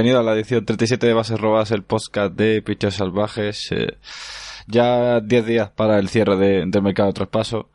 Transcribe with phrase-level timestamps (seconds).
[0.00, 3.70] Bienvenido a la edición 37 de Bases Robadas, el podcast de Pichos Salvajes.
[3.70, 3.98] Eh,
[4.66, 7.68] ya 10 días para el cierre de, del mercado de traspaso.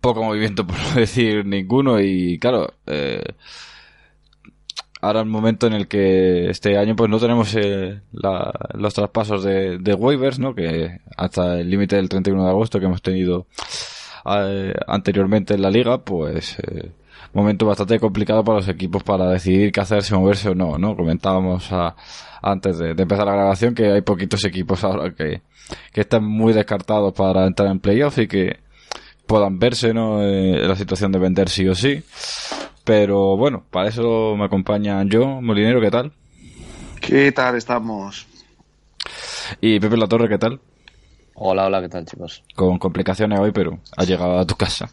[0.00, 2.00] Poco movimiento, por no decir ninguno.
[2.00, 3.22] Y claro, eh,
[5.02, 9.44] ahora el momento en el que este año pues no tenemos eh, la, los traspasos
[9.44, 10.54] de, de waivers, ¿no?
[10.54, 13.46] Que hasta el límite del 31 de agosto que hemos tenido
[14.24, 16.90] eh, anteriormente en la liga, pues eh,
[17.32, 20.96] momento bastante complicado para los equipos para decidir qué hacer, si moverse o no, ¿no?
[20.96, 21.70] Comentábamos
[22.42, 25.42] antes de, empezar la grabación que hay poquitos equipos ahora que,
[25.92, 28.60] que están muy descartados para entrar en playoff y que
[29.26, 30.22] puedan verse, ¿no?
[30.22, 32.02] Eh, en la situación de vender sí o sí.
[32.84, 36.12] Pero bueno, para eso me acompaña yo, Molinero, ¿qué tal?
[37.00, 38.26] ¿Qué tal estamos?
[39.60, 40.60] Y Pepe La Torre, ¿qué tal?
[41.34, 42.42] Hola, hola, ¿qué tal, chicos?
[42.54, 44.90] Con complicaciones hoy, pero ha llegado a tu casa.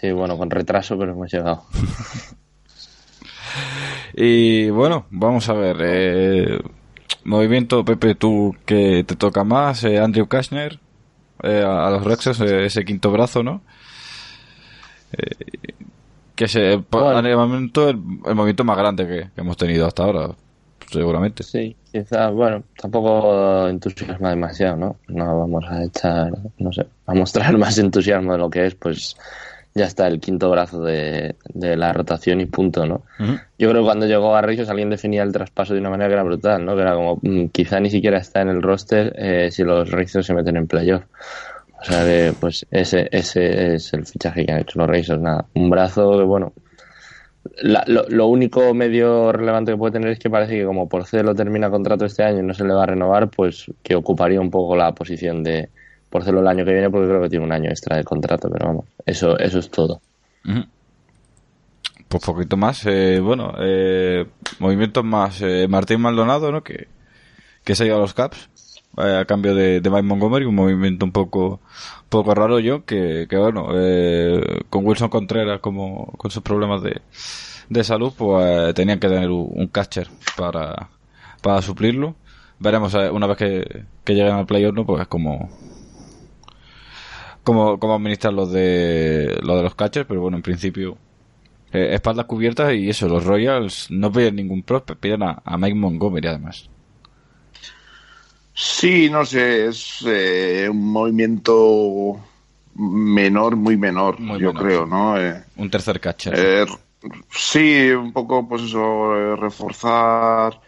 [0.00, 1.64] Sí, bueno, con retraso, pero hemos llegado.
[4.14, 5.76] y bueno, vamos a ver.
[5.80, 6.58] Eh,
[7.24, 10.78] movimiento, Pepe, tú que te toca más, eh, Andrew Kashner,
[11.42, 13.62] eh, a, los Rexos, ese quinto brazo, ¿no?
[16.34, 20.28] que es el, momento, el, movimiento más grande que, hemos tenido hasta ahora,
[20.90, 21.42] seguramente.
[21.42, 24.96] Sí, quizás, bueno, tampoco entusiasma demasiado, ¿no?
[25.08, 29.16] No vamos a echar, no sé, a mostrar más entusiasmo de lo que es, pues
[29.76, 33.02] ya está el quinto brazo de, la rotación y punto, ¿no?
[33.58, 36.14] Yo creo que cuando llegó a Reyes alguien definía el traspaso de una manera que
[36.14, 36.74] era brutal, ¿no?
[36.74, 40.24] Que era como, mm, quizá ni siquiera está en el roster eh, si los Reyes
[40.24, 41.04] se meten en playoff.
[41.78, 45.44] O sea, pues ese, ese es el fichaje que han hecho los Reyes, nada.
[45.52, 46.54] Un brazo que, bueno,
[47.62, 51.70] lo, único medio relevante que puede tener es que parece que como por lo termina
[51.70, 54.74] contrato este año y no se le va a renovar, pues que ocuparía un poco
[54.74, 55.68] la posición de,
[56.16, 58.48] por hacerlo el año que viene porque creo que tiene un año extra de contrato,
[58.50, 60.00] pero vamos, eso, eso es todo.
[62.08, 64.24] Pues poquito más, eh, bueno, eh,
[64.58, 66.62] movimientos más, eh, Martín Maldonado, ¿no?
[66.62, 66.88] Que,
[67.64, 68.48] que se ha ido a los Caps
[68.96, 71.60] a cambio de, de Mike Montgomery, un movimiento un poco,
[72.08, 73.66] poco raro yo, que, que bueno,
[74.70, 77.02] con Wilson Contreras como con sus problemas de,
[77.68, 80.88] de salud, pues tenían que tener un catcher para,
[81.42, 82.14] para suplirlo.
[82.58, 84.86] Veremos una vez que, que lleguen al playoff, ¿no?
[84.86, 85.50] Pues como,
[87.46, 90.98] cómo, cómo administrar los de, lo de los catchers, pero bueno, en principio
[91.72, 96.26] eh, espaldas cubiertas y eso, los Royals no piden ningún prospect, piden a, Mike Montgomery
[96.26, 96.68] además.
[98.52, 102.18] Sí, no sé, es eh, un movimiento
[102.74, 105.20] menor, muy menor, yo creo, ¿no?
[105.20, 106.66] Eh, un tercer catcher.
[107.30, 110.60] sí, un poco, pues eso, reforzar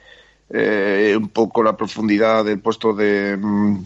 [0.51, 3.79] un poco la profundidad del puesto de, mm,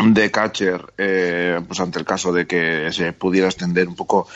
[0.00, 4.26] de catcher, eh, pues ante el caso de que se pudiera extender un poco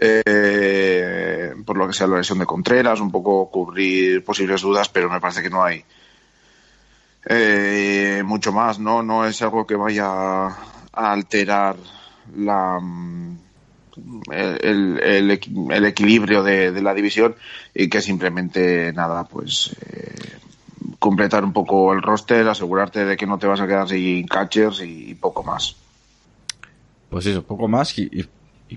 [0.00, 5.10] eh, por lo que sea la lesión de Contreras, un poco cubrir posibles dudas, pero
[5.10, 5.84] me parece que no hay
[7.26, 9.02] eh, mucho más, ¿no?
[9.02, 10.56] No es algo que vaya a
[10.92, 11.76] alterar
[12.36, 12.80] la
[14.32, 17.36] el, el, equilibrio de, de, la división
[17.72, 19.76] y que simplemente nada, pues
[21.04, 24.80] completar un poco el roster, asegurarte de que no te vas a quedar sin catchers
[24.82, 25.76] y, poco más.
[27.10, 28.26] Pues eso, poco más y,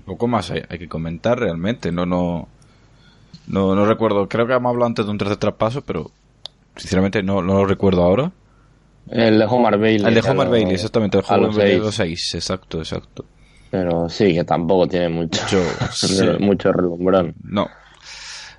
[0.04, 1.90] poco más hay, que comentar realmente.
[1.90, 2.46] No, no,
[3.46, 4.28] no, no recuerdo.
[4.28, 6.10] Creo que hemos hablado antes de un tercer traspaso, pero
[6.76, 8.30] sinceramente no, no lo recuerdo ahora.
[9.10, 10.06] El de Homer Bailey.
[10.06, 11.16] El de Homer Bailey, exactamente.
[11.16, 13.24] El Homer Bailey los 6, exacto, exacto.
[13.70, 15.62] Pero sí, que tampoco tiene mucho,
[16.40, 17.34] mucho, relumbrón.
[17.42, 17.70] No.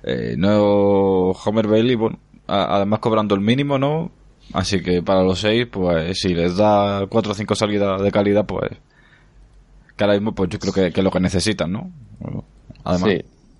[0.02, 2.18] Eh, no, Homer Bailey, bueno,
[2.50, 4.10] además cobrando el mínimo, ¿no?
[4.52, 8.46] Así que para los seis, pues si les da cuatro o cinco salidas de calidad,
[8.46, 8.70] pues
[9.96, 11.90] que ahora mismo, pues yo creo que, es lo que necesitan, ¿no?
[12.84, 13.10] Además.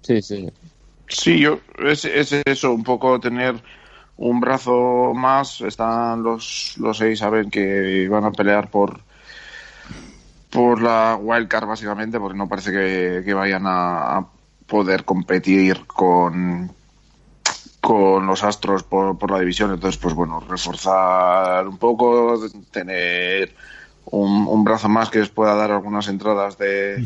[0.02, 0.48] Sí, sí, sí.
[1.06, 3.56] Sí, yo, es, es eso, un poco tener
[4.16, 5.60] un brazo más.
[5.60, 9.00] Están los, los seis, saben que van a pelear por
[10.50, 12.72] por la wildcard básicamente, porque no parece
[13.24, 14.26] que, vayan a
[14.66, 16.70] poder competir con
[17.80, 19.72] con los Astros por, por, la división.
[19.72, 22.38] Entonces, pues bueno, reforzar un poco,
[22.70, 23.54] tener
[24.06, 27.02] un, un, brazo más que les pueda dar algunas entradas de,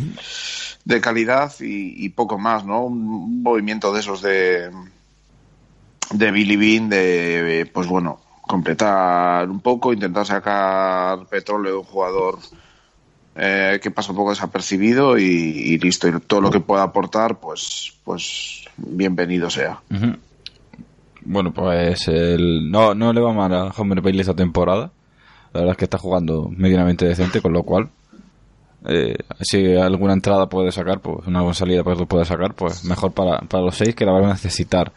[0.85, 2.85] de calidad y, poco más, ¿no?
[2.85, 4.71] Un, movimiento de esos de,
[6.11, 12.39] de Billy Bean, de, pues bueno, completar un poco, intentar sacar petróleo de un jugador
[13.37, 16.09] eh, que pasa un poco desapercibido y, listo.
[16.09, 19.81] Y todo lo que pueda aportar, pues, pues bienvenido sea.
[21.25, 24.91] Bueno, pues el, no, no le va mal a Homer Bailey esta temporada.
[25.53, 27.89] La verdad es que está jugando medianamente decente, con lo cual,
[28.87, 32.85] eh, si alguna entrada puede sacar, pues una buena salida pues lo puede sacar, pues
[32.85, 34.93] mejor para, para los seis que la van a necesitar.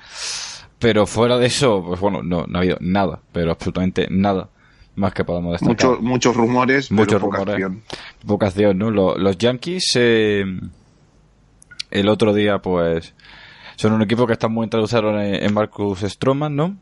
[0.80, 4.50] Pero fuera de eso, pues bueno, no, no ha habido nada, pero absolutamente nada
[4.96, 5.90] más que podamos destacar.
[5.90, 7.54] Muchos, muchos rumores, Muchos pero poca rumores.
[7.54, 7.84] acción.
[8.28, 8.90] Poca acción, ¿no?
[8.92, 10.44] Lo- Los, Yankees, eh,
[11.92, 13.14] el otro día, pues,
[13.78, 16.78] son un equipo que están muy interesados en, en Marcus Stroman, ¿no?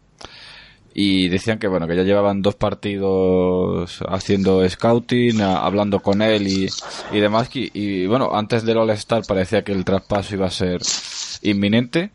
[0.97, 6.69] Y decían que, bueno, que ya llevaban dos partidos haciendo scouting, hablando con él y,
[7.11, 7.49] y demás.
[7.53, 10.79] Y, y, bueno, antes del All-Star parecía que el traspaso iba a ser
[11.41, 12.11] inminente.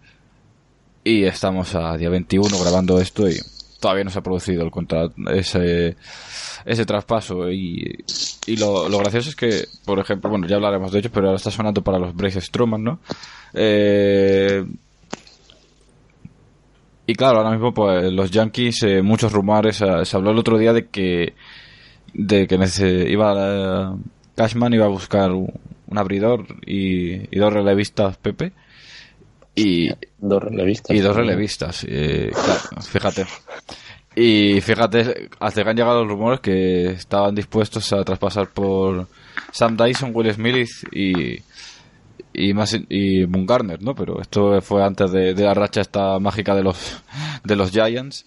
[1.04, 3.36] Y estamos a día 21 grabando esto y
[3.80, 5.96] todavía no se ha producido el contrato, ese,
[6.64, 7.50] ese traspaso.
[7.50, 8.04] Y,
[8.46, 11.36] y lo, lo gracioso es que, por ejemplo, bueno, ya hablaremos de ello, pero ahora
[11.38, 13.00] está sonando para los Brace Stroman, ¿no?
[13.54, 14.64] Eh,
[17.06, 19.80] y claro, ahora mismo, pues los Yankees, eh, muchos rumores.
[19.80, 21.34] eh, se habló el otro día de que,
[22.14, 22.56] de que
[23.10, 23.96] iba a-
[24.36, 25.52] Cashman iba a buscar un,
[25.96, 28.52] abridor y dos relevistas Pepe.
[29.60, 30.96] Y, Dos relevistas.
[30.96, 33.26] y dos relevistas, eh, claro, fíjate.
[34.14, 39.06] Y fíjate, hasta que han llegado los rumores que estaban dispuestos a traspasar por
[39.52, 41.38] Sam Dyson, Will Smith y,
[42.34, 43.94] y, más, y Moon Garner, ¿no?
[43.94, 47.02] Pero esto fue antes de, de la racha esta mágica de los,
[47.44, 48.26] de los Giants.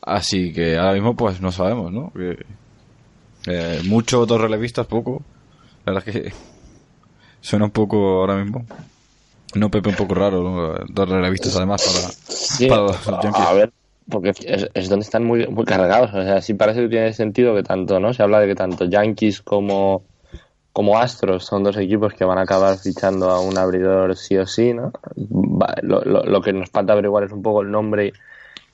[0.00, 2.12] Así que ahora mismo pues no sabemos, ¿no?
[2.12, 2.38] Que,
[3.46, 5.22] eh, mucho, dos relevistas, poco.
[5.84, 6.32] La verdad es que
[7.40, 8.64] suena un poco ahora mismo.
[9.54, 10.74] No, Pepe, un poco raro, ¿no?
[10.88, 13.48] Dos relevistas además para, Sí, para los Yankees.
[13.48, 13.72] a ver,
[14.08, 16.12] porque es, es donde están muy, muy cargados.
[16.14, 18.12] O sea, sí parece que tiene sentido que tanto, ¿no?
[18.14, 20.04] Se habla de que tanto Yankees como,
[20.72, 24.46] como Astros son dos equipos que van a acabar fichando a un abridor sí o
[24.46, 24.92] sí, ¿no?
[25.16, 28.12] Va- lo, lo, lo que nos falta averiguar es un poco el nombre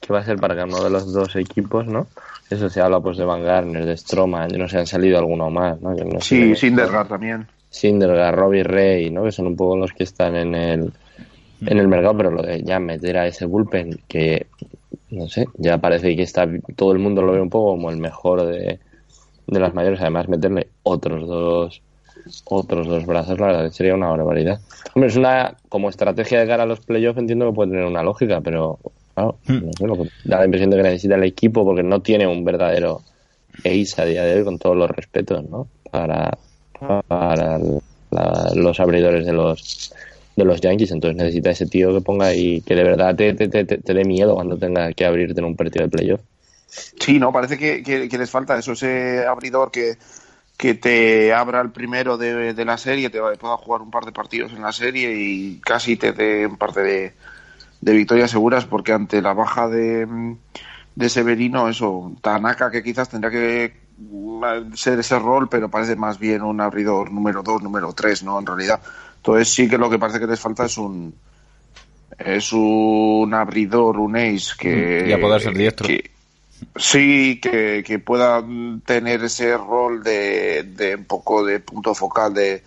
[0.01, 2.07] que va a ser para cada uno de los dos equipos, ¿no?
[2.51, 5.51] Eso se habla pues de Van Garner, de Stroman, yo no sé, han salido alguno
[5.51, 5.95] más, ¿no?
[5.95, 6.25] No sé.
[6.25, 7.47] Sí, Sindergaard también.
[7.77, 9.25] Syndergaard, Robbie Ray, ¿no?
[9.25, 10.93] Que son un poco los que están en el
[11.61, 14.47] en el mercado, pero lo de ya meter a ese bullpen que
[15.11, 17.97] no sé, ya parece que está todo el mundo lo ve un poco como el
[17.97, 18.79] mejor de,
[19.47, 21.83] de las mayores, además meterle otros dos
[22.45, 24.61] otros dos brazos, la verdad sería una barbaridad.
[24.95, 28.03] Hombre, es una como estrategia de cara a los playoffs entiendo que puede tener una
[28.03, 28.79] lógica, pero
[29.15, 32.01] claro, no sé, lo que da la impresión de que necesita el equipo porque no
[32.01, 33.03] tiene un verdadero
[33.65, 35.69] ace a día de hoy con todos los respetos, ¿no?
[35.91, 36.37] Para
[36.79, 37.59] para
[38.11, 39.93] la- los abridores de los
[40.37, 43.49] de los Yankees, entonces necesita ese tío que ponga y que de verdad te, te,
[43.49, 46.21] te, te dé miedo cuando tenga que abrirte en un partido de playoff.
[46.69, 49.97] Sí, no, parece que, les falta eso, ese abridor que,
[50.59, 54.13] que te abra el primero de, de la serie, te pueda jugar un par de
[54.13, 57.15] partidos en la serie y casi te dé un par de,
[57.81, 60.37] de victorias seguras, porque ante la baja de,
[60.95, 63.86] de Severino, eso, Tanaka, que quizás tendría que
[64.75, 68.39] ser ese rol, pero parece más bien un abridor número 2, número 3, ¿no?
[68.39, 68.81] En realidad.
[69.17, 71.15] Entonces sí que lo que parece que les falta es un
[72.19, 75.07] es un abridor, un ace que...
[75.09, 75.87] Y a poder ser diestro.
[75.87, 76.11] que-
[76.77, 78.43] Sí, que, que pueda
[78.87, 82.63] tener ese rol de, de un poco de punto focal de,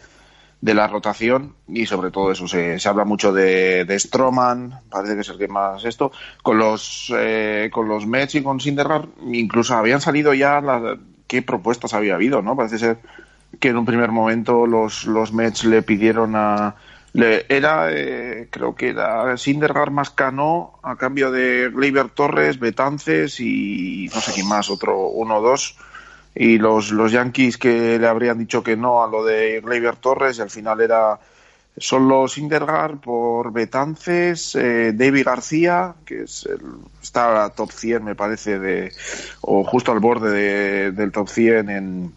[0.62, 5.16] de la rotación y sobre todo eso se, se habla mucho de, de Stroman, parece
[5.16, 6.12] que es el que más esto,
[6.44, 11.42] con los eh, con los Mets y con Syndergaard incluso habían salido ya las, qué
[11.44, 12.58] propuestas había habido, ¿no?
[12.58, 12.98] Parece ser
[13.62, 16.76] que en un primer momento los, los Mets le pidieron a
[17.14, 23.40] le- era eh, creo que era Syndergaard más Cano a cambio de Gleyber Torres, Betances
[23.40, 25.78] y no sé quién más, otro uno o dos
[26.36, 30.38] y los, los Yankees que le habrían dicho que no a lo de Gleyber Torres
[30.38, 31.20] y al final era
[31.78, 36.60] solo Syndergaard por Betances, eh, David García, que es el,
[37.02, 38.92] está a top 100 me parece de
[39.42, 42.14] o justo al borde de- del top 100 en,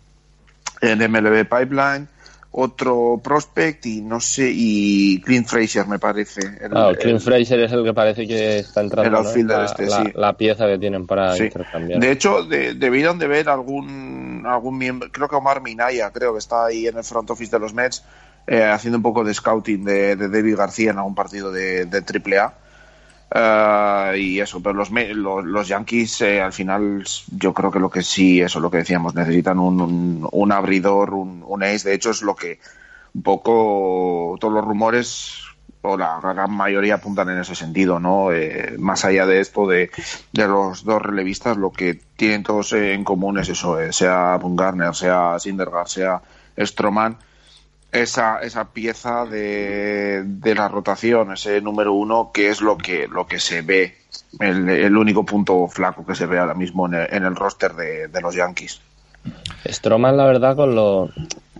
[0.81, 2.09] en MLB Pipeline,
[2.55, 6.41] otro prospect y no sé y Clint Fraser me parece.
[6.61, 9.19] el- Claro, Clint el- Fraser es el que parece que está entrando el ¿no?
[9.29, 10.13] outfielder la, este, la- sí.
[10.15, 11.45] la pieza que tienen para Sí.
[11.45, 12.01] intercambiar.
[12.01, 16.41] De hecho, de- debieron de ver algún algún miembro, creo que Omar Minaya, creo que
[16.41, 18.03] está ahí en el front office de los Mets,
[18.47, 22.55] eh, haciendo un poco de scouting de, David García en algún partido de, de AAA.
[23.35, 27.91] Eh, y eso, pero los, los, los Yankees eh, al final yo creo que lo
[27.91, 31.95] que sí, eso es lo que decíamos, necesitan un, un, abridor, un, un ace, de
[31.95, 32.61] hecho es lo que
[33.15, 35.43] un poco todos los rumores
[35.83, 38.29] o la gran mayoría apuntan en ese sentido, ¿no?
[38.79, 39.91] Más allá de esto de,
[40.33, 44.95] de los dos relevistas, lo que tienen todos en común es eso, eh, sea Garner,
[44.95, 46.23] sea Syndergaard, sea
[46.57, 47.19] Stroman,
[47.93, 53.27] esa, esa pieza de, de la rotación, ese número uno, que es lo que, lo
[53.27, 53.97] que se ve,
[54.41, 58.09] el, único punto flaco que se ve ahora mismo en el, en el roster de,
[58.09, 58.81] de los Yankees.
[59.67, 61.11] Stroman, la verdad, con lo,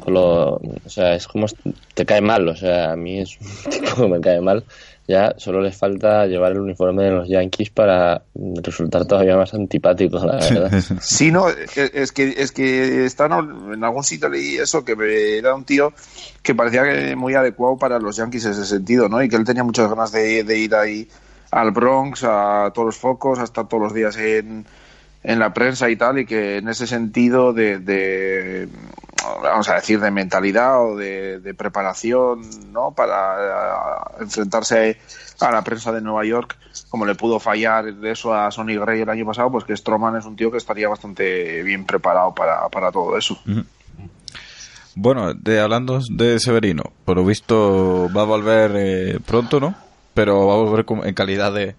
[0.01, 0.55] con lo.
[0.57, 1.47] O sea, es como.
[1.95, 4.65] Te cae mal, o sea, a mí es un tipo que me cae mal.
[5.09, 8.23] Ya solo les falta llevar el uniforme de los Yankees para
[8.63, 10.71] resultar todavía más antipático, la verdad.
[11.01, 13.33] Sí, no, es que, es que están
[13.73, 15.93] en algún sitio leí eso, que era un tío
[16.43, 19.23] que parecía que muy adecuado para los Yankees en ese sentido, ¿no?
[19.23, 21.09] Y que él tenía muchas ganas de, de ir ahí
[21.51, 24.65] al Bronx, a todos los focos, a estar todos los días en,
[25.23, 28.69] en la prensa y tal, y que en ese sentido de, de
[29.43, 32.93] vamos a decir, de mentalidad o de, de preparación, ¿no?
[32.93, 34.99] Para uh, enfrentarse
[35.41, 36.57] a la prensa de Nueva York,
[36.89, 40.25] como le pudo fallar eso a Sonny Gray el año pasado, pues que Stroman es
[40.25, 43.39] un tío que estaría bastante bien preparado para, para todo eso.
[44.95, 49.75] Bueno, de hablando de Severino, por lo visto va a volver eh, pronto, ¿no?
[50.15, 51.75] Pero va a volver en calidad de,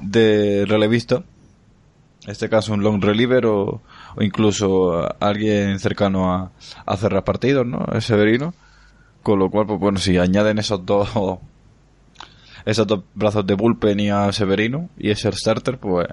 [0.00, 1.24] de relevista
[2.28, 3.80] en este caso un long reliever o,
[4.18, 6.50] o incluso alguien cercano a,
[6.84, 7.84] a, cerrar partidos, ¿no?
[7.94, 8.52] Es Severino.
[9.22, 11.08] Con lo cual, pues bueno, si añaden esos dos
[12.64, 16.08] esos dos brazos de bullpen y a Severino y ese starter, pues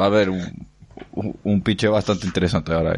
[0.00, 0.66] va a haber un,
[1.44, 2.96] un, bastante interesante ahora.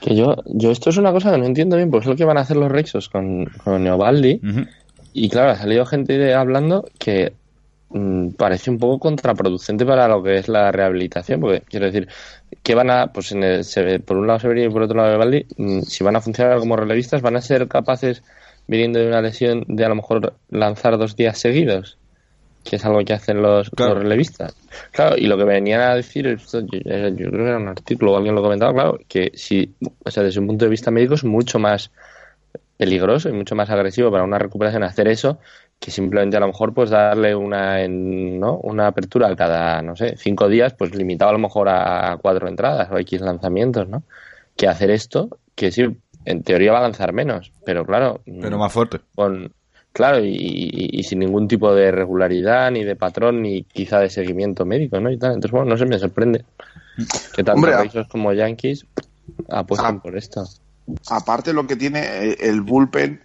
[0.00, 2.24] Que yo, yo esto es una cosa que no entiendo bien, pues es lo que
[2.24, 4.40] van a hacer los Rexos con, con Neobaldi.
[4.42, 4.68] Uh -huh.
[5.12, 7.32] Y claro, ha salido gente hablando que
[7.90, 12.08] mmm, parece un poco contraproducente para lo que es la rehabilitación, porque quiero decir,
[12.62, 15.10] que van a, pues en el, se, por un lado Severino y por otro lado
[15.10, 18.22] Neobaldi, mmm, si van a funcionar como relevistas, van a ser capaces,
[18.66, 21.98] viniendo de una lesión, de a lo mejor lanzar dos días seguidos
[22.66, 23.94] que es algo que hacen los, claro.
[23.94, 24.56] los, relevistas.
[24.90, 28.12] Claro, y lo que venían a decir, esto, yo, yo, creo que era un artículo
[28.12, 29.72] o alguien lo comentaba, claro, que si,
[30.04, 31.92] o sea, desde un punto de vista médico es mucho más
[32.76, 35.38] peligroso y mucho más agresivo para una recuperación hacer eso
[35.78, 38.56] que simplemente a lo mejor pues darle una en, ¿no?
[38.58, 42.88] una apertura cada no sé cinco días pues limitado a lo mejor a cuatro entradas
[42.90, 44.02] o x lanzamientos no
[44.56, 45.84] que hacer esto que sí
[46.24, 49.52] en teoría va a lanzar menos pero claro pero más fuerte con
[49.96, 54.10] Claro, y, y, y, sin ningún tipo de regularidad, ni de patrón, ni quizá de
[54.10, 55.10] seguimiento médico, ¿no?
[55.10, 55.32] Y tal.
[55.32, 56.44] Entonces, bueno, no sé, me sorprende
[57.34, 58.84] que tanto Reyes como Yankees
[59.48, 60.44] apuesten a, por esto.
[61.08, 63.22] Aparte, lo que tiene eh, el bullpen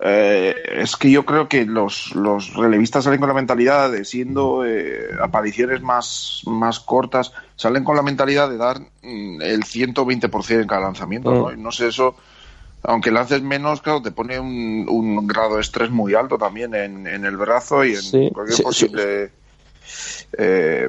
[0.00, 4.64] eh, es que yo creo que los, los relevistas salen con la mentalidad de siendo
[4.64, 10.66] eh, apariciones más, más cortas, salen con la mentalidad de dar mm, el 120% en
[10.66, 11.52] cada lanzamiento, ¿no?
[11.52, 12.16] Y no sé, eso
[12.82, 17.06] aunque lances menos, claro, te pone un, un grado de estrés muy alto también en,
[17.06, 19.26] en el brazo y en sí, cualquier sí, posible.
[19.84, 20.26] Sí.
[20.38, 20.88] Eh,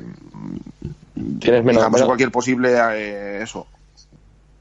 [1.40, 3.66] Tienes menos, digamos, cualquier posible eh, eso.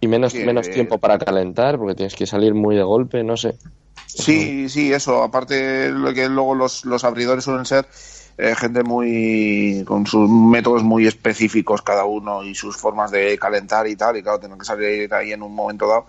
[0.01, 3.37] Y menos, que, menos tiempo para calentar, porque tienes que salir muy de golpe, no
[3.37, 3.57] sé.
[4.07, 5.23] Sí, sí, eso.
[5.23, 7.87] Aparte, lo que luego los, los abridores suelen ser
[8.39, 13.87] eh, gente muy con sus métodos muy específicos cada uno y sus formas de calentar
[13.87, 16.07] y tal y claro tienen que salir ahí en un momento dado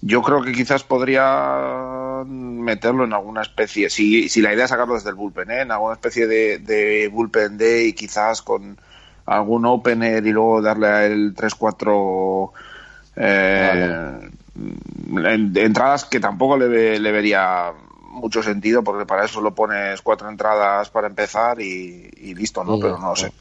[0.00, 4.94] yo creo que quizás podría meterlo en alguna especie, si, si la idea es sacarlo
[4.94, 5.60] desde el bullpen, ¿eh?
[5.62, 8.78] en alguna especie de, de bullpen day, quizás con
[9.24, 12.50] algún opener y luego darle el 3-4
[13.16, 14.30] eh, vale.
[15.56, 17.72] Entradas que tampoco le, le, vería
[18.10, 22.76] mucho sentido porque para eso lo pones cuatro entradas para empezar y, y listo, ¿no?
[22.76, 23.32] Sí, pero no lo sé.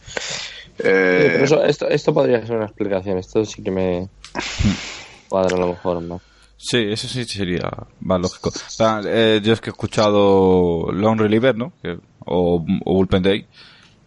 [0.80, 1.30] Eh...
[1.32, 4.10] Pero eso, esto, esto podría ser una explicación, esto sí que me
[5.30, 6.22] cuadra a lo mejor, ¿no?
[6.58, 7.70] Sí, eso sí sería
[8.00, 8.50] más lógico.
[8.50, 11.74] O sea, eh, yo es que he escuchado Long Reliever, ¿no?
[11.82, 13.46] Que, o, o Bullpen Day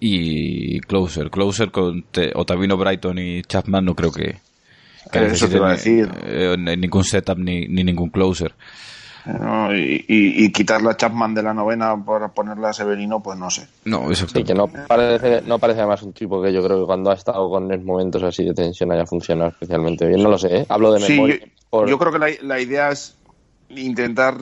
[0.00, 1.30] y Closer.
[1.30, 4.40] Closer con te, Otavino Brighton y Chapman no creo que,
[5.10, 6.10] que eso te iba a decir.
[6.24, 8.54] Eh, ningún setup ni, ni ningún closer.
[9.26, 13.38] No, y, y, y, quitar la Chapman de la novena para ponerla a Severino, pues
[13.38, 13.68] no sé.
[13.84, 14.38] No, exacto.
[14.38, 17.14] Sí, que no parece, no parece además un tipo que yo creo que cuando ha
[17.14, 20.22] estado con momentos así de tensión haya funcionado especialmente bien.
[20.22, 20.66] No lo sé, ¿eh?
[20.68, 21.36] hablo de memoria.
[21.42, 21.88] Sí, por...
[21.88, 23.16] Yo creo que la, la, idea es
[23.68, 24.36] intentar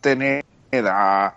[0.00, 0.44] tener
[0.84, 1.34] a,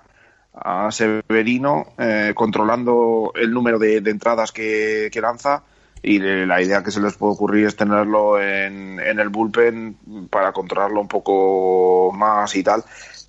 [0.53, 5.63] a Severino eh, controlando el número de, de entradas que, que, lanza
[6.03, 10.51] y la idea que se les puede ocurrir es tenerlo en, en, el bullpen para
[10.51, 12.83] controlarlo un poco más y tal.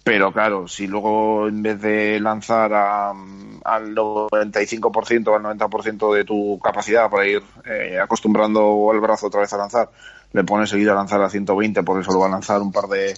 [0.04, 6.24] Pero claro, si luego en vez de lanzar a, al 95% o al 90% de
[6.24, 9.90] tu capacidad para ir eh, acostumbrando el brazo otra vez a lanzar,
[10.32, 13.14] le pones seguido a lanzar a 120 porque solo va a lanzar un par de,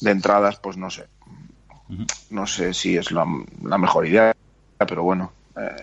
[0.00, 1.06] de entradas, pues no sé.
[2.30, 3.26] No sé si es la,
[3.62, 4.34] la, mejor idea,
[4.78, 5.32] pero bueno.
[5.56, 5.76] Eh,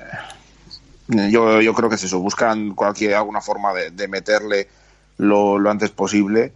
[1.30, 2.20] yo, yo creo que es eso.
[2.20, 4.68] Buscan cualquier, alguna forma de, de meterle
[5.18, 6.54] lo, lo, antes posible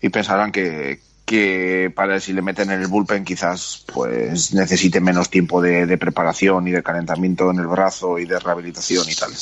[0.00, 5.28] y pensarán que, que para si le meten en el bullpen quizás pues necesite menos
[5.28, 9.32] tiempo de, preparación y de calentamiento en el brazo y de rehabilitación y tal.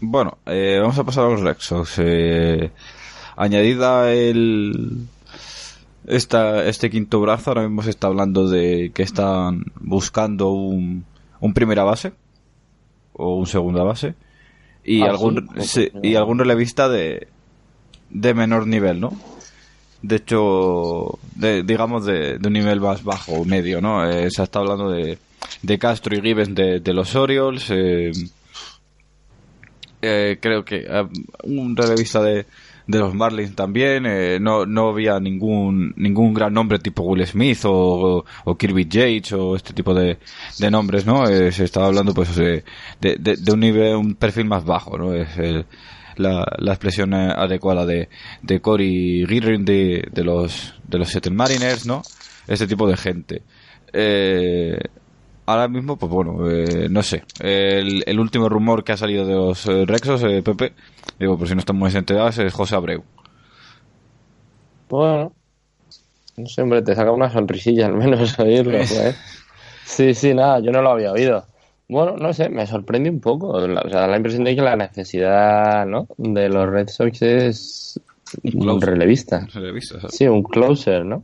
[0.00, 1.94] Bueno, eh, vamos a pasar a los Rexos.
[1.98, 2.70] Eh,
[3.36, 5.06] añadida el,
[6.06, 11.04] esta, este quinto brazo ahora mismo se está hablando de que están buscando un,
[11.40, 12.12] un primera base
[13.18, 14.14] o un segunda base
[14.84, 15.88] y Ah, algún sí?
[15.90, 17.26] sí, y algún relevista de,
[18.10, 19.12] de menor nivel, ¿no?
[20.02, 24.08] De hecho, de, digamos de, de un nivel más bajo o medio, ¿no?
[24.08, 25.18] Eh, se está hablando de,
[25.62, 27.66] de Castro y Gibbons de, de los Orioles.
[27.70, 28.12] eh,
[30.02, 31.06] eh, creo que eh,
[31.44, 32.46] un relevista de,
[32.86, 34.04] de los Marlins también.
[34.06, 38.24] eh, no, no había ningún ningún gran nombre tipo Will Smith o,
[38.58, 40.18] Kirby Yates o este tipo de,
[40.70, 41.28] nombres, ¿no?
[41.28, 42.64] Eh, se estaba hablando pues de,
[43.00, 45.14] de, un nivel, un perfil más bajo, ¿no?
[45.14, 45.66] Es el-
[46.16, 48.08] la, la expresión eh, adecuada de,
[48.40, 52.00] de Corey Girrin de, de los de los Seattle Mariners, ¿no?
[52.48, 53.42] Este tipo de gente.
[53.92, 54.78] Eh,
[55.46, 57.24] ahora mismo, pues bueno, eh, no sé.
[57.40, 60.72] El, el último rumor que ha salido de los eh, Rexos, eh, Pepe,
[61.18, 63.02] digo, por si no están muy enterados, es José Abreu.
[64.88, 65.32] Bueno,
[66.36, 69.14] no sé, hombre, te saca una sonrisilla al menos oírlo, ¿eh?
[69.84, 71.46] Sí, sí, nada, yo no lo había oído.
[71.88, 73.48] Bueno, no sé, me sorprende un poco.
[73.48, 76.08] O sea, da la impresión de que la necesidad, ¿no?
[76.16, 78.00] De los Red Sox es
[78.42, 79.46] un relevista.
[79.48, 80.16] Se le ha visto, ¿sabes?
[80.16, 81.22] Sí, un closer, ¿no?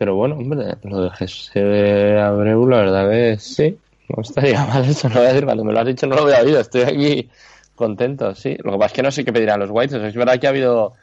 [0.00, 3.76] Pero bueno, hombre, lo de Jesús Abreu, la verdad que sí.
[4.08, 6.22] No estaría mal eso, no voy a decir, cuando me lo has dicho no lo
[6.22, 7.28] había oído, estoy aquí
[7.74, 8.56] contento, sí.
[8.64, 10.04] Lo que pasa es que no sé qué pedirán los White Sox.
[10.04, 10.94] Es verdad que ha habido,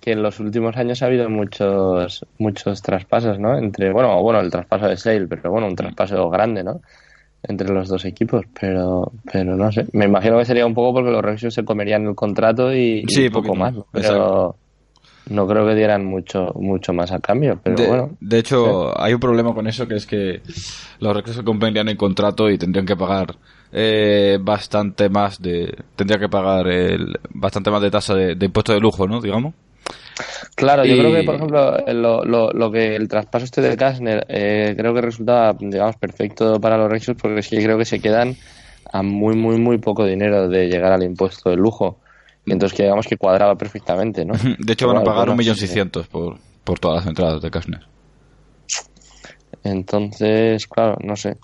[0.00, 3.56] que en los últimos años ha habido muchos muchos traspasos, ¿no?
[3.56, 6.80] Entre, bueno, bueno, el traspaso de Sale, pero bueno, un traspaso grande, ¿no?
[7.44, 9.86] Entre los dos equipos, pero pero no sé.
[9.92, 13.04] Me imagino que sería un poco porque los Red Sox se comerían el contrato y,
[13.06, 13.86] y Sí, un poco más, ¿no?
[13.92, 14.56] pero
[15.26, 18.18] no creo que dieran mucho mucho más a cambio, pero de, bueno.
[18.20, 20.42] de hecho, hay un problema con eso, que es que
[21.00, 23.36] los Rexos se comprarían el contrato y tendrían que pagar
[23.72, 25.74] eh, bastante más de...
[25.96, 29.20] Tendría que pagar el, bastante más de tasa de, de impuesto de lujo, ¿no?
[29.20, 29.54] Digamos.
[30.54, 33.76] Claro, yo Y- creo que, por ejemplo, lo, lo, lo que el traspaso este de
[33.76, 38.00] Kastner eh, creo que resulta, digamos, perfecto para los Rexos porque que creo que se
[38.00, 38.36] quedan
[38.92, 42.00] a muy, muy, muy poco dinero de llegar al impuesto de lujo.
[42.46, 44.34] Y entonces, que digamos que cuadraba perfectamente, ¿no?
[44.58, 47.50] De hecho, van a pagar bueno, un millón seiscientos por, por todas las entradas de
[47.50, 47.86] Kastner.
[49.62, 51.36] Entonces, claro, no sé.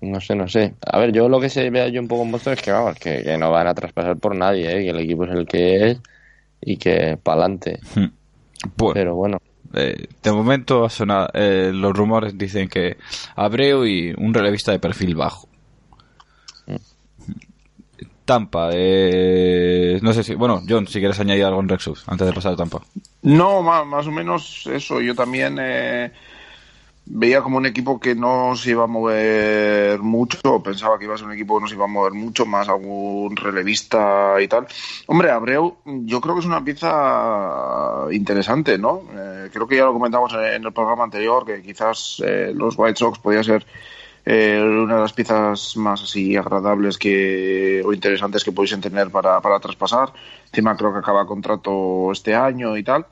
[0.00, 0.74] No sé, no sé.
[0.84, 2.98] A ver, yo lo que se vea yo un poco en Boston es que, vamos,
[2.98, 4.82] que, que no van a traspasar por nadie, ¿eh?
[4.84, 5.98] que el equipo es el que es
[6.60, 7.78] y que pa'lante.
[8.74, 9.38] Pues, Pero bueno,
[9.74, 12.96] eh, de momento ha sonado- eh, los rumores dicen que
[13.36, 15.48] Abreu y un relevista de perfil bajo.
[18.26, 22.32] Tampa, eh, no sé si, bueno, John, si quieres añadir algo en Rexus antes de
[22.32, 22.80] pasar a Tampa.
[23.22, 25.00] No, más, o menos eso.
[25.00, 26.10] Yo también eh,
[27.06, 30.60] veía como un equipo que no se iba a mover mucho.
[30.62, 32.68] Pensaba que iba a ser un equipo que no se iba a mover mucho, más
[32.68, 34.66] algún relevista y tal.
[35.06, 39.02] Hombre, Abreu, yo creo que es una pieza interesante, ¿no?
[39.16, 42.98] Eh, creo que ya lo comentamos en el programa anterior, que quizás eh, los White
[42.98, 43.64] Sox podía ser
[44.28, 49.40] eh, una de las piezas más así agradables que o interesantes que pudiesen tener para,
[49.40, 50.12] para traspasar.
[50.46, 53.06] Encima creo que acaba contrato este año y tal.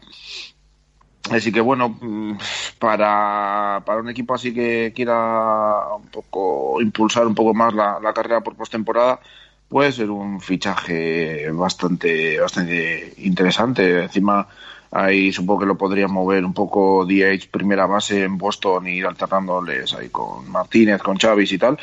[1.30, 2.36] Así que bueno, mm,
[2.80, 8.12] para, para un equipo así que quiera un poco impulsar un poco más la, la
[8.12, 9.20] carrera por postemporada,
[9.68, 14.02] puede ser un fichaje bastante, bastante interesante.
[14.02, 14.48] Encima
[14.94, 19.06] ahí supongo que lo podría mover un poco DH primera base en Boston y ir
[19.06, 21.76] alternándoles ahí con Martínez, con Chávez y tal.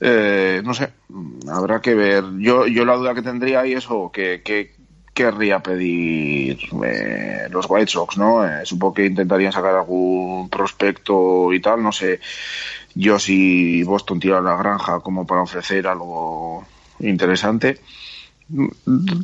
[0.00, 0.90] Eh, no sé,
[1.50, 2.24] habrá que ver.
[2.38, 4.72] Yo, yo la duda que tendría ahí es o que, que
[5.12, 8.46] querría pedir eh, los White Sox, ¿no?
[8.46, 12.20] Eh, supongo que intentarían sacar algún prospecto y tal, no sé
[12.94, 16.64] yo si Boston tira la granja como para ofrecer algo
[17.00, 17.80] interesante.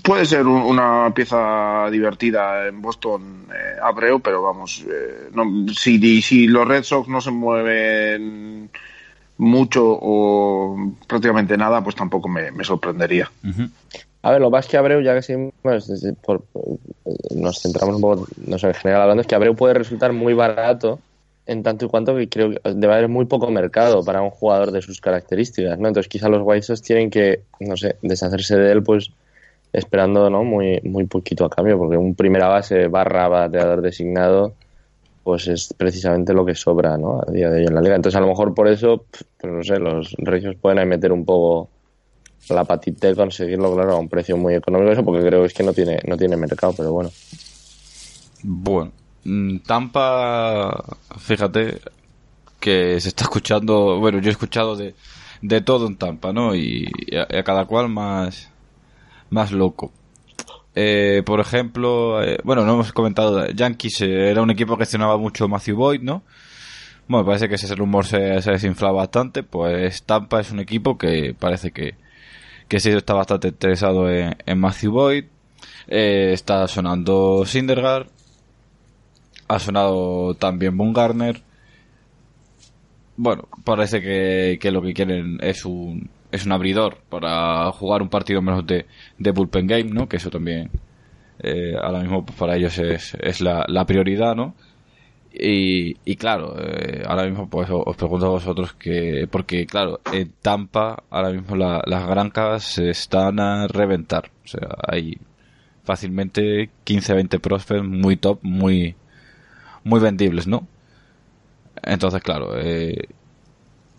[0.02, 6.20] Puede ser un- una pieza divertida en Boston, eh, Abreu, pero vamos, eh, no, si,
[6.20, 8.68] si los Red Sox no se mueven
[9.38, 13.30] mucho o prácticamente nada, pues tampoco me, me sorprendería.
[14.22, 15.52] A ver, lo más que Abreu, ya que seguimos,
[15.88, 16.78] desde- por- por-
[17.34, 20.34] nos centramos un poco, no sé, en general hablando, es que Abreu puede resultar muy
[20.34, 20.98] barato
[21.46, 24.70] en tanto y cuanto que creo que debe haber muy poco mercado para un jugador
[24.70, 25.88] de sus características, ¿no?
[25.88, 29.10] Entonces quizá los White tienen que, no sé, deshacerse de él, pues
[29.72, 30.44] esperando, ¿no?
[30.44, 34.54] Muy, muy poquito a cambio, porque un primera base barra bateador designado,
[35.22, 37.20] pues es precisamente lo que sobra, ¿no?
[37.20, 37.96] A día de hoy en la liga.
[37.96, 41.68] Entonces a lo mejor por eso, pues no sé, los Reyes pueden meter un poco
[42.50, 45.54] la patita de conseguirlo, claro, a un precio muy económico, eso porque creo que es
[45.54, 47.10] que no tiene, no tiene mercado, pero bueno.
[48.42, 48.92] Bueno,
[49.66, 50.84] Tampa,
[51.18, 51.80] fíjate
[52.60, 54.94] que se está escuchando, bueno, yo he escuchado de,
[55.42, 56.54] de todo en Tampa, ¿no?
[56.54, 58.50] Y, a, cada cual más,
[59.30, 59.92] más loco.
[60.74, 65.18] Eh, por ejemplo, eh, bueno, no hemos comentado, Yankees eh, era un equipo que gestionaba
[65.18, 66.22] mucho Matthew Boyd, ¿no?
[67.06, 71.34] Bueno, parece que ese rumor se, se desinfla bastante, pues Tampa es un equipo que
[71.38, 71.96] parece que,
[72.68, 75.24] que sí está bastante interesado en, Matthew Boyd.
[75.86, 78.08] Está sonando Syndergaard,
[79.48, 81.42] ha sonado también Garner.
[83.16, 88.08] Bueno, parece que, que lo que quieren es un, es un abridor para jugar un
[88.08, 88.86] partido menos de,
[89.18, 90.08] de bullpen game, ¿no?
[90.08, 90.70] Que eso también
[91.40, 94.54] eh, ahora mismo para ellos es, es la, la prioridad, ¿no?
[95.32, 100.32] Y, y claro, eh, ahora mismo pues os pregunto a vosotros que, porque claro, en
[100.42, 104.30] Tampa ahora mismo la- las granjas se están a reventar.
[104.44, 105.18] O sea, hay
[105.84, 108.96] fácilmente 15-20 prospects muy top, muy,
[109.84, 110.66] muy vendibles, ¿no?
[111.82, 113.08] Entonces, claro, eh,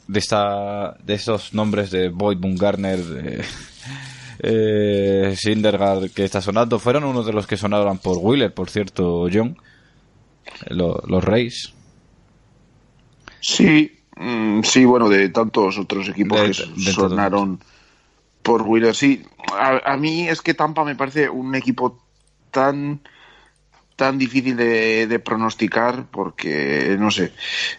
[0.08, 3.44] de esta, de esos nombres de Boyd Bumgarner, de,
[4.40, 9.28] eh, Syndergaard que está sonando, fueron uno de los que sonaron por Wheeler, por cierto,
[9.32, 9.58] John.
[10.70, 11.74] Lo- los Reyes.
[13.42, 17.60] Sí, mm, sí, bueno, de tantos otros equipos De- que de sonaron
[18.42, 19.24] por Wheeler, sí.
[19.58, 22.00] A, a mí es que Tampa me parece un equipo
[22.52, 23.02] tan
[23.96, 27.32] tan difícil de, de pronosticar porque no sé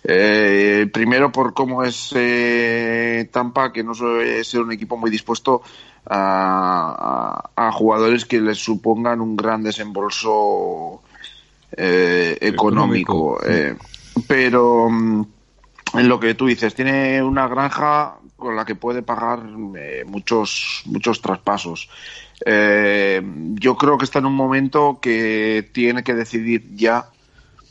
[0.05, 5.63] Eh, primero por cómo es eh, Tampa que no suele ser un equipo muy dispuesto
[6.07, 11.03] a, a- a jugadores que les supongan un gran desembolso
[11.77, 13.77] eh, económico, Económico, eh,
[14.27, 15.27] pero mm,
[15.95, 19.43] en lo que tú dices tiene una granja con la que puede pagar
[19.79, 21.89] eh, muchos muchos traspasos.
[22.45, 23.23] Eh,
[23.55, 27.07] yo creo que está en un momento que tiene que decidir ya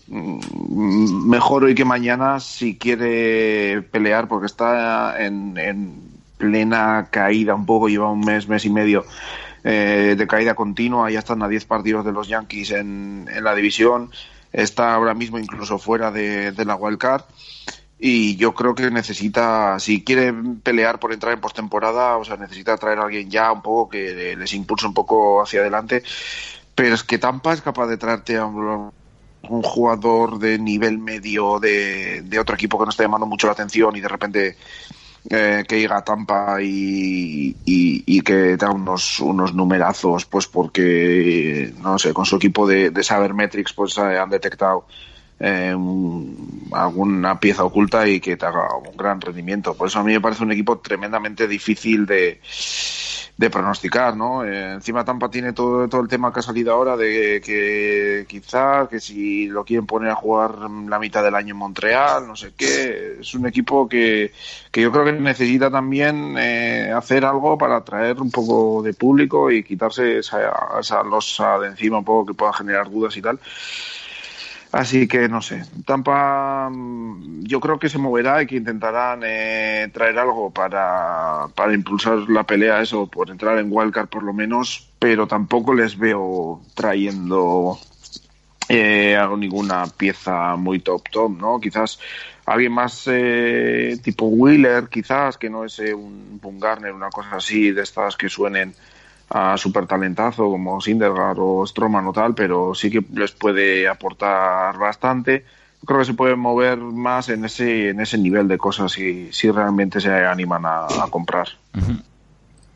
[0.07, 7.65] mm, mejor hoy que mañana si quiere pelear porque está en, en plena caída un
[7.65, 9.05] poco lleva un mes mes y medio
[9.63, 14.11] eh, de caída continua ya están a 10 partidos de los Yankees en, la división
[14.51, 17.23] está ahora mismo incluso fuera de, la wild card
[17.97, 22.77] y yo creo que necesita, si quiere pelear por entrar en postemporada, o sea, necesita
[22.77, 26.03] traer a alguien ya un poco que les impulse un poco hacia adelante.
[26.75, 28.91] Pero es que Tampa es capaz de traerte a un,
[29.41, 33.95] jugador de nivel medio de, de otro equipo que no está llamando mucho la atención
[33.95, 34.57] y de repente
[35.29, 41.73] eh, que llega a Tampa y, y, y que da unos, unos numerazos, pues porque,
[41.81, 44.85] no sé, con su equipo de, de Sabermetrics pues eh, han detectado
[45.39, 49.75] eh, un- alguna pieza oculta y que te haga un gran rendimiento.
[49.75, 52.41] Por eso a mí me parece un equipo tremendamente difícil de,
[53.37, 54.43] de pronosticar, ¿no?
[54.45, 58.87] Eh, encima Tampa tiene todo, todo el tema que ha salido ahora de que quizá
[58.89, 62.53] que si lo quieren poner a jugar la mitad del año en Montreal, no sé
[62.55, 64.31] qué, es un equipo que,
[64.71, 69.51] que yo creo que necesita también eh, hacer algo para atraer un poco de público
[69.51, 70.39] y quitarse esa,
[70.79, 73.39] esa losa de encima un poco que pueda generar dudas y tal.
[74.75, 79.89] Así que no sé, Tampa mm, yo creo que se moverá y que intentarán eh,
[79.93, 84.89] traer algo para, para impulsar la pelea, eso, por entrar en Wildcard por lo menos,
[84.99, 87.79] pero tampoco les veo trayendo
[88.67, 91.57] eh, ninguna pieza muy top top, ¿no?
[91.61, 91.97] Quizás
[92.45, 97.71] alguien más eh, tipo Wheeler, quizás, que no es eh, un Garner, una cosa así,
[97.71, 98.75] de estas que suenen
[99.29, 104.77] a super talentazo como Syndergaard o Stroman o tal, pero sí que les puede aportar
[104.77, 105.45] bastante.
[105.85, 109.51] Creo que se puede mover más en ese en ese nivel de cosas si, si
[109.51, 111.47] realmente se animan a, a comprar.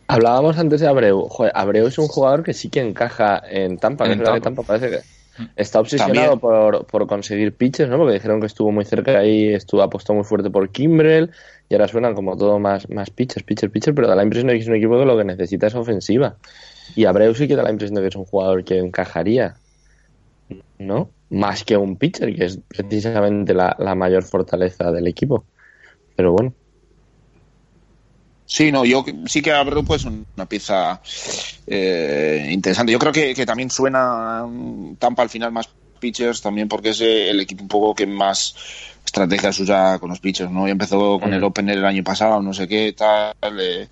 [0.07, 1.27] Hablábamos antes de Abreu.
[1.29, 4.05] Joder, Abreu es un jugador que sí que encaja en Tampa.
[4.05, 4.63] que En es verdad que Tampa.
[4.63, 5.19] Tampa parece que
[5.55, 7.97] está obsesionado por, por conseguir pitches, ¿no?
[7.97, 11.31] Porque dijeron que estuvo muy cerca ahí, estuvo apostó muy fuerte por Kimbrel
[11.69, 14.53] y ahora suenan como todo más, más pitchers, pitchers, pitchers, pero da la impresión de
[14.55, 16.35] que es un equipo que lo que necesita es ofensiva.
[16.95, 19.55] Y Abreu sí que da la impresión de que es un jugador que encajaría,
[20.79, 21.11] ¿no?
[21.29, 25.45] Más que un pitcher, que es precisamente la, la mayor fortaleza del equipo.
[26.15, 26.53] Pero bueno.
[28.47, 30.99] Sí, no, yo sí que Abreu pues una pieza
[31.67, 32.91] eh, interesante.
[32.91, 34.43] Yo creo que, que también suena
[34.97, 38.55] Tampa al final más pitchers también porque es el equipo un poco que más
[39.09, 40.67] estrategias usa con los pitchers, ¿no?
[40.67, 43.33] Y empezó con el opener el año pasado, no sé qué, tal.
[43.59, 43.87] eh,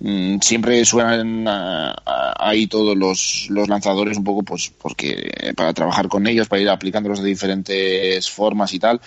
[0.00, 5.54] mm, siempre suenan ah, ah, ahí todos los, los lanzadores un poco pues porque eh,
[5.54, 9.00] para trabajar con ellos, para ir aplicándolos de diferentes formas y tal.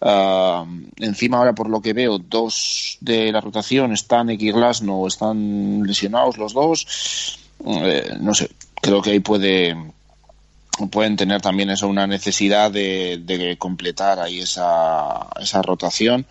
[0.00, 0.64] Ah,
[0.98, 6.36] encima ahora por lo que veo dos de la rotación están X no están lesionados
[6.36, 8.50] los dos Eh, no sé
[8.82, 9.74] creo que ahí puede
[10.90, 16.26] pueden tener también eso una necesidad de, de completar ahí esa, esa rotación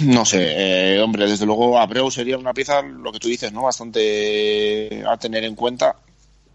[0.00, 3.62] No sé, eh, hombre, desde luego Abreu sería una pieza, lo que tú dices, ¿no?
[3.62, 5.96] Bastante a tener en cuenta,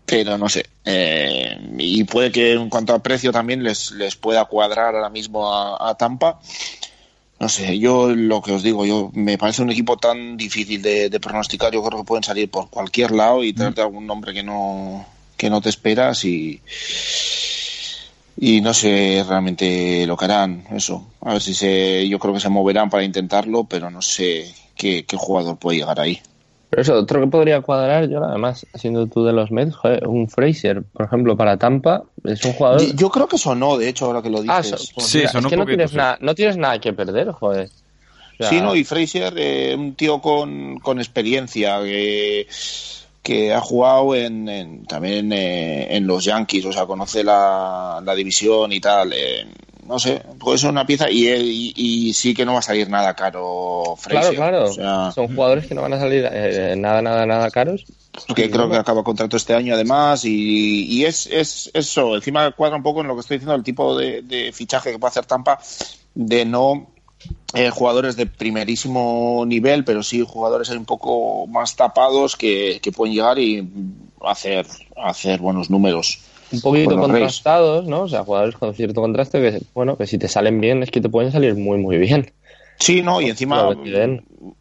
[0.06, 0.66] pero no sé.
[0.86, 5.54] Eh, y puede que en cuanto a precio también les, les pueda cuadrar ahora mismo
[5.54, 6.40] a, a Tampa.
[7.40, 11.10] No sé, yo lo que os digo, yo me parece un equipo tan difícil de,
[11.10, 14.44] de pronosticar, yo creo que pueden salir por cualquier lado y traerte algún nombre que
[14.44, 15.06] no,
[15.42, 16.62] que no te esperas y
[18.38, 22.40] y no sé realmente lo que harán eso a ver si se yo creo que
[22.40, 26.20] se moverán para intentarlo pero no sé qué, qué jugador puede llegar ahí
[26.70, 29.76] Pero eso, otro que podría cuadrar, yo además, siendo tú de los Mets,
[30.08, 32.96] un Fraser, por ejemplo, para Tampa, es un jugador...
[32.96, 35.32] yo, creo que sonó de hecho ahora que lo Ah, dices so- pues Sí, mira,
[35.34, 35.98] sonó es que no tienes, sí.
[35.98, 37.68] nada, no tienes nada que perder, joder.
[37.68, 42.48] O sea, Sí, no, y Fraser, eh, un tío con, con experiencia, que,
[43.24, 48.16] que ha jugado en, en- también eh, en los Yankees, o sea, conoce la, la
[48.16, 49.14] división y tal.
[49.14, 49.46] eh,
[49.86, 52.88] no sé, puede ser una pieza y, y, y sí que no va a salir
[52.90, 54.36] nada caro Claro, Fraser.
[54.36, 54.64] claro.
[54.66, 57.84] O sea, Son jugadores que no van a salir eh, nada, nada, nada caros.
[58.36, 62.78] que creo que acaba contrato este año además y, y es, es eso, encima cuadra
[62.78, 65.26] un poco en lo que estoy diciendo, el tipo de, de fichaje que puede hacer
[65.26, 65.60] Tampa
[66.14, 66.88] de no
[67.54, 73.14] eh, jugadores de primerísimo nivel, pero sí jugadores un poco más tapados que, que pueden
[73.14, 73.68] llegar y
[74.22, 76.20] hacer, hacer buenos números.
[76.52, 78.02] Un poquito contrastados, ¿no?
[78.02, 81.02] O sea, jugadores con cierto contraste que, bueno, que si te salen bien es que
[81.02, 82.32] te pueden salir muy, muy bien.
[82.80, 83.70] Sí, no, y encima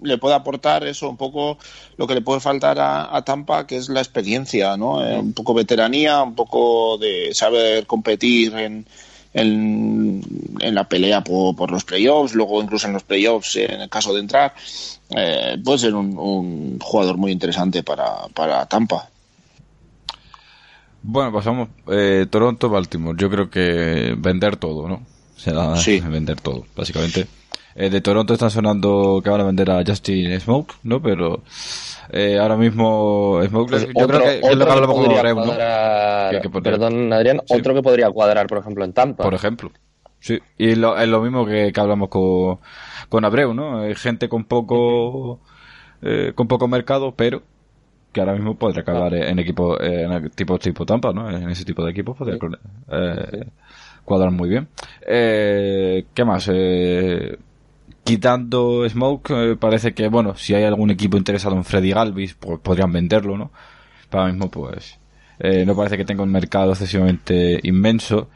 [0.02, 1.56] le puede aportar eso, un poco
[1.96, 5.04] lo que le puede faltar a, a Tampa, que es la experiencia, ¿no?
[5.04, 8.86] Eh, un poco veteranía, un poco de saber competir en,
[9.32, 10.20] en,
[10.60, 13.88] en la pelea por, por los playoffs, luego incluso en los playoffs, eh, en el
[13.88, 14.54] caso de entrar,
[15.10, 19.08] eh, puede ser un, un jugador muy interesante para, para Tampa.
[21.02, 23.16] Bueno, pasamos eh, Toronto, Baltimore.
[23.18, 25.02] Yo creo que vender todo, ¿no?
[25.36, 26.00] Será Sí.
[26.00, 27.26] vender todo, básicamente.
[27.74, 31.00] Eh, de Toronto están sonando que van a vender a Justin Smoke, ¿no?
[31.00, 31.42] Pero
[32.10, 35.52] eh, ahora mismo Smoke, Pues yo creo que, es lo que hablamos con Abreu, ¿no?
[36.30, 37.54] Que- que Perdón, Adrián, Sí.
[37.54, 39.22] otro que podría cuadrar, por ejemplo, en Tampa.
[39.22, 39.70] Por ejemplo.
[40.18, 42.58] Sí, y lo, es lo mismo que, que hablamos con,
[43.08, 43.80] con Abreu, ¿no?
[43.80, 45.40] Hay gente con poco
[46.02, 47.42] eh, con poco mercado, pero
[48.12, 51.30] que ahora mismo podría acabar en equipos en tipo tipo Tampa, ¿no?
[51.30, 52.36] En ese tipo de equipos podría
[52.90, 53.44] eh,
[54.04, 54.66] cuadrar muy bien.
[55.06, 56.50] Eh, ¿Qué más?
[56.52, 57.38] Eh,
[58.04, 62.60] quitando Smoke, eh, parece que, bueno, si hay algún equipo interesado en Freddy Galvis, pues
[62.60, 63.50] podrían venderlo, ¿no?
[64.08, 64.98] Pero ahora mismo, pues,
[65.38, 68.28] eh, no parece que tenga un mercado excesivamente inmenso.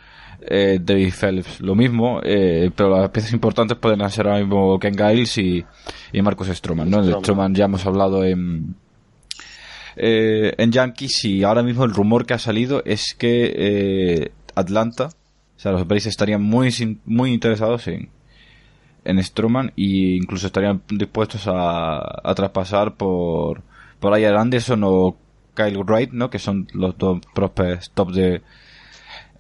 [0.47, 4.95] Eh, David Phelps lo mismo, eh, pero las piezas importantes pueden ser ahora mismo Ken
[4.95, 5.65] Giles y,
[6.13, 7.03] y Marcus Stroman, ¿no?
[7.03, 7.55] De Stroman.
[7.55, 8.75] Ya hemos hablado en,
[9.97, 15.11] eh, en Yankees y ahora mismo el rumor que ha salido es que eh, Atlanta,
[15.57, 16.71] o sea, los Braves estarían muy,
[17.07, 18.11] muy interesados en,
[19.05, 23.63] en Stroman e incluso estarían dispuestos a, a traspasar por,
[24.01, 25.17] por Ian Anderson o
[25.55, 26.31] Kyle Wright, ¿no?
[26.31, 28.43] Que son los dos prospects top de,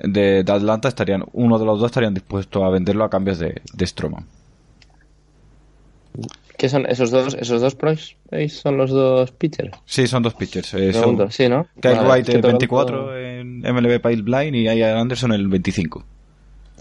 [0.00, 3.62] de, de Atlanta, estarían, uno de los dos estarían dispuestos a venderlo a cambios de,
[3.72, 4.26] de Stroman.
[6.56, 7.34] ¿Qué son esos dos?
[7.34, 8.16] ¿Esos dos pros?
[8.30, 8.60] ¿Veis?
[8.60, 9.72] Son los dos pitchers.
[9.84, 10.72] Sí, son dos pitchers.
[10.74, 11.30] eh, son Pregunto.
[11.30, 11.66] Sí, ¿no?
[11.80, 16.04] Kyle Wright el Toronto- 24 en MLB Pile Blind y Ian Anderson el 25.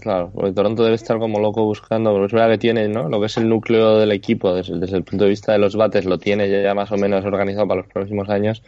[0.04, 3.08] Claro, porque Toronto debe estar como loco buscando, porque es verdad que tiene, ¿no?
[3.08, 5.74] Lo que es el núcleo del equipo, desde, desde el punto de vista de los
[5.76, 8.62] bates, lo tiene ya más o menos organizado para los próximos años,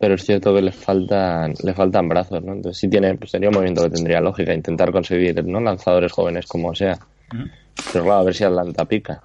[0.00, 2.52] pero es cierto que le faltan, le faltan brazos, ¿no?
[2.52, 5.60] Entonces sí tiene, pues sería un movimiento que tendría lógica, intentar conseguir, ¿no?
[5.60, 6.98] Lanzadores jóvenes como sea.
[7.92, 9.22] Pero claro, a ver si Atlanta pica.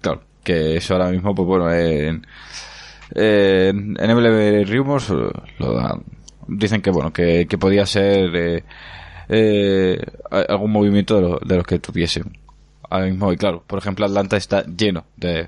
[0.00, 2.26] Claro, que eso ahora mismo, pues bueno, en,
[3.14, 6.02] en, en MLB Rumors lo dan-
[6.48, 8.64] dicen que bueno, que, que podía ser eh,
[9.30, 9.98] eh,
[10.30, 12.36] algún movimiento de, lo- de los que tuviesen.
[12.88, 15.46] Ahora mismo, y claro, por ejemplo, Atlanta está lleno de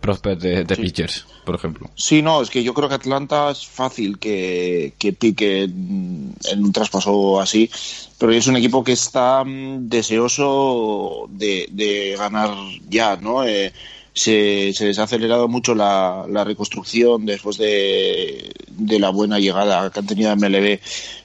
[0.00, 1.90] prospects de, de pitchers, por ejemplo.
[1.96, 6.62] Sí, no, es que yo creo que Atlanta es fácil que, que pique en en
[6.64, 7.70] un traspaso así,
[8.18, 12.50] pero es un equipo que está mm, deseoso de, de ganar
[12.88, 13.44] ya, ¿no?
[13.44, 13.72] Eh,
[14.16, 19.90] se, se les ha acelerado mucho la, la reconstrucción después de, de la buena llegada
[19.90, 20.80] que han tenido MLB,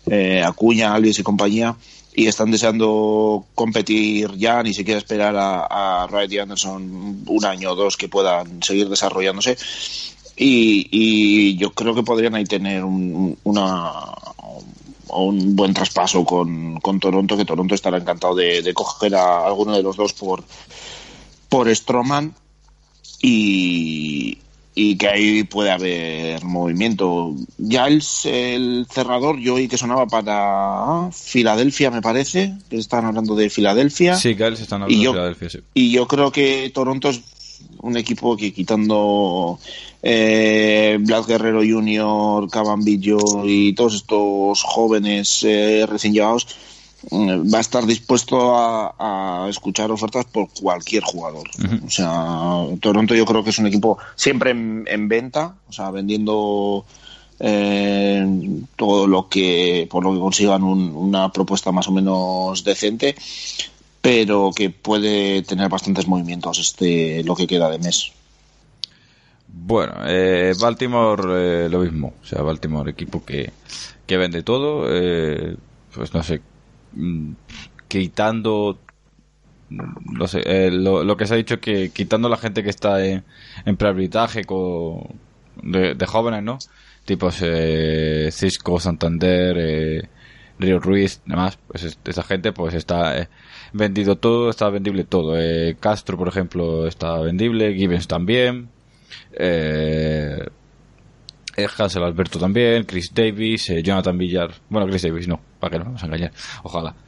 [0.07, 1.77] eh, Acuña, Alves y compañía,
[2.13, 7.71] y están deseando competir ya, ni siquiera esperar a, a Wright y Anderson un año
[7.71, 9.57] o dos que puedan seguir desarrollándose.
[10.35, 13.93] Y, y yo creo que podrían ahí tener un, una,
[15.13, 19.77] un buen traspaso con, con Toronto, que Toronto estará encantado de, de coger a alguno
[19.77, 20.43] de los dos por,
[21.47, 22.33] por Stroman.
[23.21, 24.37] Y,
[24.73, 27.35] y que ahí puede haber movimiento.
[27.57, 33.35] Ya el, el cerrador, yo oí que sonaba para Filadelfia, me parece, que están hablando
[33.35, 34.15] de Filadelfia.
[34.15, 35.59] Sí, Giles están hablando Y yo- de Filadelfia, sí.
[35.73, 37.21] Y yo creo que Toronto es
[37.79, 39.59] un equipo que quitando
[40.01, 46.70] eh, Vlad Guerrero Jr., Cabambillo y todos estos jóvenes eh, recién llegados, mm,
[47.11, 51.47] va a estar dispuesto a, a escuchar ofertas por cualquier jugador.
[51.85, 55.89] O sea, Toronto yo creo que es un equipo siempre en, en venta, o sea,
[55.91, 56.85] vendiendo
[57.39, 58.23] eh,
[58.75, 63.15] todo lo que por lo que consigan un- una propuesta más o menos decente
[63.99, 68.11] pero que puede tener bastantes movimientos este lo que queda de mes.
[69.47, 72.13] Bueno, eh, Baltimore eh, lo mismo.
[72.23, 73.51] O sea, Baltimore equipo que,
[74.07, 74.85] que vende todo.
[74.89, 75.55] eh,
[75.93, 76.41] pues no sé,
[77.87, 78.77] quitando...
[79.69, 83.23] No sé, eh, lo, que se ha dicho que quitando la gente que está en,
[83.65, 84.43] en prearbitraje
[85.63, 86.57] de, jóvenes, ¿no?
[87.05, 90.09] Tipos eh, Cisco, Santander, eh,
[90.59, 93.29] Río Ruiz, demás, pues es- esa gente pues está eh,
[93.73, 95.37] vendido todo, está vendible todo.
[95.79, 98.67] Castro, por ejemplo, está vendible, Gibbons también.
[99.33, 100.45] Eh,
[101.77, 104.51] Hansel Alberto también, Chris Davis, eh, Jonathan Villar.
[104.69, 106.31] Bueno, Chris Davis no, para que no nos engañar.
[106.63, 106.95] Ojalá.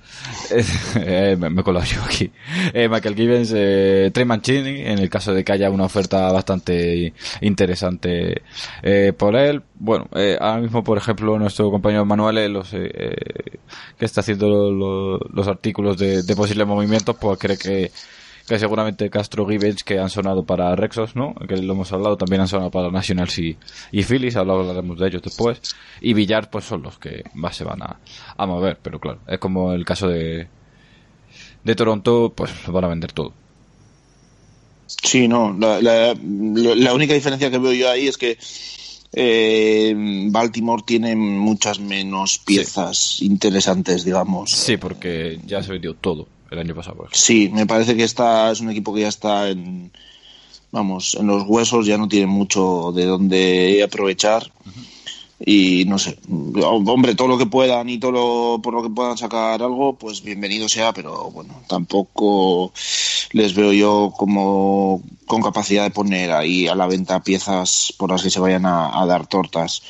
[0.95, 2.31] Eh, me, he colado yo aquí.
[2.73, 7.13] Eh, Michael Gibbons, eh, Trey Mancini, en el caso de que haya una oferta bastante
[7.41, 8.43] interesante
[8.83, 9.63] eh, por él.
[9.75, 14.71] Bueno, eh, ahora mismo, por ejemplo, nuestro compañero Manuel, eh, los, que está haciendo lo-
[14.71, 17.91] lo- los artículos de, de posibles movimientos, pues cree que
[18.47, 21.33] que seguramente Castro Gibbons que han sonado para Rexos, ¿no?
[21.47, 23.57] Que lo hemos hablado, también han sonado para Nationals y,
[23.91, 25.61] y Phillies, hablaremos de ellos después.
[26.01, 27.99] Y Villar, pues son los que más se van a,
[28.35, 30.47] a mover, pero claro, es como el caso de,
[31.63, 33.33] de Toronto, pues lo van a vender todo.
[34.87, 38.37] Sí, no, la, la- la única diferencia que veo yo ahí es que
[39.13, 39.93] eh,
[40.29, 44.51] Baltimore tiene muchas menos piezas interesantes, digamos.
[44.51, 47.07] Sí, porque ya se vendió todo el año pasado.
[47.11, 49.91] Sí, me parece que esta es un equipo que ya está en,
[50.71, 54.51] vamos, en los huesos, ya no tiene mucho de donde aprovechar.
[55.45, 56.17] Y no sé,
[56.63, 60.23] hombre, todo lo que puedan y todo lo, por lo que puedan sacar algo, pues
[60.23, 62.71] bienvenido sea, pero bueno, tampoco
[63.31, 68.23] les veo yo como con capacidad de poner ahí a la venta piezas por las
[68.23, 69.81] que se vayan a, a dar tortas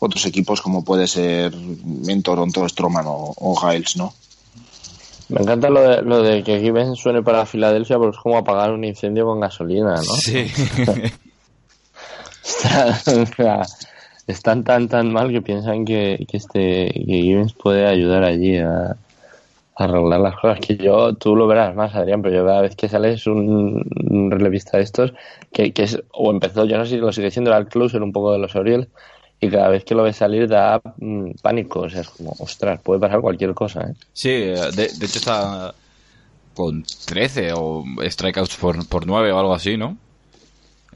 [0.00, 4.14] otros equipos como puede ser en Toronto Stroman o, o Giles, ¿no?
[5.30, 8.72] Me encanta lo de, lo de que Gibbons suene para Filadelfia porque es como apagar
[8.72, 10.02] un incendio con gasolina, ¿no?
[10.02, 10.46] Sí.
[14.26, 18.96] Están tan tan mal que piensan que, que este que Gibbons puede ayudar allí a,
[19.76, 20.58] a arreglar las cosas.
[20.60, 24.30] Que yo, tú lo verás más, Adrián, pero yo cada vez que sales un, un
[24.30, 25.12] relevista de estos,
[25.52, 28.02] que, que es, o empezó, yo no sé si lo sigue siendo, era el closer
[28.02, 28.88] un poco de los Orioles,
[29.40, 32.80] y cada vez que lo ves salir da mm, pánico, o sea, es como, ostras,
[32.82, 33.94] puede pasar cualquier cosa, ¿eh?
[34.12, 35.74] Sí, de, de hecho está
[36.54, 39.96] con 13 o strikeouts por, por 9 o algo así, ¿no?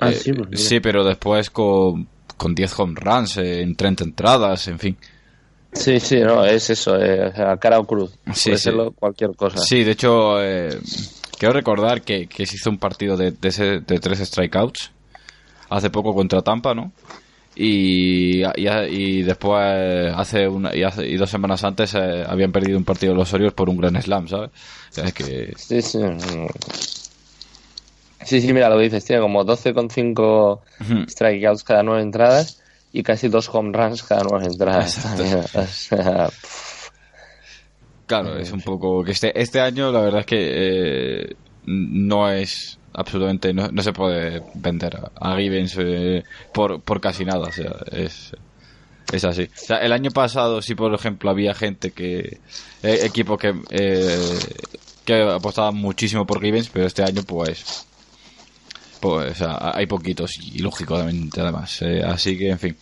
[0.01, 4.05] Ah, Eh, sí, pues sí, pero después con, con 10 home runs eh, en 30
[4.05, 4.97] entradas, en fin.
[5.73, 8.13] Sí, sí, no, es eso, eh, o sea, cara o cruz.
[8.35, 8.65] Sí, Puede sí.
[8.65, 9.59] serlo cualquier cosa.
[9.59, 10.79] Sí, de hecho, eh,
[11.39, 14.91] quiero recordar que, que se hizo un partido de, de, ese- de tres strikeouts
[15.71, 16.93] hace poco contra Tampa, ¿no?
[17.57, 22.77] Y, y, y después, hace, una, y, hace, y dos semanas antes, eh, habían perdido
[22.77, 24.51] un partido de los Orioles por un gran slam, ¿sabes?
[24.51, 25.99] O sea, es que Sí, sí.
[28.25, 31.05] Sí, sí, mira, lo dices, tiene como 12,5 Ujú.
[31.09, 32.61] strikeouts cada nueve entradas
[32.93, 34.99] y casi dos home runs cada nueve entradas.
[35.55, 36.31] O sea,
[38.07, 41.37] Claro, es un poco que este este año la verdad es que eh,
[41.67, 47.49] no es absolutamente no, no se puede vender a, Gibbons eh, por por casi nada,
[47.49, 48.33] o sea, es
[49.13, 49.49] es así.
[49.69, 52.39] El año pasado sí por ejemplo había gente que
[52.83, 54.39] eh, equipos que eh,
[55.05, 57.87] que apostaban muchísimo por Gibbons, pero este año pues
[59.05, 62.77] pues hay poquitos y lógicamente además, eh, así que en fin.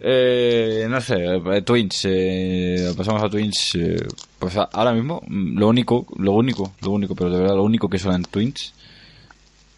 [0.00, 3.96] Eh, no sé, eh, Twins, eh, pasamos a Twins, eh,
[4.38, 7.62] pues a- ahora mismo mm, lo único, lo único, lo único, pero de verdad lo
[7.62, 8.74] único que suena en Twins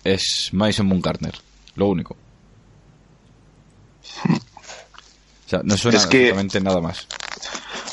[0.04, 1.34] es Mason Bumgarner,
[1.76, 2.16] lo único.
[5.46, 7.06] O sea, no suena Es que- absolutamente nada más.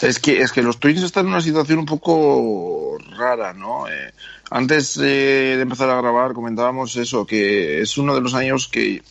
[0.02, 3.88] Es que, es que los Twins están en una situación un poco rara, ¿no?
[3.88, 4.12] Eh,
[4.50, 9.02] antes eh, de empezar a grabar comentábamos eso, que es uno de los años que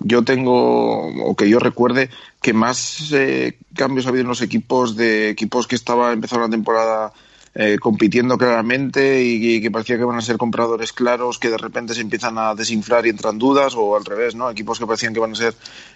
[0.00, 2.10] yo tengo, o que yo recuerde,
[2.42, 6.50] que más eh, cambios ha habido en los equipos, de equipos que estaba empezando la
[6.50, 7.12] temporada
[7.54, 11.94] eh, compitiendo claramente y, que parecía que van a ser compradores claros que de repente
[11.94, 14.50] se empiezan a desinflar y entran dudas o al revés, ¿no?
[14.50, 15.54] Equipos que parecían que van a ser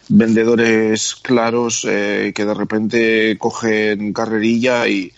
[0.08, 5.12] vendedores claros eh, que de repente cogen carrerilla y,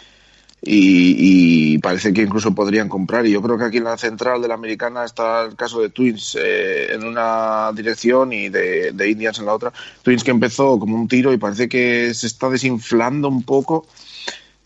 [0.65, 3.27] y, parece que incluso podrían comprar.
[3.27, 5.89] Y yo creo que aquí en la central de la americana está el caso de
[5.89, 9.73] Twins eh, en una dirección y de, Indians en la otra.
[10.03, 13.87] Twins que empezó como un tiro y parece que se está desinflando un poco.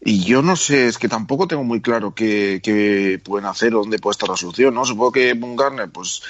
[0.04, 3.98] Y yo no sé, es que tampoco tengo muy claro qué, pueden hacer o dónde
[3.98, 4.84] puede estar la solución, ¿no?
[4.84, 6.22] Supongo que Boone Garner, pues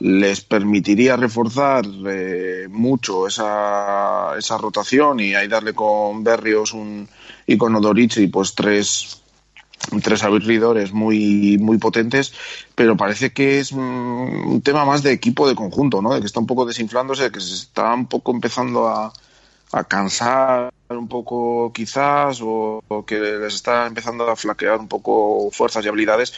[0.00, 7.08] les permitiría reforzar eh, mucho esa, esa rotación y ahí darle con Berrios un,
[7.46, 9.20] y con Odorici pues tres
[10.02, 12.32] tres abridores muy muy potentes
[12.74, 16.40] pero parece que es un tema más de equipo de conjunto no de que está
[16.40, 19.12] un poco desinflándose de que se está un poco empezando a,
[19.72, 25.84] a cansar un poco quizás o, que les está empezando a flaquear un poco fuerzas
[25.84, 26.32] y habilidades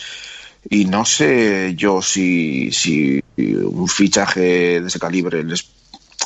[0.69, 5.69] y no sé yo si, si un fichaje de ese calibre les,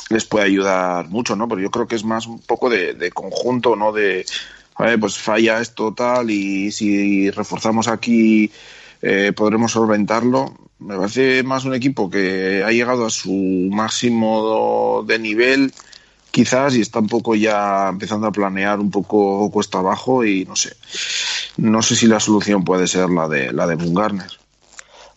[0.09, 1.47] les puede ayudar mucho, ¿no?
[1.47, 3.91] Pero yo creo que es más un poco de, conjunto, ¿no?
[3.91, 4.25] De,
[4.99, 8.51] pues falla esto tal y si reforzamos aquí
[9.01, 10.55] eh, podremos solventarlo.
[10.79, 15.73] Me parece más un equipo que ha llegado a su máximo de nivel
[16.31, 20.55] quizás y está un poco ya empezando a planear un poco cuesta abajo y no
[20.55, 20.75] sé
[21.57, 24.40] no sé si la solución puede ser la de la de Bungarner.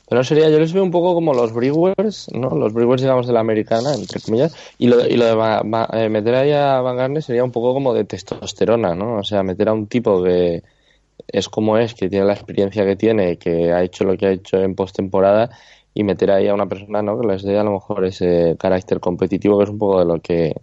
[0.09, 2.51] Pero sería, yo les veo un poco como los Brewers, ¿no?
[2.51, 4.55] Los Brewers, digamos, de la americana, entre comillas.
[4.77, 5.61] Y lo, y lo de
[5.93, 9.17] eh, meter ahí a Van Garner sería un poco como de testosterona, ¿no?
[9.17, 10.63] O sea, meter a un tipo que
[11.29, 14.31] es como es, que tiene la experiencia que tiene, que ha hecho lo que ha
[14.33, 15.51] hecho en postemporada,
[15.95, 17.19] y meter ahí a una persona, ¿no?
[17.19, 20.21] Que les dé a lo mejor ese carácter competitivo que es un poco de lo
[20.21, 20.55] que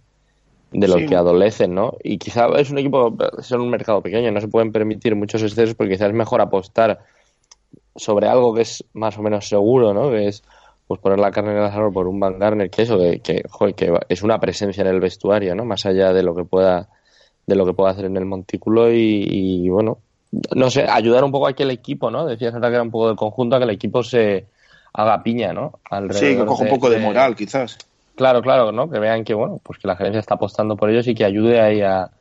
[0.73, 1.97] de lo que adolecen, ¿no?
[2.01, 5.75] Y quizá es un equipo, es un mercado pequeño, no se pueden permitir muchos excesos
[5.75, 6.99] porque quizás es mejor apostar
[7.95, 10.09] sobre algo que es más o menos seguro, ¿no?
[10.09, 10.43] Que es
[10.87, 13.43] pues poner la carne en el asador por un Van Garner, que eso, que, que,
[13.75, 15.63] que es una presencia en el vestuario, ¿no?
[15.63, 16.89] Más allá de lo que pueda
[17.47, 19.99] de lo que pueda hacer en el montículo y, bueno,
[20.55, 22.25] no sé, ayudar un poco a que el equipo, ¿no?
[22.25, 24.45] Decías ahora que era un poco de conjunto, a que el equipo se
[24.93, 25.79] haga piña, ¿no?
[26.11, 27.77] sí, que coja un poco de moral, quizás.
[28.15, 28.89] Claro, claro, ¿no?
[28.89, 31.59] Que vean que, bueno, pues que la gerencia está apostando por ellos y que ayude
[31.59, 32.11] ahí a,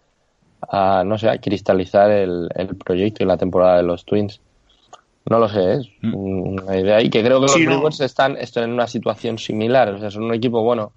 [0.69, 4.41] a no sé, a cristalizar el, el proyecto y la temporada de los Twins.
[5.31, 6.15] No lo sé, es mm.
[6.15, 7.01] una idea.
[7.01, 9.95] Y que creo que los Brewers están, están en una situación similar.
[9.95, 10.93] O sea, son un equipo, bueno,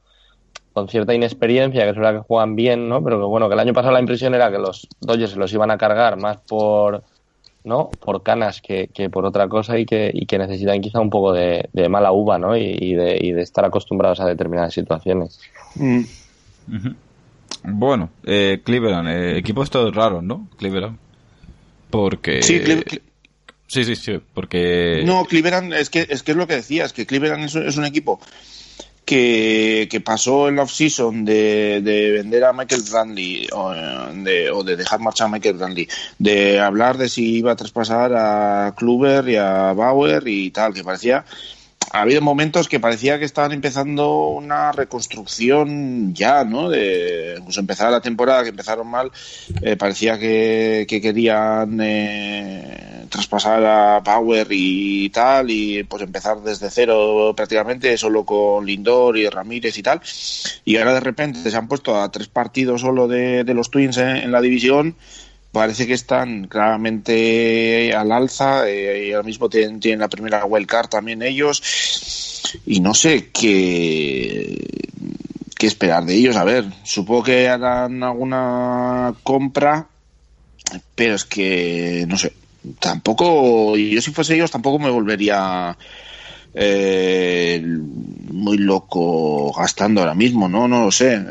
[0.73, 3.03] con cierta inexperiencia, que es verdad que juegan bien, ¿no?
[3.03, 5.53] Pero que bueno, que el año pasado la impresión era que los Dodgers se los
[5.53, 7.03] iban a cargar más por
[7.63, 7.89] ¿no?
[7.99, 11.31] por canas que, que por otra cosa y que, y que necesitan quizá un poco
[11.31, 12.57] de, mala uva ¿no?
[12.57, 15.39] y, de, y de estar acostumbrados a determinadas situaciones.
[15.75, 16.01] Mm.
[17.63, 20.49] Bueno, eh, Cleveland, eh, equipos todos raros, ¿no?
[20.57, 20.97] Cleveland.
[21.89, 22.41] Porque...
[22.43, 22.61] Sí,
[23.73, 25.01] Sí, sí, sí, porque...
[25.03, 27.85] No, Cleveland, es que es, que es lo que decías, que Cleveland es, es un
[27.85, 28.19] equipo
[29.03, 34.99] que, que, pasó en la off-season de, de, vender a Michael Brantley o de, dejar
[34.99, 35.87] marchar a Michael Brantley,
[36.19, 40.83] de hablar de si iba a traspasar a Kluber y a Bauer y tal, que
[40.83, 41.25] parecía
[41.91, 46.69] ha habido momentos que parecía que estaban empezando una reconstrucción ya, ¿no?
[46.69, 49.11] De pues empezar la temporada, que empezaron mal,
[49.61, 56.71] eh, parecía que, que querían eh, traspasar a Power y tal, y pues empezar desde
[56.71, 60.01] cero prácticamente, solo con Lindor y Ramírez y tal.
[60.65, 64.31] Y ahora de repente se han puesto a tres partidos solo de, los Twins en
[64.31, 64.95] la división
[65.53, 70.89] parece que están claramente al alza eh, y ahora mismo tienen, tienen la primera wildcard
[70.89, 71.61] también ellos
[72.65, 74.57] y no sé qué,
[75.55, 76.35] qué esperar de ellos.
[76.35, 79.87] A ver, supongo que harán alguna compra,
[80.95, 82.33] pero es que no sé,
[82.79, 85.77] tampoco, yo si fuese ellos tampoco me volvería
[86.53, 90.67] eh, muy loco gastando ahora mismo, ¿no?
[90.67, 91.21] No lo sé.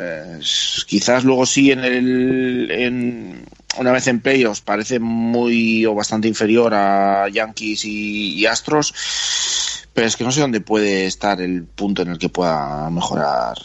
[0.87, 3.45] quizás luego sí en el, en,
[3.79, 8.95] una vez en playoffs parece muy o bastante inferior a Yankees y, Astros,
[9.95, 13.57] pero es que no sé dónde puede estar el punto en el que pueda mejorar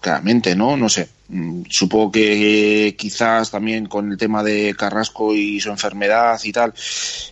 [0.00, 0.76] claramente, ¿no?
[0.76, 1.08] No sé.
[1.30, 6.72] Mm, supongo que quizás también con el tema de Carrasco y su enfermedad y tal,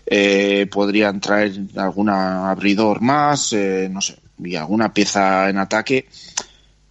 [0.07, 6.07] eh, podrían traer alguna abridor más, eh, no sé, y alguna pieza en ataque.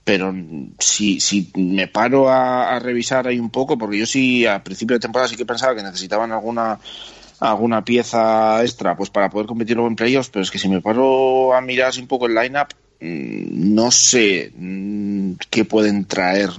[0.04, 0.34] Pero
[0.80, 5.00] si, si me paro a, revisar ahí un poco, porque yo sí a principio de
[5.00, 6.80] temporada sí que pensaba que necesitaban alguna
[7.40, 10.82] alguna pieza extra pues para poder competir luego en playoffs, pero es que si me
[10.82, 12.70] paro a mirar un poco el lineup,
[13.02, 16.50] mm, no sé mm, qué pueden traer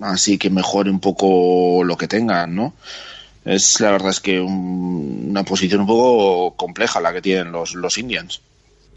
[0.00, 2.72] así que mejore un poco lo que tengan, ¿no?
[3.44, 7.74] es la verdad es que un- una posición un poco compleja la que tienen los,
[7.76, 8.40] los Indians.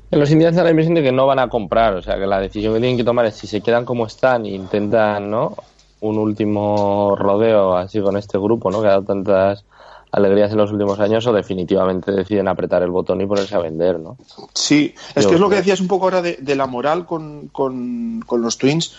[0.10, 2.39] Los Indians da la impresión de que no van a comprar, o sea, que la
[2.39, 5.56] decisión que tienen que tomar es si se quedan como están e intentan, ¿no?
[6.00, 8.82] Un último rodeo así con este grupo, ¿no?
[8.82, 9.66] Que ha dado tantas
[10.12, 14.00] alegrías en los últimos años o definitivamente deciden apretar el botón y ponerse a vender,
[14.00, 14.18] ¿no?
[14.56, 17.06] Sí, es Yo que es lo que decías un poco ahora de, de la moral
[17.06, 18.91] con, con- con los Twins.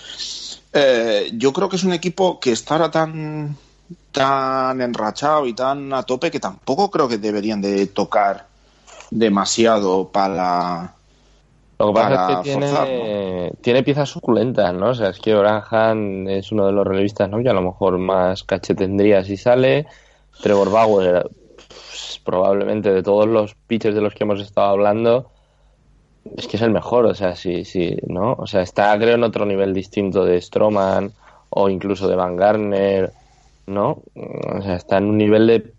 [0.72, 3.56] Eh, yo creo que es un equipo que está ahora tan,
[4.12, 8.46] tan enrachado y tan a tope que tampoco creo que deberían de tocar
[9.10, 10.94] demasiado para...
[11.78, 14.90] Lo que pasa Para es que tiene, piezas suculentas, ¿no?
[14.90, 17.42] O sea, es que Branham es uno de los relevistas, ¿no?
[17.42, 19.86] Que a lo mejor más caché tendría si sale.
[20.42, 25.29] Trevor Bauer, pues, probablemente de todos los pitchers de los que hemos estado hablando,
[26.36, 28.34] es que es el mejor, o sea, sí, sí, ¿no?
[28.38, 31.12] O sea, está creo en otro nivel distinto de Stroman
[31.50, 33.12] o incluso de Van Garner,
[33.66, 34.02] ¿no?
[34.14, 35.72] O sea, está en un nivel de,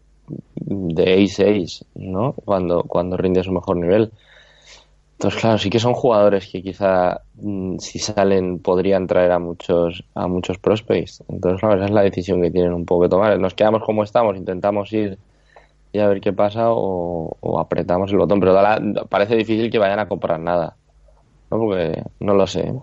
[0.55, 2.33] de ace-ace, ¿no?
[2.33, 4.11] Cuando, cuando rinde a su mejor nivel.
[5.13, 10.03] Entonces, claro, sí que son jugadores que quizá mm, si salen podrían traer a muchos
[10.15, 11.23] a muchos prospects.
[11.29, 13.39] Entonces, claro, esa es la decisión que tienen un poco que tomar.
[13.39, 15.19] Nos quedamos como estamos, intentamos ir
[15.93, 18.39] y a ver qué pasa o, o apretamos el botón.
[18.39, 20.75] Pero da la- parece difícil que vayan a comprar nada.
[21.49, 21.57] ¿no?
[21.57, 22.73] Porque no lo sé.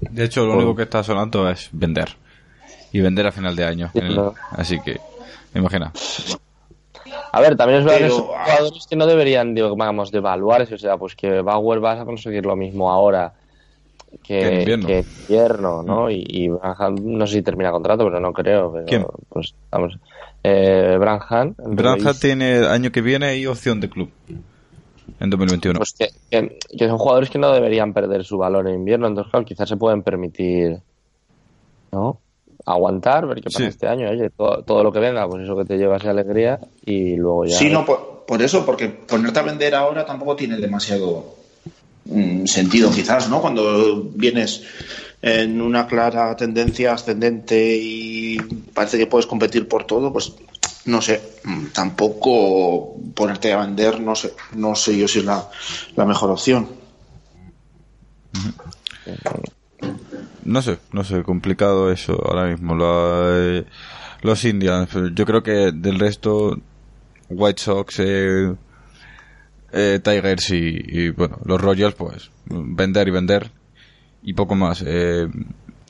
[0.00, 0.62] De hecho, lo Bueno.
[0.64, 2.08] único que está sonando es vender.
[2.92, 3.90] Y vender a final de año.
[3.92, 4.34] Sí, En el- claro.
[4.50, 4.98] Así que,
[5.54, 5.92] imagina.
[7.32, 10.74] A ver, también es verdad Pero, que son jugadores que no deberían, digamos, devaluarse.
[10.74, 13.32] O sea, pues que Bauer vas a conseguir lo mismo ahora
[14.24, 14.86] que, Que invierno.
[14.88, 16.10] que en invierno, ¿no?
[16.10, 16.50] Y,
[17.02, 18.72] no sé si termina contrato, pero no creo.
[18.72, 19.06] Pero, ¿Quién?
[19.28, 19.96] Pues, vamos.
[20.42, 21.54] Eh, Branham.
[21.58, 24.10] relevista, tiene el año que viene y opción de club.
[25.18, 25.78] En 2021.
[25.78, 29.06] Pues que, que- que son jugadores que no deberían perder su valor en invierno.
[29.06, 30.78] Entonces, claro, quizás se pueden permitir,
[31.92, 32.20] ¿no?
[32.64, 33.64] Aguantar, ver qué pasa Sí.
[33.64, 34.08] este año.
[34.08, 37.44] Oye, todo, todo lo que venga, pues eso que te lleva esa alegría y luego
[37.44, 37.56] ya.
[37.56, 41.34] Sí, no, por, por eso, porque ponerte a vender ahora tampoco tiene demasiado
[42.06, 43.40] mm, sentido, quizás, ¿no?
[43.40, 44.62] Cuando vienes
[45.22, 48.38] en una clara tendencia ascendente y
[48.74, 50.32] parece que puedes competir por todo, pues
[50.86, 55.46] no sé, mm, tampoco ponerte a vender, no sé, no sé yo si es la,
[55.96, 56.68] la mejor opción.
[60.44, 62.74] No sé, no sé, complicado eso ahora mismo.
[62.74, 63.66] Lo- eh,
[64.22, 66.58] los Indians, yo creo que del resto,
[67.28, 68.54] White Sox, eh,
[69.72, 73.50] eh, Tigers y, y, bueno, los Royals, pues vender y vender
[74.22, 74.82] y poco más.
[74.86, 75.28] Eh,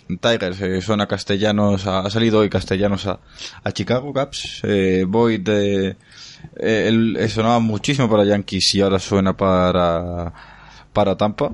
[0.09, 3.21] Tigers eh, suena a Castellanos, ha, salido hoy Castellanos a,
[3.63, 4.61] a Chicago Cubs.
[4.65, 5.49] Eh, Boyd
[6.57, 10.33] eh, él, eh, sonaba muchísimo para Yankees y ahora suena para,
[10.93, 11.53] para Tampa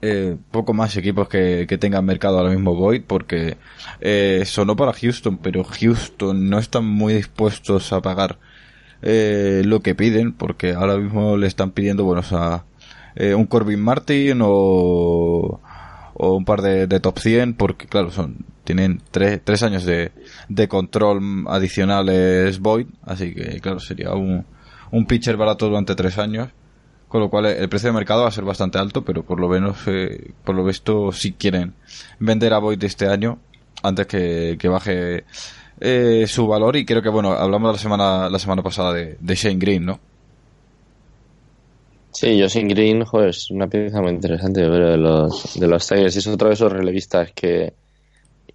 [0.00, 3.56] eh, poco más equipos que, que tengan mercado ahora mismo Boyd porque
[4.00, 8.38] eh, sonó para Houston pero Houston no están muy dispuestos a pagar
[9.04, 12.64] lo que piden porque ahora mismo le están pidiendo bueno o sea,
[13.14, 15.60] eh, un Corbin Martin o,
[16.14, 20.12] un par de, top 100 porque claro son tienen tres, tres años de,
[20.48, 24.44] de control adicionales Boyd así que claro sería un,
[24.92, 26.50] un pitcher barato durante tres años
[27.12, 29.38] con lo cual eh, el precio de mercado va a ser bastante alto, pero por
[29.38, 31.74] lo menos, eh, por lo visto, si quieren
[32.18, 33.38] vender a Void este año
[33.82, 35.24] antes que, que baje
[35.78, 36.74] eh, su valor.
[36.76, 40.00] Y creo que, bueno, hablamos la semana, la semana pasada de, de Shane Green, ¿no?
[42.12, 46.16] Sí, Justin Green, joder, es una pieza muy interesante, creo, de los, de los Tigers.
[46.16, 47.72] Es otro de esos relevistas que,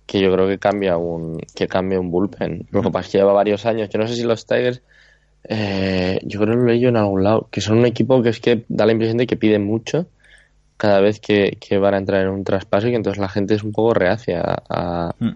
[0.06, 2.68] que yo creo que cambia un, que cambia un bullpen.
[2.72, 3.90] Lo que pasa es que lleva varios años.
[3.90, 4.82] Yo no sé si los Tigers,
[5.44, 8.30] eh, yo creo que lo leí yo en algún lado, que son un equipo que
[8.30, 10.08] es que da la impresión de que piden mucho
[10.78, 13.56] cada vez que, que van a entrar en un traspaso y que entonces la gente
[13.56, 15.30] es un poco reacia a, Mm.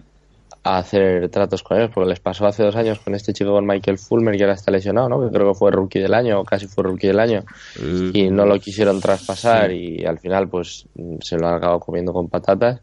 [0.64, 3.66] A hacer tratos con ellos, porque les pasó hace dos años con este chico con
[3.66, 5.20] Michael Fulmer, que ahora está lesionado, ¿no?
[5.20, 7.42] Que creo que fue rookie del año, o casi fue rookie del año
[7.80, 11.80] Eh, y no lo quisieron traspasar y al final pues mm, se lo han acabado
[11.80, 12.80] comiendo con patatas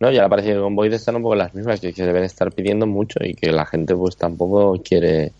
[0.00, 2.24] no y ahora parece que con Boyd están un poco las mismas que, que deben
[2.24, 5.32] estar pidiendo mucho y que la gente pues tampoco quiere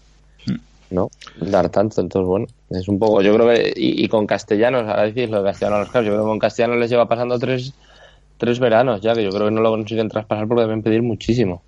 [0.91, 1.11] no
[1.41, 5.05] dar tanto entonces bueno es un poco yo creo que y, y con castellanos ahora
[5.05, 7.72] decís lo de castellanos los yo creo que con castellanos les lleva pasando tres
[8.36, 11.62] tres veranos ya que yo creo que no lo consiguen traspasar porque deben pedir muchísimo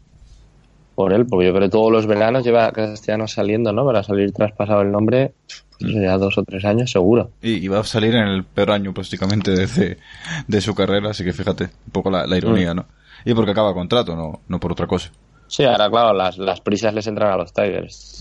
[1.00, 4.32] por él porque yo creo que todos los veranos lleva castellanos saliendo no para salir
[4.32, 5.32] traspasado el nombre
[5.78, 8.72] pues, ya dos o tres años seguro y, y va a salir en el peor
[8.72, 9.96] año prácticamente de,
[10.46, 12.84] de su carrera, así que fíjate, un poco la, la ironía, ¿no?
[13.24, 15.10] Y porque acaba contrato, no, no por otra cosa.
[15.46, 18.18] Sí, ahora claro, las, las prisas les entran a los Tigers.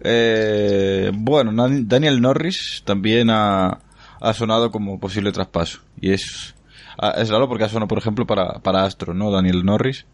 [0.00, 3.80] Eh, bueno, Daniel Norris también ha,
[4.20, 5.80] ha sonado como posible traspaso.
[6.00, 6.54] Y es,
[6.98, 9.30] ah, es raro porque ha sonado, por ejemplo, para, para Astro, ¿no?
[9.30, 10.06] Daniel Norris.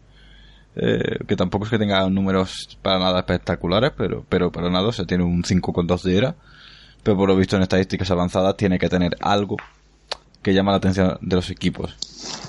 [0.75, 4.91] Eh, que tampoco es que tenga números para nada espectaculares, pero, pero para nada, o
[4.91, 6.35] sea, tiene un 5,2 de era,
[7.03, 9.57] pero por lo visto en estadísticas avanzadas tiene que tener algo
[10.41, 11.95] que llama la atención de los equipos.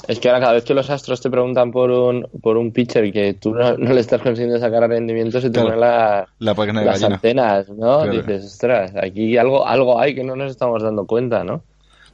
[0.06, 3.10] Es que ahora cada vez que los astros te preguntan por un, por un pitcher
[3.12, 5.68] que tú no, no le estás consiguiendo sacar rendimiento, se te Claro.
[5.68, 7.14] ponen la- las gallina.
[7.16, 8.02] antenas, ¿no?
[8.02, 8.12] Claro.
[8.12, 11.62] Dices, ostras, aquí algo, algo hay que no nos estamos dando cuenta, ¿no?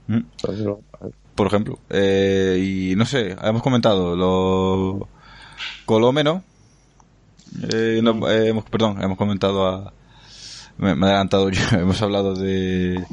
[0.06, 0.20] Mm.
[0.40, 0.66] Entonces,
[1.34, 1.78] por ejemplo.
[1.90, 2.58] Eh,
[2.92, 5.08] y no sé, hemos comentado lo
[5.85, 6.43] Colome, ¿no?
[7.72, 9.93] Eh, no, eh, hemos, perdón, hemos comentado a...
[10.78, 13.05] Me, me he adelantado yo, hemos hablado de,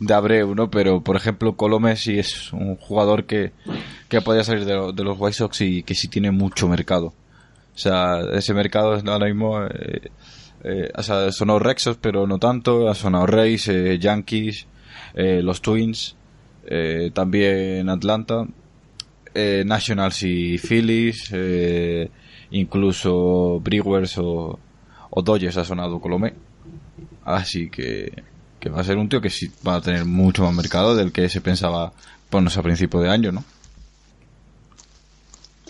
[0.00, 0.70] de Abreu, ¿no?
[0.70, 3.52] Pero, por ejemplo, Colome sí es un jugador que,
[4.08, 7.06] que podría salir de, lo- de los White Sox y que sí tiene mucho mercado.
[7.74, 9.62] O sea, ese mercado es ahora mismo...
[9.64, 10.10] Eh,
[10.64, 12.88] eh, o sea, sonado Rexos, pero no tanto.
[12.88, 14.66] Ha sonado Rays, eh, Yankees,
[15.14, 16.16] eh, los Twins,
[16.66, 18.46] eh, también Atlanta,
[19.36, 22.08] eh, Nationals y Phillies, eh,
[22.50, 24.58] incluso Brewers o,
[25.10, 26.34] o Dodgers ha sonado Colomé.
[27.24, 28.22] Así que,
[28.58, 31.12] que va a ser un tío que sí va a tener mucho más mercado del
[31.12, 31.92] que se pensaba
[32.30, 33.44] ponernos a principio de año, ¿no?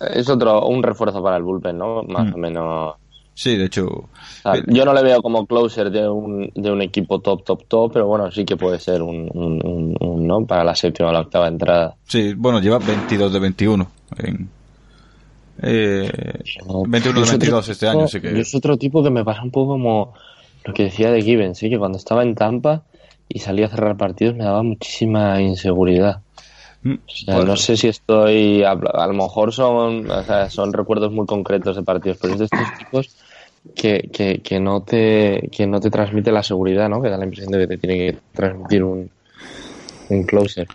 [0.00, 2.02] Es otro, un refuerzo para el bullpen, ¿no?
[2.02, 2.34] Más Mm.
[2.34, 2.94] o menos.
[3.38, 4.08] Sí, de hecho, O
[4.42, 7.64] sea, Eh, yo no le veo como closer de un, de un equipo top, top,
[7.68, 10.46] top, pero bueno, sí que puede ser un, un, un- un, ¿no?
[10.46, 11.94] Para la séptima o la octava entrada.
[12.08, 14.48] sí, bueno, lleva 22 de 21 en,
[15.62, 16.10] eh,
[16.88, 19.10] 21 de Yo es otro 22 este tipo- año, así que Es otro tipo que
[19.10, 20.14] me pasa un poco como
[20.64, 22.84] lo que decía de Given, sí, que cuando estaba en Tampa
[23.28, 26.22] y salía a cerrar partidos me daba muchísima inseguridad.
[26.82, 28.62] Mm, O sea, pues, no sé si estoy.
[28.62, 32.38] A, a lo mejor son, o sea, son recuerdos muy concretos de partidos, pero es
[32.40, 33.16] de estos tipos
[33.74, 37.00] que, que, que, no te, que no te transmite la seguridad, ¿no?
[37.02, 39.10] Que da la impresión de que te tiene que transmitir un,
[40.08, 40.66] un closer.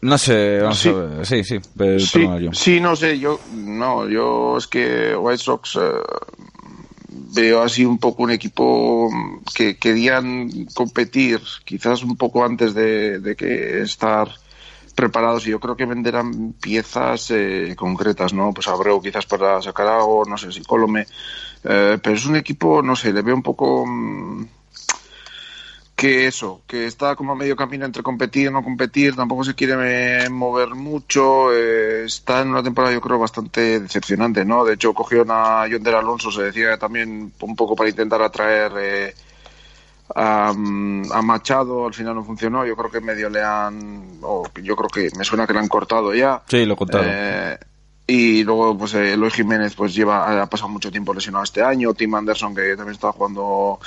[0.00, 0.88] no sé, vamos Sí.
[0.88, 1.58] a ver, sí, sí,
[1.98, 5.80] Sí, sí, no sé, yo no, yo es que White Sox eh,
[7.34, 9.08] veo así un poco un equipo
[9.54, 14.28] que querían competir quizás un poco antes de, de que estar
[14.98, 18.52] preparados y yo creo que venderán piezas eh, concretas, ¿no?
[18.52, 21.06] Pues Abreu quizás para sacar algo, no sé si Colome,
[21.62, 24.44] eh, pero es un equipo, no sé, le veo un poco mm,
[25.94, 29.54] que eso, que está como a medio camino entre competir y no competir, tampoco se
[29.54, 34.64] quiere eh, mover mucho, eh, está en una temporada yo creo bastante decepcionante, ¿no?
[34.64, 39.14] De hecho cogió a Yonder Alonso, se decía también un poco para intentar atraer
[40.14, 44.76] a, a Machado, al final no funcionó, yo creo que medio le han, o yo
[44.76, 46.42] creo que me suena que le han cortado ya.
[46.46, 47.06] Sí, lo contaron.
[47.10, 47.58] Eh,
[48.10, 51.92] y luego, pues, eh, Eloy Jiménez, pues, lleva, ha pasado mucho tiempo lesionado este año.
[51.92, 53.78] Tim Anderson, que también está jugando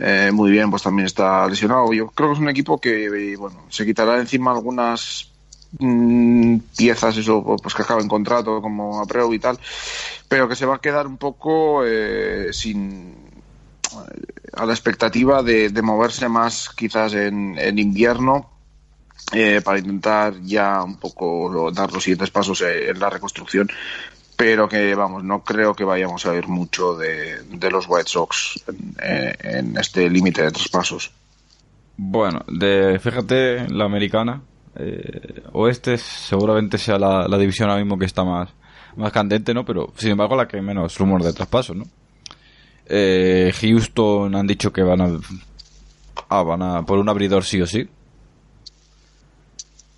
[0.00, 1.92] eh, muy bien, pues también está lesionado.
[1.92, 5.30] Yo creo que es un equipo que, eh, bueno, se quitará de encima algunas
[5.78, 9.60] mm, piezas, eso, pues, que acaban contrato, como Abreu y tal,
[10.28, 13.27] pero que se va a quedar un poco eh, sin
[14.52, 18.50] a la expectativa de, moverse más quizás en, en invierno
[19.32, 23.68] eh, para intentar ya un poco dar los siguientes pasos eh, en la reconstrucción
[24.36, 28.96] pero que vamos no creo que vayamos a ver mucho de, los White Sox en,
[29.02, 31.10] eh, en este límite de traspasos
[31.96, 34.42] Bueno, de, fíjate, la americana,
[35.52, 38.48] oeste seguramente sea la, división ahora mismo que está más,
[38.94, 39.64] más candente, ¿no?
[39.64, 41.84] Pero, sin embargo, la que menos rumor de traspaso, ¿no?
[42.90, 45.20] Eh, Houston han dicho que van a,
[46.30, 47.86] ah, van a por un abridor sí o sí.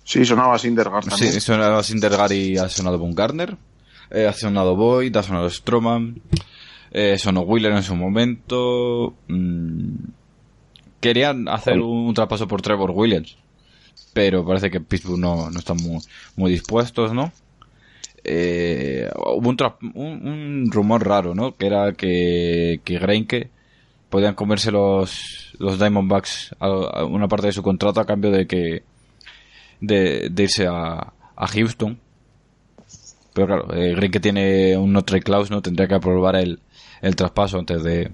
[0.03, 3.55] sí sonaba Sindergaard también Sí, sonaba Sindergaard ha sonado Von Garner,
[4.09, 6.21] eh, ha sonado Boyd, ha sonado Stroman,
[6.91, 9.15] eh, sonó Wheeler en su momento.
[9.27, 9.95] mm,
[10.99, 13.37] querían hacer un traspaso por Trevor Williams,
[14.13, 15.99] pero parece que Pittsburgh no, no están muy,
[16.35, 17.31] muy dispuestos, ¿no?
[18.23, 21.55] Eh, hubo un, rumor raro, ¿no?
[21.55, 23.49] Que era que, que Greinke
[24.09, 28.83] podían comerse los, Diamondbacks a, una parte de su contrato a cambio de que
[29.79, 31.99] de, irse a, a Houston.
[33.33, 35.61] Pero claro, eh, Greinke tiene un no trade clause, ¿no?
[35.61, 36.59] Tendría que aprobar el,
[37.01, 38.11] el traspaso antes de,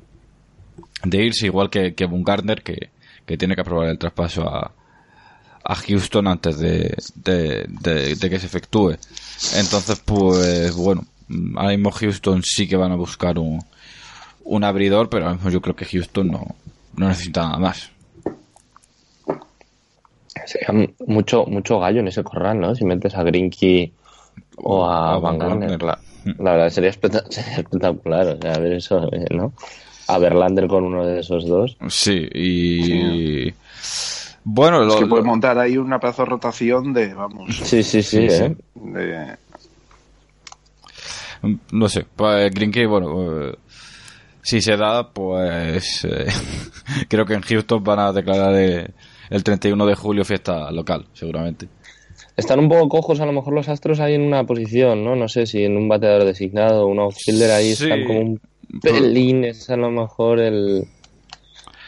[1.04, 2.92] de irse, igual que, que Bumgarner, que,
[3.26, 4.74] que tiene que aprobar el traspaso a,
[5.70, 8.92] a Houston antes de, de, de- de que se efectúe.
[9.56, 11.06] Entonces, pues bueno,
[11.56, 13.60] ahora mismo Houston sí que van a buscar un,
[14.46, 16.56] un abridor, pero ahora mismo yo creo que Houston no,
[16.96, 17.90] no necesita nada más.
[20.46, 22.74] Sería mucho, mucho gallo en ese corral, ¿no?
[22.76, 23.92] Si metes a Grinky
[24.58, 25.82] o a, A Van Van Garner.
[25.84, 26.00] La,
[26.40, 28.28] la verdad sería, especta- sería espectacular.
[28.28, 29.54] O sea, a ver eso, ¿no?
[30.08, 31.76] A Verlander con uno de esos dos.
[31.90, 33.54] Sí, y...
[34.50, 37.84] Bueno, es lo, que puede lo- montar ahí una pedazo de rotación de vamos Sí,
[37.84, 38.44] sí, sí, Sí, sí.
[38.44, 38.56] ¿eh?
[38.76, 39.36] de-
[41.72, 43.56] No sé, pues Green Key, bueno, eh,
[44.42, 46.28] si se da, pues eh,
[47.10, 51.68] creo que en Houston van a declarar el 31 de julio fiesta local, seguramente.
[52.36, 55.16] Están un poco cojos a lo mejor los Astros ahí en una posición, ¿no?
[55.16, 57.84] No sé si en un bateador designado o un outfielder ahí Sí.
[57.84, 58.42] están como un
[58.82, 60.86] pelín, es a lo mejor el...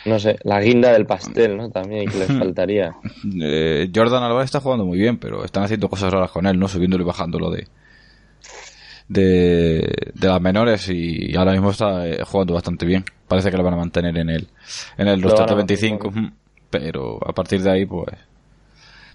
[0.09, 1.69] No sé, la guinda del pastel, ¿no?
[1.69, 2.95] También que les faltaría.
[3.41, 6.67] Eh, Jordan Alvarez está jugando muy bien, pero están haciendo cosas raras con él, ¿no?
[6.67, 7.67] Subiéndolo y bajándolo de
[9.09, 13.03] de, de las menores y ahora mismo está eh, jugando bastante bien.
[13.27, 14.47] Parece que lo van a mantener en el
[14.97, 16.19] en el roster de 25, ujú.
[16.69, 18.15] pero a partir de ahí pues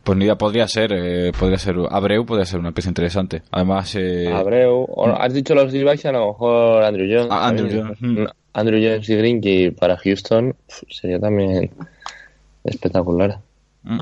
[0.02, 3.42] pues ni idea, podría ser eh, podría ser Abreu podría ser una pieza interesante.
[3.52, 4.86] Además eh, Abreu,
[5.16, 7.28] has dicho los d a lo mejor Andrew Jones.
[7.30, 7.70] Ah, Andrew.
[7.70, 8.02] Jones.
[8.02, 10.56] No, Andrew Jones y Grinky para Houston
[10.88, 11.70] sería también
[12.64, 13.40] espectacular.
[13.82, 14.00] Mm.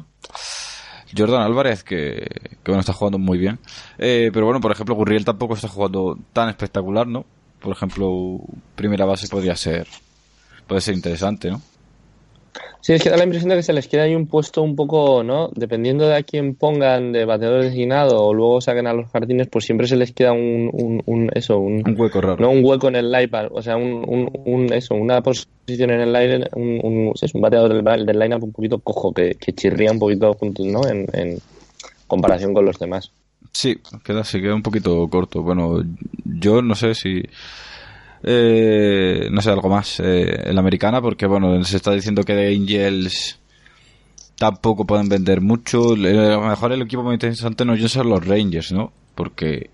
[1.17, 2.27] Jordan Álvarez, que,
[2.63, 3.59] que bueno, está jugando muy bien.
[3.99, 7.25] Eh, pero bueno, por ejemplo, Gurriel tampoco está jugando tan espectacular, ¿no?
[7.61, 8.41] Por ejemplo,
[8.75, 9.87] primera base podría ser,
[10.67, 11.61] puede ser interesante, ¿no?
[12.85, 14.75] Sí, es que da la impresión de que se les queda ahí un puesto un
[14.75, 15.49] poco, ¿no?
[15.55, 19.65] Dependiendo de a quién pongan de bateador designado o luego saquen a los jardines, pues
[19.67, 22.39] siempre se les queda un, un, un- eso, un, Un hueco raro.
[22.43, 26.49] no un hueco en el line, o sea, un, eso, una posición en el line,
[26.57, 30.01] un, un, es un bateador del, del line un poquito cojo, que, que chirría un
[30.01, 30.85] poquito junto, ¿no?
[30.85, 31.39] En, en
[32.09, 33.13] comparación con los demás.
[33.53, 35.43] Sí, queda, sí, queda un poquito corto.
[35.43, 35.83] Bueno,
[36.25, 37.23] yo no sé si...
[38.23, 42.35] eh, no sé, algo más eh, en la americana, porque bueno, se está diciendo que
[42.35, 43.39] de Angels
[44.37, 45.93] tampoco pueden vender mucho.
[45.93, 48.93] A lo mejor el equipo más interesante no son los Rangers, ¿no?
[49.15, 49.71] Porque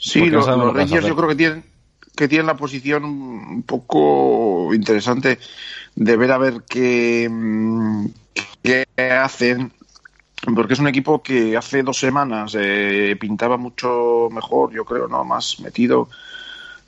[0.00, 1.64] Sí, Porque no los lo que vas a Rangers yo creo que tienen
[2.16, 5.38] que tienen la posición un poco interesante
[5.94, 8.06] de ver a ver qué, mm,
[8.62, 9.72] qué hacen
[10.54, 15.24] porque es un equipo que hace dos semanas eh, pintaba mucho mejor, yo creo, no
[15.24, 16.08] más metido,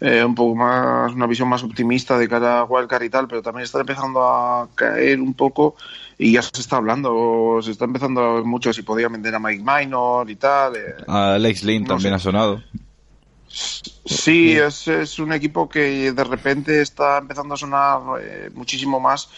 [0.01, 3.43] eh, un poco más, una visión más optimista de cara a Wildcard y tal, pero
[3.43, 5.77] también está empezando a caer un poco
[6.19, 9.39] y ya se está hablando, se está empezando a ver mucho si podía vender a
[9.39, 10.77] Mike Minor y tal.
[10.77, 12.17] eh, a Alex Lynn No también sé.
[12.17, 12.63] ha sonado.
[14.05, 19.29] Sí, es, es un equipo que de repente está empezando a sonar eh, muchísimo más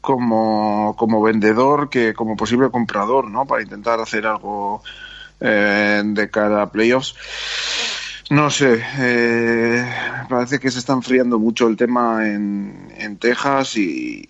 [0.00, 3.46] como, como vendedor que como posible comprador, ¿no?
[3.46, 4.82] Para intentar hacer algo
[5.40, 7.14] eh, de cara a playoffs.
[8.30, 9.84] No sé, eh,
[10.28, 14.24] parece que se está enfriando mucho el tema en, en Texas y,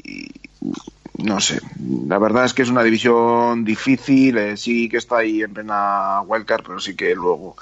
[1.18, 1.60] no sé.
[2.06, 6.22] La verdad es que es una división difícil, eh, sí que está ahí en plena
[6.22, 7.56] wildcard, pero sí que luego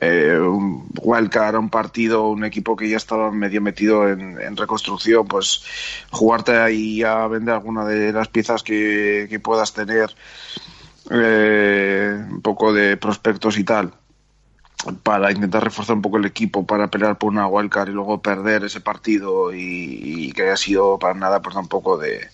[0.00, 5.64] eh, un wildcard, un partido, un equipo que ya estaba medio metido en, reconstrucción, pues
[6.10, 10.14] jugarte ahí a vender alguna de las piezas que, puedas tener,
[11.10, 13.92] eh, un poco de prospectos y tal
[15.04, 18.64] para intentar reforzar un poco el equipo para pelear por una wildcard y luego perder
[18.64, 22.28] ese partido y, y que haya sido para nada pues tampoco de,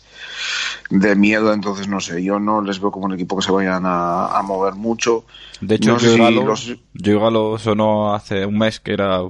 [0.90, 3.84] de miedo entonces no sé yo no les veo como un equipo que se vayan
[3.86, 5.24] a, a mover mucho
[5.60, 9.20] De hecho, No Joey si los- sonó hace un mes que era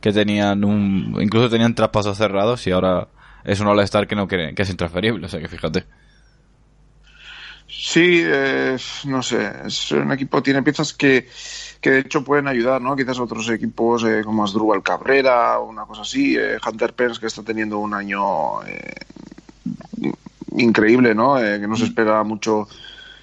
[0.00, 3.08] que tenían un incluso tenían traspasos cerrados y ahora
[3.44, 5.84] es un All-Star que no quiere, que es intransferible, o sea que fíjate.
[7.68, 8.76] Sí, eh,
[9.06, 11.26] no sé, es un equipo tiene piezas que,
[11.80, 12.94] que de hecho pueden ayudar, ¿no?
[12.94, 17.26] Quizás otros equipos eh, como Asdrúbal Cabrera o una cosa así, eh, Hunter Pence que
[17.26, 18.94] está teniendo un año eh,
[20.56, 21.38] increíble, ¿no?
[21.38, 22.68] Eh, que no se espera mucho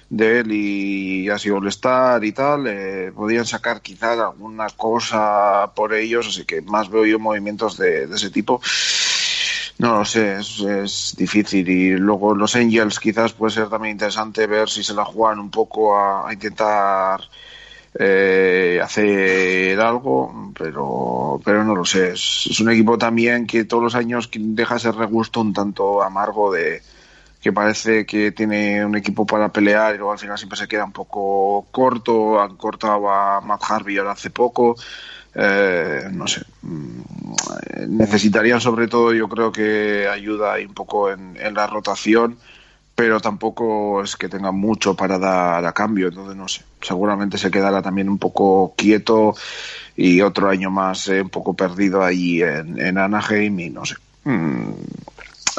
[0.08, 5.94] de él y ha sido All-Star y tal, eh, podrían sacar quizás alguna cosa por
[5.94, 8.60] ellos, así que más veo yo movimientos de, de ese tipo.
[9.78, 11.66] No lo sé, es, es difícil.
[11.68, 15.50] Y luego los Angels quizás puede ser también interesante ver si se la juegan un
[15.50, 17.22] poco a, a intentar
[17.98, 22.10] eh, hacer algo, pero, pero no lo sé.
[22.10, 26.52] Es, es un equipo también que todos los años deja ese regusto un tanto amargo
[26.52, 26.82] de
[27.40, 30.84] que parece que tiene un equipo para pelear y luego al final siempre se queda
[30.84, 32.40] un poco corto.
[32.40, 34.76] Han cortado a Matt Harvey ahora hace poco.
[35.34, 36.42] Eh, no sé.
[36.62, 37.00] Mm,
[37.88, 42.36] Necesitarían sobre todo, yo creo que ayuda ahí un poco en, en la rotación,
[42.94, 46.62] pero tampoco es que tengan mucho para dar a cambio, entonces no sé.
[46.82, 49.34] Seguramente se quedará también un poco quieto
[49.96, 53.94] y otro año más eh, un poco perdido ahí en, en Anaheim y no sé.
[54.24, 54.72] Mm,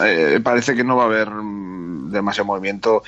[0.06, 3.04] eh, parece que no va a haber mm, demasiado movimiento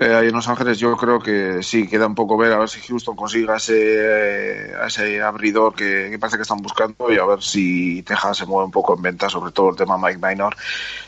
[0.00, 0.78] eh, ahí en Los Ángeles.
[0.78, 5.22] Yo creo que sí, queda un poco ver a ver si Houston consiga ese, ese
[5.22, 8.96] abridor que, parece que están buscando y a ver si Texas se mueve un poco
[8.96, 10.56] en venta, sobre todo el tema Mike Minor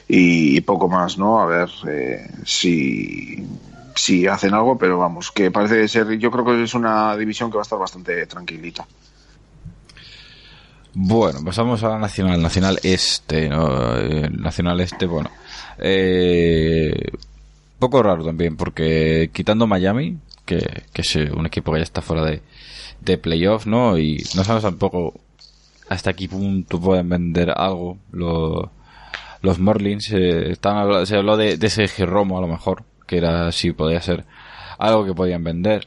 [0.07, 1.41] y, y poco más, ¿no?
[1.41, 3.43] A ver eh, si,
[3.95, 7.57] si hacen algo, pero vamos, que parece ser, yo creo que es una división que
[7.57, 8.87] va a estar bastante tranquilita.
[10.95, 13.99] Bueno, pasamos a la Nacional, Nacional Este, ¿no?
[13.99, 15.31] Eh, Nacional Este, bueno.
[15.79, 16.95] Eh,
[17.79, 22.25] poco raro también, porque quitando Miami, que, que es un equipo que ya está fuera
[22.25, 22.43] de,
[23.01, 23.99] de playoff, ¿no?
[23.99, 25.15] Y no sabemos tampoco
[25.89, 28.69] hasta qué punto pueden vender algo los,
[29.43, 30.13] los Marlins.
[30.13, 34.01] Eh, están, se habló de, de ese Romo a lo mejor, que era si podía
[34.01, 34.25] ser
[34.79, 35.87] algo que podían vender.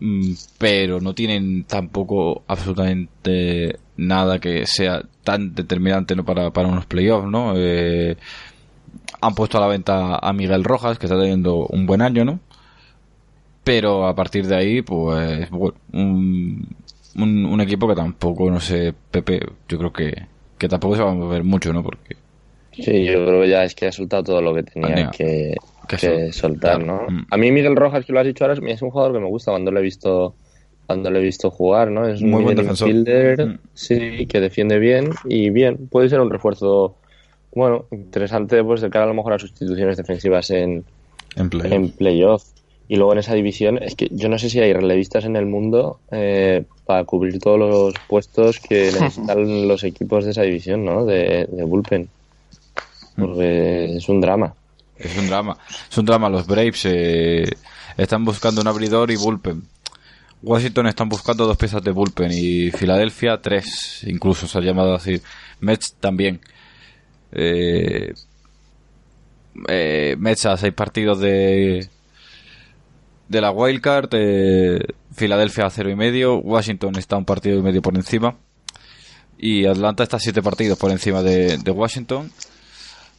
[0.00, 6.24] Mm, pero no tienen tampoco absolutamente nada que sea tan determinante ¿no?
[6.24, 7.54] para, para unos playoffs, ¿no?
[7.56, 8.16] Eh,
[9.20, 12.40] han puesto a la venta a Miguel Rojas, que está teniendo un buen año, ¿no?
[13.62, 16.76] Pero a partir de ahí, pues, bueno, un,
[17.16, 20.26] un, equipo que tampoco, no sé, Pepe, yo creo que,
[20.58, 21.82] que tampoco se va a mover mucho, ¿no?
[21.82, 22.16] Porque...
[22.72, 25.54] Sí, yo creo que ya es que ha soltado todo lo que tenía, que,
[25.86, 27.06] que, soltar, ¿no?
[27.08, 27.26] Mm.
[27.30, 29.50] A mí Miguel Rojas, que lo has dicho ahora, es un jugador que me gusta
[29.52, 30.34] cuando lo he visto
[30.86, 32.06] cuando lo he visto jugar, ¿no?
[32.06, 32.90] Es un muy buen defensor.
[32.90, 33.58] Mm.
[33.72, 36.96] sí, que defiende bien y bien, puede ser un refuerzo
[37.54, 40.84] bueno, interesante pues de cara a lo mejor a sustituciones defensivas en
[41.36, 42.44] en playoff.
[42.86, 45.46] Y luego en esa división, es que yo no sé si hay relevistas en el
[45.46, 51.06] mundo eh, para cubrir todos los puestos que necesitan los equipos de esa división, ¿no?
[51.06, 52.08] De, de bullpen.
[53.16, 54.54] Porque es un drama.
[54.96, 55.58] Es un drama.
[55.90, 56.28] Es un drama.
[56.28, 57.48] Los Braves eh,
[57.96, 59.62] están buscando un abridor y bullpen.
[60.42, 65.20] Washington están buscando dos piezas de bullpen y Filadelfia tres, incluso se ha llamado así.
[65.60, 66.40] Mets también.
[67.32, 68.12] Eh,
[69.68, 71.88] eh, Mets a seis partidos de
[73.28, 74.10] de la wildcard.
[74.12, 74.80] Eh,
[75.14, 76.36] Filadelfia a cero y medio.
[76.36, 78.36] Washington está un partido y medio por encima.
[79.38, 82.30] Y Atlanta está siete partidos por encima de, de Washington.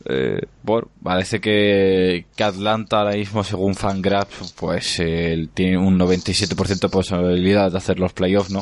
[0.08, 6.80] Eh, bueno, parece que, que, Atlanta ahora mismo, según Fangraphs, pues eh, tiene un 97%
[6.80, 8.62] de posibilidad de hacer los playoffs, ¿no?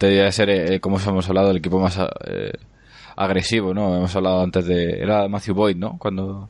[0.00, 2.52] Debería ser, eh, como hemos hablado, el equipo más eh,
[3.14, 3.96] agresivo, ¿no?
[3.96, 5.00] Hemos hablado antes de...
[5.00, 5.96] Era Matthew Boyd, ¿no?
[5.98, 6.48] Cuando...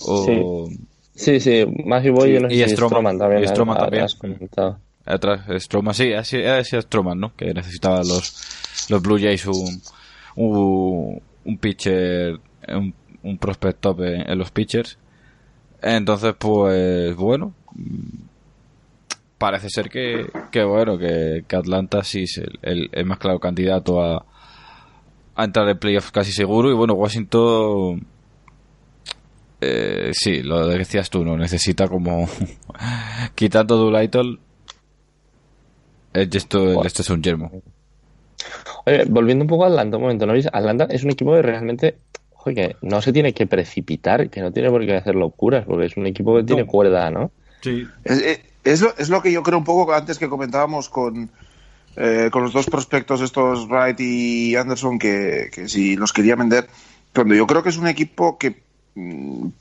[0.00, 0.68] O...
[1.14, 1.38] Sí.
[1.38, 3.44] sí, Matthew Boyd y, no y Stroman, también.
[3.44, 4.06] Y Stroman también.
[5.04, 6.10] Atrás, Stroman, sí,
[6.64, 7.36] Stroman, ¿no?
[7.36, 9.82] Que necesitaba los, los Blue Jays un,
[10.36, 14.98] un un pitcher, un, un prospect top en, los pitchers.
[15.82, 17.54] Entonces, pues bueno,
[19.38, 24.24] parece ser que, que bueno, que, Atlanta sí es el, el, más claro candidato a,
[25.34, 26.70] a entrar en playoffs casi seguro.
[26.70, 28.06] Y bueno, Washington,
[29.60, 31.36] eh, sí, lo decías tú, ¿no?
[31.36, 32.28] Necesita como,
[33.34, 34.38] quitando Doolittle,
[36.12, 37.62] esto, esto es un yermo.
[38.86, 40.46] Oye, volviendo un poco a Atlanta, un momento, ¿no veis?
[40.46, 41.98] Atlanta es un equipo que realmente
[42.44, 45.96] que no se tiene que precipitar, que no tiene por qué hacer locuras, porque es
[45.96, 47.30] un equipo que tiene cuerda, ¿no?
[47.60, 47.86] Sí.
[48.04, 51.30] Es, es, lo, es, lo, que yo creo un poco antes que comentábamos con,
[51.96, 56.66] eh, con los dos prospectos, estos Wright y Anderson, que, que si los quería vender,
[57.14, 58.62] cuando yo creo que es un equipo que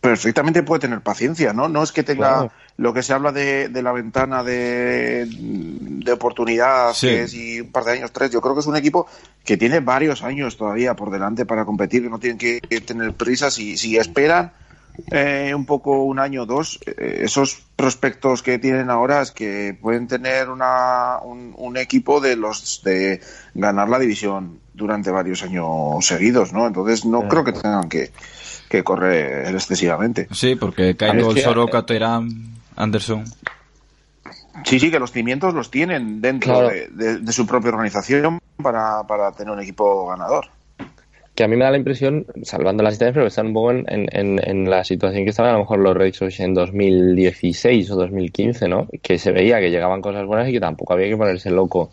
[0.02, 1.70] perfectamente puede tener paciencia, ¿no?
[1.70, 7.24] No es que tenga lo que se habla de, la ventana de, de oportunidad, que
[7.24, 8.32] es y un par de años, tres.
[8.32, 9.08] Yo creo que es un equipo
[9.44, 13.52] que tiene varios años todavía por delante para competir, que no tienen que, tener prisa.
[13.52, 14.52] Si, si esperan
[15.12, 19.78] eh, un poco un año o dos, eh, esos prospectos que tienen ahora es que
[19.80, 23.22] pueden tener una, un, equipo de los de
[23.54, 26.68] ganar la división durante varios años seguidos, ¿no?
[26.68, 28.12] Entonces no creo que tengan que
[28.70, 30.28] que correr excesivamente.
[30.32, 32.30] Sí, porque Kyle Soroka, Terán,
[32.76, 33.26] Anderson.
[34.64, 39.54] Sí, sí, que los cimientos los tienen dentro de, su propia organización para, para, tener
[39.54, 40.48] un equipo ganador.
[41.34, 43.86] Que a mí me da la impresión, salvando las distancias, pero están un poco en,
[43.88, 48.68] en, en, la situación que estaban a lo mejor los Red en 2016 o 2015,
[48.68, 48.88] ¿no?
[49.02, 51.92] Que se veía que llegaban cosas buenas y que tampoco había que ponerse loco.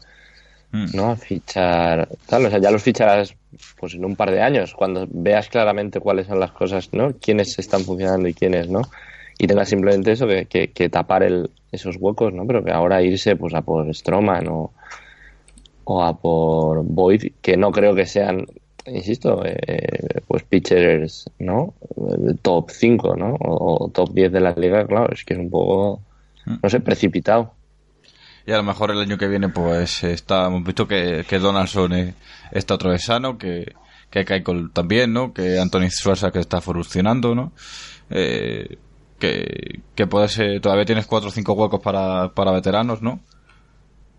[0.94, 1.10] ¿No?
[1.10, 3.34] A fichar, tal, o sea, ya los ficharás
[3.78, 7.14] pues en un par de años, cuando veas claramente cuáles son las cosas, ¿no?
[7.14, 8.82] Quiénes están funcionando y quiénes, ¿no?
[9.38, 12.46] Y tengas simplemente eso, que, que, tapar el, esos huecos, ¿no?
[12.46, 14.72] Pero que ahora irse pues a por Stroman o,
[15.84, 18.46] o a por Boyd, que no creo que sean,
[18.86, 21.74] insisto, eh, pues pitchers, ¿no?
[22.42, 23.34] Top 5, ¿no?
[23.34, 26.00] O, o, top 10 de la liga, claro, es que es un poco,
[26.46, 26.54] mm.
[26.62, 27.55] no sé, precipitado
[28.46, 32.14] y a lo mejor el año que viene pues está, hemos visto que, que Donaldson
[32.52, 33.74] está otra vez sano, que,
[34.08, 35.34] que Keiko también, ¿no?
[35.34, 37.52] Que Anthony Schwarza que está funcionando, ¿no?
[38.08, 38.78] Eh,
[39.18, 43.18] que, que puede ser, todavía tienes cuatro o cinco huecos para, para veteranos, ¿no?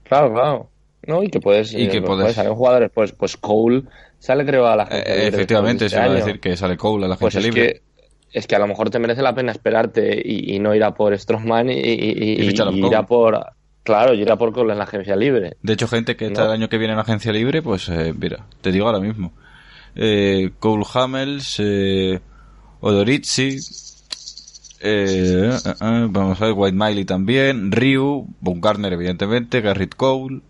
[0.04, 0.70] Claro, claro.
[1.06, 2.36] No, y que puedes, y que puedes...
[2.36, 3.84] salir jugadores, pues, pues Cole
[4.20, 7.08] sale creo a la gente eh, Efectivamente, se va a decir que sale Cole a
[7.08, 7.82] la pues gente libre.
[8.34, 11.18] es que a lo mejor te merece la pena esperarte y, no ir a por
[11.18, 13.57] Stroman y, y, ir a por
[13.88, 15.56] Claro, y era por Cole en la agencia libre.
[15.62, 18.14] De hecho, gente que está el año que viene en la agencia libre, pues eh,
[18.14, 19.32] mira, te digo ahora mismo.
[19.96, 22.20] Eh, Cole Hamels, eh,
[22.82, 23.58] Odorizzi,
[24.82, 30.42] eh, vamos a ver, White Miley también, Ryu, Baumgartner evidentemente, Garrett Cole.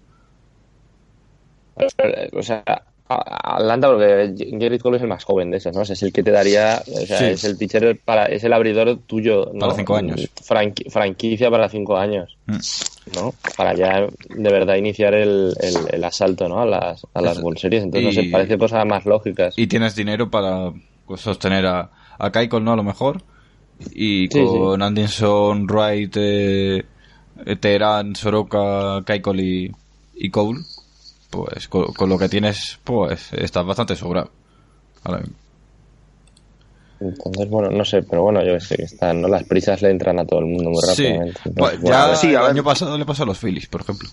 [2.34, 2.64] O sea,
[3.10, 5.82] Atlanta, porque Gerrit Cole es el más joven de esos, ¿no?
[5.82, 7.26] O sea, es el que te daría, o sea, Sí.
[7.26, 9.60] es el pitcher para, es el abridor tuyo, ¿no?
[9.62, 10.30] Para cinco años.
[10.46, 12.58] Franqui- franquicia para cinco años, Mm.
[13.16, 13.34] ¿no?
[13.56, 16.60] Para ya de verdad iniciar el, el, el asalto, ¿no?
[16.62, 17.38] A las, a las.
[17.40, 17.84] World Series.
[17.84, 19.54] Entonces, no Y- sé, parece cosas más lógicas.
[19.58, 20.74] Y tienes dinero para
[21.06, 21.90] pues, sostener a,
[22.20, 22.74] a Keiko, ¿no?
[22.74, 23.22] A lo mejor.
[23.94, 26.84] Y Sí, con Anderson, Wright, eh,
[27.60, 29.72] Teherán, Soroka, Keiko y,
[30.16, 30.60] y Cole,
[31.30, 34.32] pues con, con lo que tienes, pues estás bastante sobrado.
[35.04, 35.36] Ahora mismo.
[37.00, 39.28] Entonces, bueno, no sé, pero bueno, yo sé que están, ¿no?
[39.28, 41.40] Las prisas le entran a todo el mundo muy Sí, rápidamente.
[41.44, 44.10] Pues, Entonces, ya bueno, sí, el año pasado le pasó a los Phillies, por ejemplo.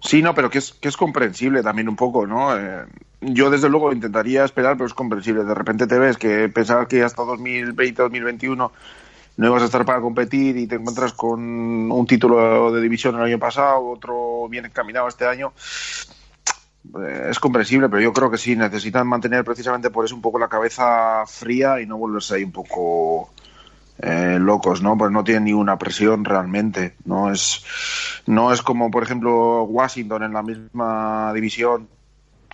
[0.00, 2.56] Sí, no, pero que es, que es comprensible también un poco, ¿no?
[2.56, 2.84] Eh,
[3.20, 5.44] yo desde luego intentaría esperar, pero es comprensible.
[5.44, 8.72] De repente te ves que pensabas que hasta 2020, 2021
[9.36, 11.40] no ibas a estar para competir y te encuentras con
[11.90, 15.52] un título de división el año pasado, otro bien encaminado este año.
[17.00, 20.38] Eh, es comprensible, pero yo creo que sí, necesitan mantener precisamente por eso un poco
[20.38, 23.30] la cabeza fría y no volverse ahí un poco
[23.98, 24.98] eh, locos, ¿no?
[24.98, 27.30] Pues no tienen ni una presión realmente, ¿no?
[27.30, 27.64] Es,
[28.26, 31.88] no es como, por ejemplo, Washington en la misma división,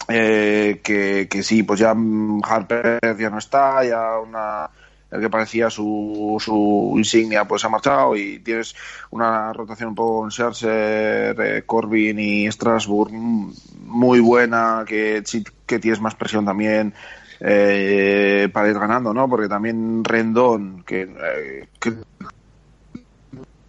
[0.09, 1.95] eh, que, sí, pues ya
[2.43, 4.71] Harper ya no está, ya una
[5.11, 8.75] el que parecía su, su insignia pues ha marchado y tienes
[9.11, 13.53] una rotación un poco con Scherzer, eh, Corbin y Strasburg mm,
[13.87, 15.23] muy buena, que
[15.67, 16.93] que tienes más presión también
[17.41, 19.29] eh, para ir ganando, ¿no?
[19.29, 21.93] Porque también Rendón, que, eh, que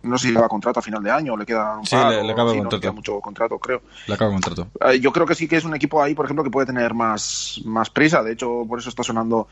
[0.02, 2.12] no sé si le va contrato a final de año le queda un Sí, par,
[2.12, 2.82] le- le acaba no, contrato.
[2.82, 3.82] queda mucho contrato, creo.
[4.08, 4.68] Le acabo el contrato.
[4.90, 6.94] Eh, yo creo que sí que es un equipo ahí, por ejemplo, que puede tener
[6.94, 8.24] más, más prisa.
[8.24, 9.50] De hecho, por eso está sonando,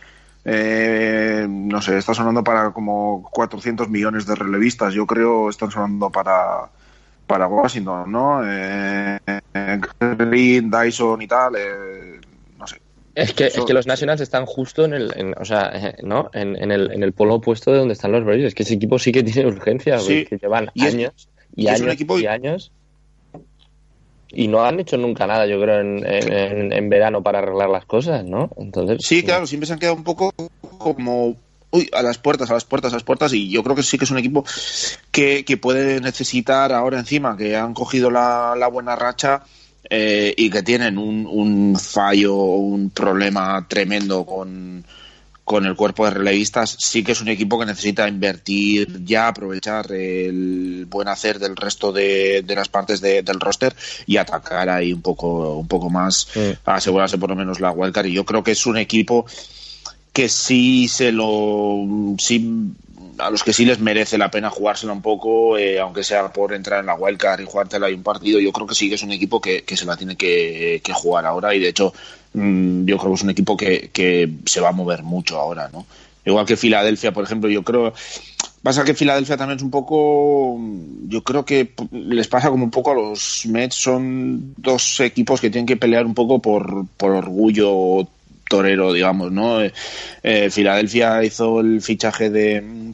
[0.49, 4.93] eh, no sé, está sonando para como 400 millones de relevistas.
[4.93, 6.69] Yo creo están sonando para,
[7.27, 8.41] para Washington, ¿no?
[8.45, 9.19] Eh,
[9.99, 12.21] Green, Dyson y tal, eh,
[12.57, 12.81] no sé.
[13.13, 15.95] Es que, Eso- es que los Nationals están justo en el, en- o sea, eh,
[16.03, 16.29] ¿no?
[16.33, 18.45] En, en el, en el polo opuesto de donde están los Braves.
[18.45, 20.25] Es que ese equipo sí que tiene urgencia, Sí.
[20.25, 22.71] que llevan Y es- años y, años equipo- y años.
[24.29, 27.85] Y no han hecho nunca nada, yo creo, en, en- en verano para arreglar las
[27.85, 28.49] cosas, ¿no?
[28.57, 30.33] Entonces, Sí, claro, siempre se han quedado un poco
[30.77, 31.35] como
[31.71, 33.97] uy, a las puertas, a las puertas, a las puertas, y yo creo que sí
[33.97, 34.43] que es un equipo
[35.11, 39.43] que, que puede necesitar ahora encima, que han cogido la, la buena racha
[39.89, 44.83] eh, y que tienen un, un fallo, un problema tremendo con,
[45.47, 49.89] con el cuerpo de relevistas, sí que es un equipo que necesita invertir ya, aprovechar
[49.93, 53.73] el buen hacer del resto de, de las partes de- del roster
[54.05, 56.53] y atacar ahí un poco, un poco más, Sí.
[56.65, 58.07] asegurarse por lo menos la wildcard.
[58.07, 59.25] Y yo creo que es un equipo
[60.11, 61.85] que sí se lo
[62.19, 62.73] sí
[63.19, 66.53] a los que sí les merece la pena jugársela un poco, eh, aunque sea por
[66.53, 69.01] entrar en la wildcard y jugártela ahí un partido, yo creo que sí que es
[69.01, 71.93] un equipo que, que se la tiene que, que jugar ahora y de hecho
[72.85, 75.85] yo creo que es un equipo que, que se va a mover mucho ahora, ¿no?
[76.25, 77.93] Igual que Filadelfia, por ejemplo, yo creo
[78.63, 80.59] pasa que Filadelfia también es un poco
[81.07, 85.49] yo creo que les pasa como un poco a los Mets son dos equipos que
[85.49, 88.07] tienen que pelear un poco por, por orgullo
[88.49, 89.61] torero, digamos, ¿no?
[89.61, 89.73] Eh,
[90.23, 92.93] eh, Filadelfia hizo el fichaje de,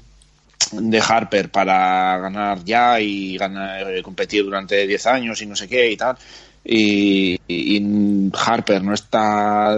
[0.71, 5.67] de Harper para ganar ya y ganar, eh, competir durante 10 años y no sé
[5.67, 6.17] qué y tal.
[6.65, 9.77] Y, y Harper no está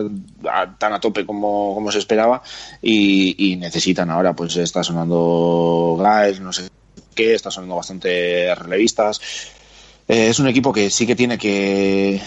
[0.77, 2.43] tan a tope como, como se esperaba
[2.81, 6.69] y, y necesitan ahora, pues está sonando Giles, no sé
[7.15, 9.19] qué, está sonando bastante relevistas.
[10.07, 12.21] Eh, es un equipo que sí que tiene que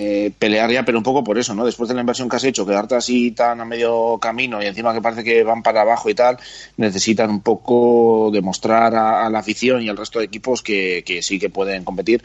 [0.00, 1.64] eh, pelear ya, pero un poco por eso, ¿no?
[1.64, 4.94] Después de la inversión que has hecho, quedarte así tan a medio camino y encima
[4.94, 6.38] que parece que van para abajo y tal,
[6.76, 11.22] necesitan un poco demostrar a, a la afición y al resto de equipos que, que
[11.22, 12.22] sí que pueden competir.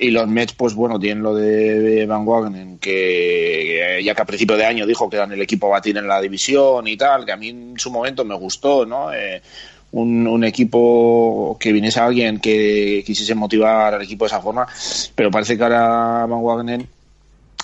[0.00, 4.56] Y los Mets, pues bueno, tienen lo de Van Wagenen, que ya que a principio
[4.56, 7.32] de año dijo que eran el equipo a batir en la división y tal, que
[7.32, 9.12] a mí en su momento me gustó, ¿no?
[9.12, 9.42] Eh,
[9.90, 14.66] un, equipo que viniese alguien que quisiese motivar al equipo de esa forma,
[15.16, 16.88] pero parece que ahora Van Wagenen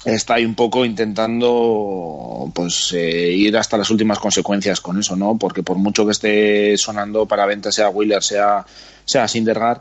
[0.05, 5.39] está ahí un poco intentando pues eh, ir hasta las últimas consecuencias con eso, ¿no?
[5.39, 8.65] Porque por mucho que esté sonando para venta sea Wheeler, sea,
[9.05, 9.81] sea Sindergaard,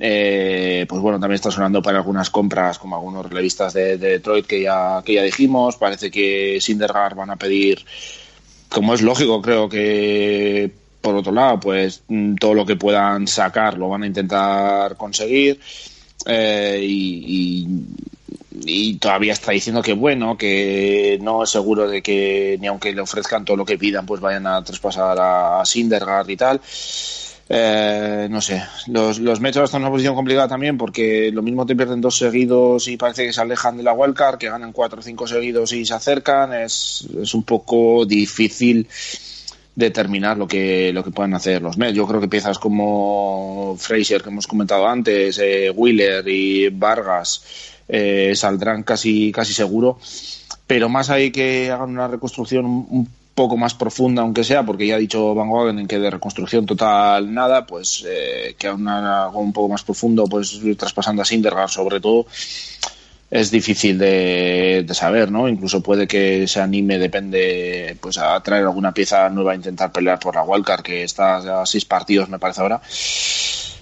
[0.00, 4.46] eh, pues bueno, también está sonando para algunas compras, como algunos relevistas de, de Detroit
[4.46, 5.76] que ya, que ya dijimos.
[5.76, 7.84] Parece que Sindergaard van a pedir,
[8.68, 13.78] como es lógico, creo que por otro lado, pues mm, todo lo que puedan sacar
[13.78, 15.60] lo van a intentar conseguir.
[16.26, 17.66] Eh, y,
[18.98, 23.44] todavía está diciendo que bueno, que no es seguro de que ni aunque le ofrezcan
[23.44, 26.60] todo lo que pidan, pues vayan a traspasar a, a Sindergaard y tal.
[27.50, 31.64] Eh, no sé, los, los Mets están en una posición complicada también porque lo mismo
[31.64, 35.00] te pierden dos seguidos y parece que se alejan de la wildcard, que ganan cuatro
[35.00, 36.52] o cinco seguidos y se acercan.
[36.52, 38.86] Es, es un poco difícil
[39.74, 41.96] determinar lo que, lo que pueden hacer los Mets.
[41.96, 47.42] Yo creo que piezas como Fraser, que hemos comentado antes, eh, Wheeler y Vargas
[47.88, 49.98] eh, saldrán casi, casi seguro.
[50.66, 53.08] Pero más hay que hagan una reconstrucción un
[53.38, 56.66] poco más profunda, aunque sea, porque ya ha dicho Van Wagen en que de reconstrucción
[56.66, 61.70] total nada, pues eh, que aún algo un poco más profundo, pues traspasando a Sindergaard
[61.70, 62.26] sobre todo,
[63.30, 65.48] es difícil de, saber, ¿no?
[65.48, 70.18] Incluso puede que se anime, depende, pues a traer alguna pieza nueva a intentar pelear
[70.18, 72.80] por la wildcard, que está a seis partidos, me parece ahora.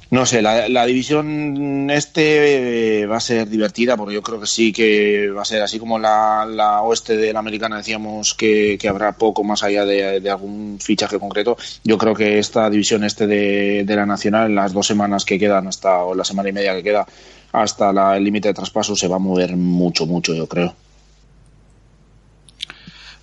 [0.08, 4.72] No sé, la, división este eh, va a ser divertida porque yo creo que sí
[4.72, 9.42] que va a ser así como la, oeste de la americana decíamos que, habrá poco
[9.42, 11.56] más allá de, algún fichaje concreto.
[11.82, 15.66] Yo creo que esta división este de, la nacional en las dos semanas que quedan
[15.66, 17.04] hasta o la semana y media que queda
[17.50, 20.72] hasta el límite de traspaso se va a mover mucho, mucho, yo creo.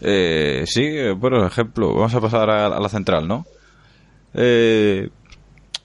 [0.02, 3.46] Eh, sí, por ejemplo, vamos a pasar a, la central, ¿no?
[4.34, 5.08] Eh,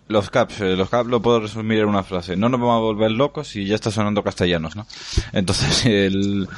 [0.09, 2.37] los caps, eh, los caps lo puedo resumir en una frase.
[2.37, 4.87] No nos vamos a volver locos y ya está sonando castellanos, ¿no?
[5.33, 6.49] Entonces, el...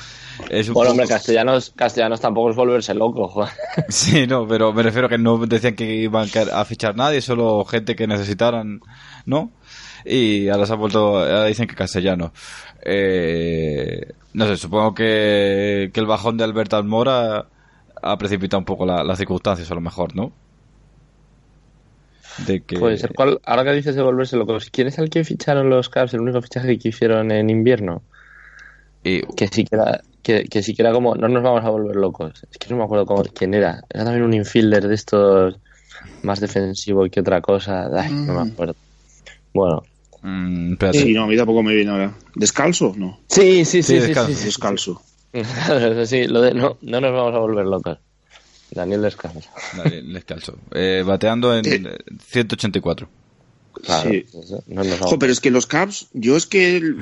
[0.49, 3.47] Es un bueno, hombre, castellanos, castellanos tampoco es volverse loco,
[3.89, 7.65] Sí, no, pero me refiero a que no decían que iban a fichar nadie, solo
[7.67, 8.81] gente que necesitaran,
[9.27, 9.51] ¿no?
[10.07, 12.33] Y ahora se ha vuelto, ahora dicen que castellano.
[12.83, 17.47] Eh, no sé, supongo que, que el bajón de Alberto Almora
[18.03, 20.33] ha precipitado un poco las circunstancias, a lo mejor, ¿no?
[22.47, 22.79] De que...
[22.79, 23.13] Puede ser.
[23.15, 26.21] ¿Cuál, ahora que dices de volverse locos, ¿quién es el que ficharon los Cavs, el
[26.21, 28.03] único fichaje que hicieron en invierno?
[29.03, 29.23] Y...
[29.23, 31.97] Que sí que era, que, que sí que era como, no nos vamos a volver
[31.97, 32.43] locos.
[32.51, 33.83] Es que no me acuerdo cómo, quién era.
[33.91, 35.59] Era también un infielder de estos
[36.23, 37.89] más defensivo que otra cosa.
[38.11, 38.53] No me mm.
[38.53, 38.77] acuerdo.
[39.53, 39.83] Bueno.
[40.23, 42.15] Mm, sí, no, a mí tampoco me viene ahora.
[42.35, 42.93] ¿Descalzo?
[42.97, 43.21] No.
[43.29, 43.99] Sí, sí, sí.
[43.99, 44.45] descalzo.
[44.45, 45.03] descalzo.
[46.05, 47.99] sí, lo de no, no nos vamos a volver locos.
[48.73, 49.51] Daniel Descalzo.
[49.77, 50.59] Daniel Descalzo.
[50.73, 51.65] Eh, bateando en
[52.29, 53.09] 184.
[53.85, 54.27] Claro, sí.
[55.19, 56.97] pero es que los Caps, yo es que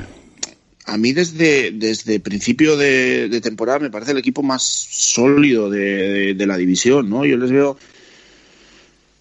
[0.84, 6.46] a mí desde, desde principio de, temporada me parece el equipo más sólido de, de,
[6.46, 7.24] la división, ¿no?
[7.24, 7.78] Yo les veo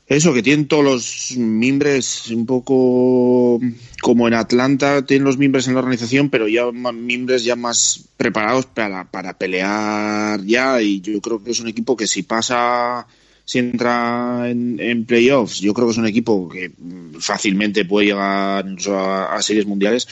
[0.08, 3.60] eso, que tienen todos los mimbres un poco
[4.01, 8.66] como en Atlanta, tienen los mimbres en la organización, pero ya mimbres ya más preparados
[8.68, 10.82] para, para pelear ya.
[10.82, 13.05] Y yo creo que es un equipo que si pasa,
[13.43, 16.72] si entra en, playoffs, yo creo que es un equipo que
[17.20, 20.08] fácilmente puede llegar a, a series mundiales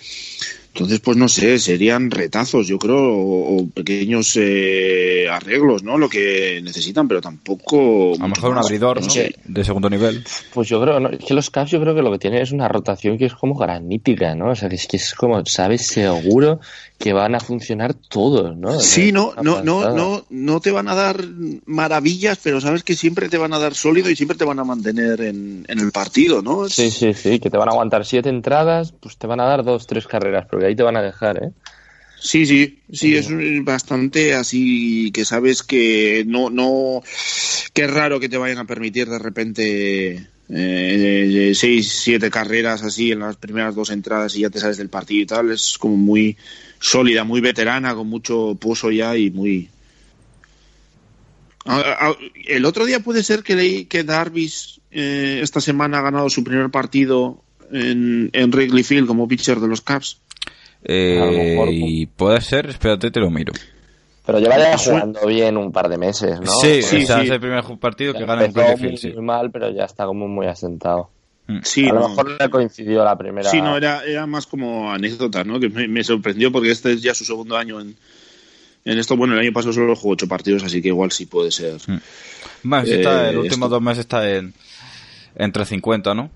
[0.76, 5.97] entonces, pues no sé, serían retazos, yo creo, o, pequeños eh, arreglos, ¿no?
[5.97, 8.14] Lo que necesitan, pero tampoco.
[8.15, 9.07] A lo mejor un abridor, ¿no?
[9.45, 10.22] De segundo nivel.
[10.53, 11.11] Pues yo creo, ¿no?
[11.11, 13.34] es que los Caps yo creo que lo que tienen es una rotación que es
[13.34, 14.49] como granítica, ¿no?
[14.49, 16.60] O sea, que es que es como, sabes seguro
[16.97, 18.80] que van a funcionar todos, ¿no?
[18.80, 21.23] Sí, no, no, no, no, no te van a dar
[21.65, 24.64] maravillas, pero sabes que siempre te van a dar sólido y siempre te van a
[24.64, 26.69] mantener en, en el partido, ¿no?
[26.69, 29.64] Sí, sí, sí, que te van a aguantar siete entradas, pues te van a dar
[29.64, 31.52] dos, tres carreras, porque ahí te van a dejar, ¿eh?
[32.20, 33.30] Sí, sí, sí, es
[33.64, 37.04] bastante así que sabes que no, no,
[37.74, 43.12] que es raro que te vayan a permitir de repente eh, seis, siete carreras así
[43.12, 45.52] en las primeras dos entradas y ya te sales del partido y tal.
[45.52, 46.36] Es como muy
[46.80, 49.70] sólida, muy veterana, con mucho pozo ya y muy.
[52.48, 56.44] El otro día puede ser que leí que Darvis eh, esta semana ha ganado su
[56.44, 60.22] primer partido en, en Wrigley Field como pitcher de los Cubs.
[60.88, 63.52] Eh, y puede ser, espérate, te lo miro.
[64.26, 66.52] Pero lleva jugando bien un par de meses, ¿no?
[66.52, 69.12] Sí, sí, es el primer partido que gana en Field, sí.
[69.14, 71.10] muy mal, pero ya está como muy asentado.
[71.48, 71.60] Mm.
[71.62, 73.49] Sí, a lo mejor le coincidió la primera.
[73.49, 75.60] Sí, no, era, era más como anécdota, ¿no?
[75.60, 77.95] Que me, sorprendió porque este es ya su segundo año en,
[78.84, 79.16] en esto.
[79.16, 81.80] Bueno, el año pasado solo jugó ocho partidos, así que igual sí puede ser.
[81.86, 81.98] Mm.
[82.64, 84.53] Más, está, el eh, último dos meses está en
[85.36, 86.32] entre 50, ¿no?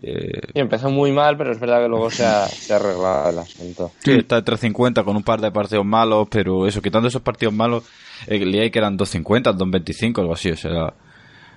[0.00, 3.92] Eh, empezó muy mal, pero es verdad que luego se ha, arreglado el asunto.
[4.04, 7.54] Sí, está entre 50 con un par de partidos malos, pero eso, quitando esos partidos
[7.54, 7.84] malos,
[8.26, 10.94] el día que eran 250, 225, algo así, o sea,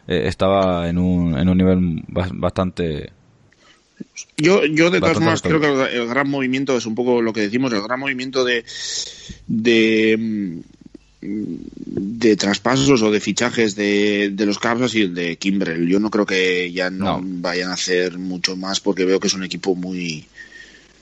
[0.08, 3.12] eh, estaba en un, en un nivel bastante...
[4.36, 7.42] Yo, yo de todas formas creo que el, gran movimiento es un poco lo que
[7.42, 8.66] decimos, el gran movimiento de,
[9.46, 10.64] de
[11.22, 15.88] de traspasos o de fichajes de, de los Cavs y el de Kimbrel.
[15.88, 17.22] Yo no creo que ya no, No.
[17.24, 20.26] vayan a hacer mucho más porque veo que es un equipo muy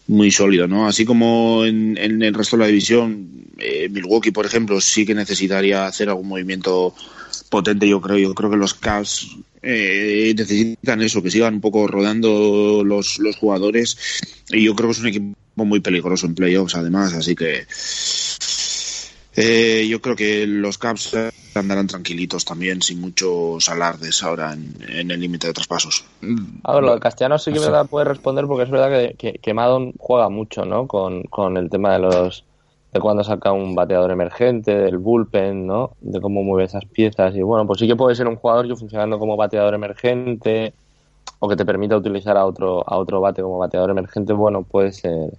[0.07, 0.87] muy sólido, ¿no?
[0.87, 3.27] Así como en, en el resto de la división,
[3.59, 6.95] eh, Milwaukee, por ejemplo, sí que necesitaría hacer algún movimiento
[7.49, 8.17] potente, yo creo.
[8.17, 13.35] Yo creo que los Cavs eh, necesitan eso, que sigan un poco rodando los, los
[13.35, 13.97] jugadores.
[14.51, 17.13] Y yo creo que es un equipo muy peligroso en playoffs, además.
[17.13, 17.65] Así que
[19.35, 21.15] eh, yo creo que los Cavs
[21.55, 26.05] andarán tranquilitos también, sin muchos alardes ahora en, en el límite de traspasos.
[26.63, 29.39] A ver, lo de Castellanos sí que da puede responder porque es verdad que, que,
[29.39, 30.87] que Madon juega mucho, ¿no?
[30.87, 32.43] Con, con el tema de los
[32.91, 35.91] de cuando saca un bateador emergente, del bullpen, ¿no?
[36.01, 38.75] De cómo mueve esas piezas y bueno, pues sí que puede ser un jugador que
[38.75, 40.73] funcionando como bateador emergente
[41.37, 44.91] o que te permita utilizar a otro a otro bate como bateador emergente, bueno, puede
[44.91, 45.33] ser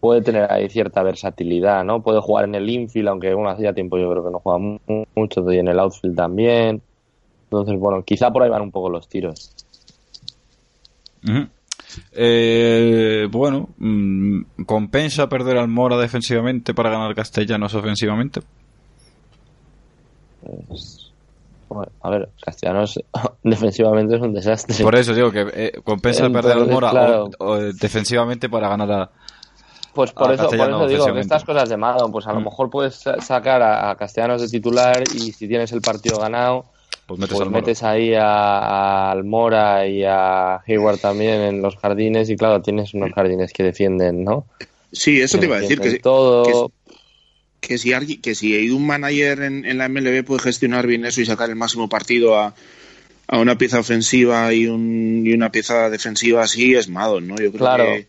[0.00, 2.02] puede tener ahí cierta versatilidad, ¿no?
[2.02, 5.04] Puede jugar en el infield, aunque bueno, hacía tiempo yo creo que no juega mu-
[5.14, 6.82] mucho, y en el outfield también.
[7.50, 9.52] Entonces, bueno, quizá por ahí van un poco los tiros.
[12.12, 18.40] Eh, bueno, mm, ¿compensa perder al Mora defensivamente para ganar Castellanos ofensivamente?
[20.68, 21.12] Pues,
[21.68, 23.00] bueno, a ver, Castellanos
[23.42, 24.84] defensivamente es un desastre.
[24.84, 27.30] Por eso digo que eh, compensa perder al Mora o- claro.
[27.38, 29.10] o, defensivamente para ganar a...
[29.96, 32.40] Pues por a eso, por eso digo que estas cosas de Madon, pues a lo
[32.40, 32.44] Mm.
[32.44, 36.66] mejor puedes sa- sacar a, a Castellanos de titular y si tienes el partido ganado,
[37.06, 37.60] Pues metes pues al Mora.
[37.62, 42.94] metes ahí a, a Almora y a Hayward también en los jardines y claro, tienes
[42.94, 44.44] unos jardines que defienden, ¿no?
[44.92, 46.68] Sí, eso te iba a decir, que, todo.
[46.68, 46.76] que-
[47.68, 51.04] que si, alguien- que si hay un manager en, en la MLB puede gestionar bien
[51.04, 52.54] eso y sacar el máximo partido a,
[53.28, 57.36] a una pieza ofensiva y, un, y una pieza defensiva así, es Madon, ¿no?
[57.40, 57.84] Yo creo Claro.
[57.84, 58.06] que,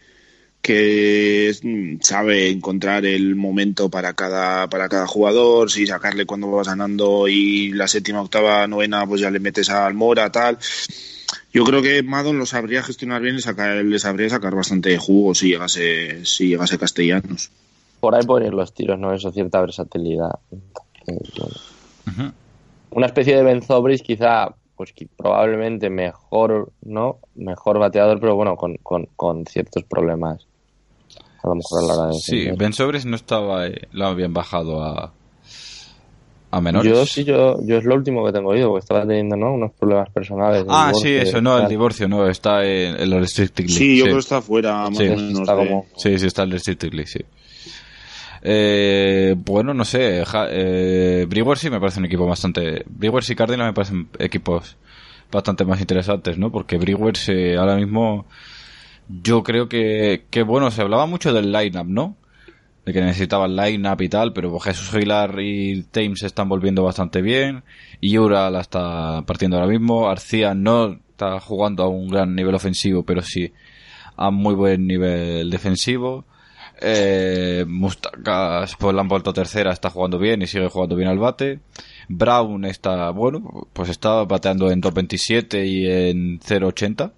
[0.62, 6.52] que es- mm, sabe encontrar el momento para cada, para cada jugador, si sacarle cuando
[6.52, 10.58] vas ganando y la séptima, octava, novena, pues ya le metes al Mora, tal.
[11.54, 15.34] Yo creo que Madon lo sabría gestionar bien y sacar, le sabría sacar bastante jugo
[15.34, 17.50] si llegase, si llegase Castellanos.
[18.00, 19.14] Por ahí pueden ir los tiros, ¿no?
[19.14, 20.40] Eso, cierta versatilidad.
[22.92, 27.18] Una especie de Ben Zobrist quizá, pues probablemente mejor, ¿no?
[27.36, 30.46] Mejor bateador, pero bueno, con, con, con ciertos problemas.
[31.44, 32.58] A lo mejor a la hora de Sí, defender.
[32.60, 33.68] Ben Sobres no estaba...
[33.68, 35.12] eh, lo habían bajado a...
[36.50, 36.90] A menores.
[36.90, 39.54] Yo sí, yo, yo es lo último que tengo oído, porque estaba teniendo, ¿no?
[39.54, 40.64] Unos problemas personales.
[40.70, 44.04] Ah, sí, eso, no, el divorcio, no, está en, en los Restricted League, Sí, yo
[44.06, 45.08] creo que está fuera más Sí.
[45.08, 45.40] o menos.
[45.42, 47.20] Está de- como- Sí, sí, está el Restricted League, sí.
[48.42, 50.24] Eh, bueno, no sé.
[50.26, 52.84] Ja- eh, sí me parece un equipo bastante.
[52.88, 54.78] Brewers y Cardinals me parecen equipos
[55.32, 56.52] bastante más interesantes, ¿no?
[56.52, 58.26] Porque Brewers eh, ahora mismo.
[59.10, 62.18] Yo creo que, que, bueno, se hablaba mucho del line-up, ¿no?
[62.86, 67.22] De que necesitaban line-up y tal, pero Jesús Aguilar y Thames se están volviendo bastante
[67.22, 67.64] bien.
[68.02, 70.10] Y Ura la está partiendo ahora mismo.
[70.10, 73.54] Arcía no está jugando a un gran nivel ofensivo, pero sí
[74.18, 76.26] a muy buen nivel defensivo.
[76.80, 81.18] Eh, Mustakas pues la han vuelto tercera, está jugando bien y sigue jugando bien al
[81.18, 81.60] bate.
[82.08, 87.12] Brown está, bueno, pues está bateando en top 27 y en 0.80.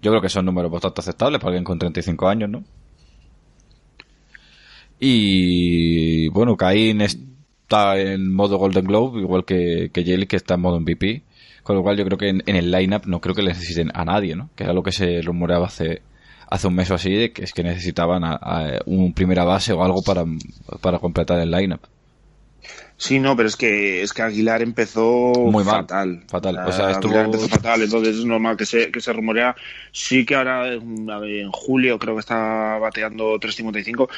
[0.00, 2.64] Yo creo que son números bastante aceptables para alguien con 35 años, ¿no?
[4.98, 10.60] Y bueno, Caín está en modo Golden Globe, igual que, que Yelich, que está en
[10.60, 11.22] modo MVP.
[11.64, 13.90] Con lo cual yo creo que en, en el lineup no creo que le necesiten
[13.94, 14.50] a nadie, ¿no?
[14.56, 16.02] Que era lo que se rumoreaba hace,
[16.52, 19.72] hace un mes o así, de que es que necesitaban a, a un primera base
[19.72, 20.24] o algo para,
[20.80, 21.80] para completar el lineup.
[22.96, 26.22] Sí, no, pero es que es que Aguilar empezó Muy mal, fatal.
[26.28, 26.58] fatal.
[26.64, 29.56] O sea, estuvo- Aguilar empezó fatal, entonces es normal que se, que se rumorea.
[29.90, 34.08] Sí que ahora en julio creo que está bateando 3.55.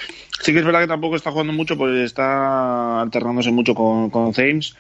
[0.43, 4.33] Sí que es verdad que tampoco está jugando mucho, porque está alternándose mucho con, con
[4.33, 4.77] Thames.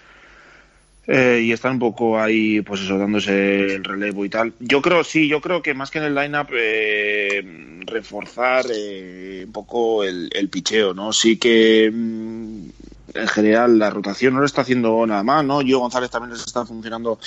[1.06, 4.54] Eh, y están un poco ahí, pues eso, dándose el relevo y tal.
[4.58, 9.52] Yo creo, sí, yo creo que más que en el lineup eh, reforzar eh, un
[9.52, 11.12] poco el, el picheo, ¿no?
[11.12, 12.68] Sí que mm,
[13.14, 15.60] en general la rotación no lo está haciendo nada mal, ¿no?
[15.60, 17.18] Yo González también les está funcionando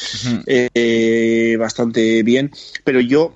[0.47, 2.51] eh, bastante bien,
[2.83, 3.33] pero yo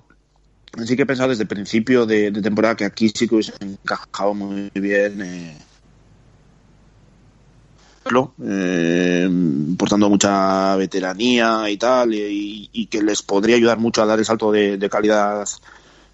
[0.85, 3.53] sí que he pensado desde el principio de, de temporada que aquí sí que hubiese
[3.59, 5.59] encajado muy bien.
[8.05, 9.29] Eh, lo, eh,
[9.77, 14.51] portando mucha veteranía y tal, y, que les podría ayudar mucho a dar el salto
[14.51, 15.47] de, calidad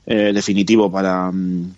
[0.05, 1.73] eh, definitivo para, mm,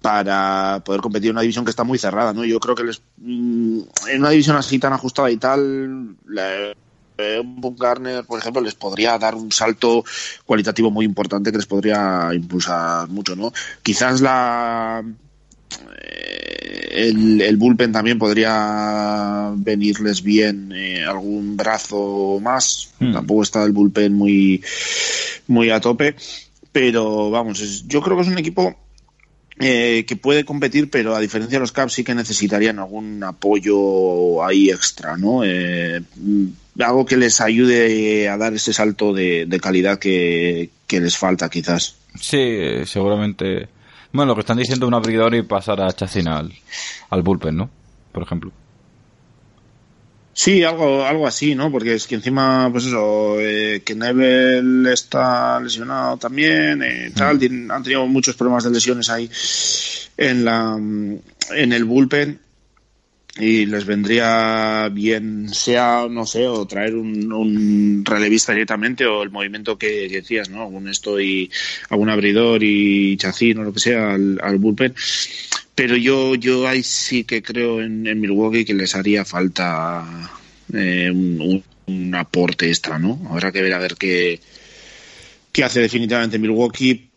[0.00, 2.44] para poder competir en una división que está muy cerrada, ¿no?
[2.44, 6.72] Yo creo que les, mm, en una división así tan ajustada y tal, la-
[7.18, 7.76] eh, un Bob
[8.26, 10.02] por ejemplo, les podría dar un salto
[10.46, 13.52] cualitativo muy importante que les podría impulsar mucho, ¿no?
[13.82, 15.04] Quizás la
[16.92, 22.90] el, el bullpen también podría venirles bien eh, algún brazo más.
[22.98, 23.12] Hmm.
[23.12, 24.62] Tampoco está el bullpen muy,
[25.46, 26.14] muy a tope.
[26.72, 28.76] Pero vamos, es- yo creo que es un equipo
[29.58, 34.42] eh, que puede competir, pero a diferencia de los Caps sí que necesitarían algún apoyo
[34.44, 35.42] ahí extra, ¿no?
[35.44, 36.00] Eh,
[36.78, 41.50] algo que les ayude a dar ese salto de, de calidad que, que les falta,
[41.50, 41.96] quizás.
[42.18, 42.56] Sí,
[42.86, 43.68] seguramente.
[44.12, 46.52] Bueno, lo que están diciendo un abridor y pasar a Chacín al,
[47.10, 47.70] al bullpen, ¿no?
[48.12, 48.50] Por ejemplo.
[50.32, 51.70] Sí, algo, algo así, ¿no?
[51.70, 57.70] Porque es que encima, pues eso, eh, que Nebel está lesionado también, eh, tal, tienen-
[57.70, 59.30] han tenido muchos problemas de lesiones ahí
[60.16, 62.40] en la en el bullpen
[63.40, 69.30] y les vendría bien, sea, no sé, o traer un, un relevista directamente o el
[69.30, 70.62] movimiento que, decías, ¿no?
[70.62, 71.50] Algún esto y
[71.88, 74.94] algún abridor y chacín o lo que sea al, al bullpen.
[75.74, 80.04] Pero yo, yo ahí sí que creo en, en Milwaukee que les haría falta
[80.74, 83.20] eh, un, un- un aporte extra, ¿no?
[83.30, 84.38] Habrá que ver a ver qué,
[85.52, 87.09] qué hace definitivamente Milwaukee,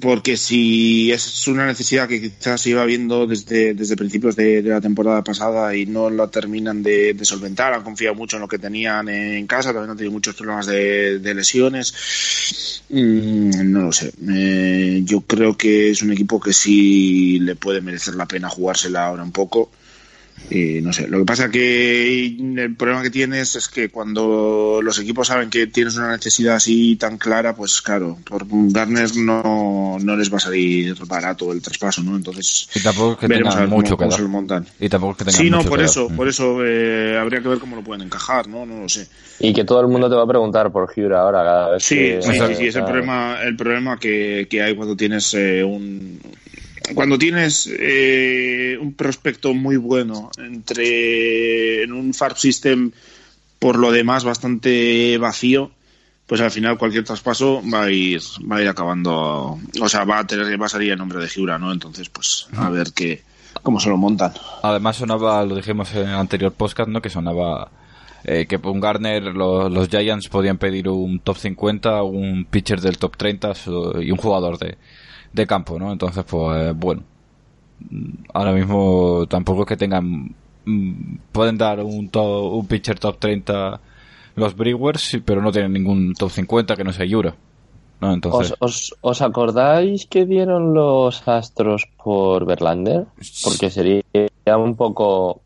[0.00, 4.80] porque si es una necesidad que quizás se iba viendo desde, desde principios de, la
[4.80, 8.58] temporada pasada y no la terminan de, de solventar, han confiado mucho en lo que
[8.58, 12.82] tenían en casa, también han tenido muchos problemas de, de lesiones.
[12.88, 14.12] Mm, no lo sé.
[14.28, 19.06] Eh, yo creo que es un equipo que sí le puede merecer la pena jugársela
[19.06, 19.70] ahora un poco.
[20.50, 24.98] Y no sé, lo que pasa que el problema que tienes es que cuando los
[24.98, 30.16] equipos saben que tienes una necesidad así tan clara, pues claro, por Garner no, no
[30.16, 32.16] les va a salir barato el traspaso, ¿no?
[32.16, 34.66] Entonces Y tampoco es que veremos a tengan ver cómo- mucho que cómo dar.
[34.68, 34.84] se.
[34.84, 37.48] Y tampoco es que tengan Sí, no, mucho por eso, por eso eh, habría que
[37.48, 38.66] ver cómo lo pueden encajar, ¿no?
[38.66, 39.06] No lo sé.
[39.40, 41.96] Y que todo el mundo te va a preguntar por Hugh ahora cada vez Sí,
[41.96, 42.22] que...
[42.22, 42.86] sí, sí, sí, es el Claro.
[42.88, 46.20] problema, el problema que, que hay cuando tienes eh, un
[46.94, 52.90] cuando tienes eh, un prospecto muy bueno entre en un farm system
[53.58, 55.70] por lo demás bastante vacío,
[56.26, 60.20] pues al final cualquier traspaso va a ir va a ir acabando, o sea, va
[60.20, 61.72] a tener a salir el nombre de Giura, ¿no?
[61.72, 63.22] Entonces, pues a ver qué
[63.62, 64.32] cómo se lo montan.
[64.62, 67.00] Además sonaba, lo dijimos en el anterior podcast, ¿no?
[67.02, 67.70] Que sonaba
[68.24, 72.96] eh, que un Garner, lo- los Giants podían pedir un top 50, un pitcher del
[72.98, 74.76] top 30 so- y un jugador de,
[75.32, 75.92] de campo, ¿no?
[75.92, 77.02] Entonces, pues bueno.
[78.32, 80.34] Ahora mismo tampoco es que tengan...
[80.64, 83.80] mm, Pueden dar un, to- un pitcher top 30
[84.36, 87.34] los Brewers, pero no tienen ningún top 50 que no sea Yura.
[88.00, 88.12] ¿no?
[88.14, 93.06] Entonces, ¿Os, os, os acordáis que dieron los Astros por Verlander?
[93.44, 94.02] Porque sería
[94.56, 95.42] un poco...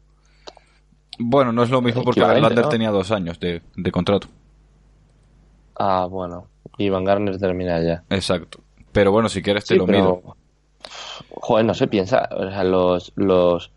[1.19, 2.69] bueno, no es lo mismo porque Verlander ¿no?
[2.71, 4.29] tenía dos años de, de contrato.
[5.79, 6.47] Ah, bueno.
[6.79, 8.05] Y Van Garner termina ya.
[8.11, 8.61] Exacto.
[8.97, 10.37] Pero bueno, si quieres te Sí, lo pero- miro.
[11.29, 12.29] Joder, no se piensa.
[12.33, 13.71] O sea, los, los,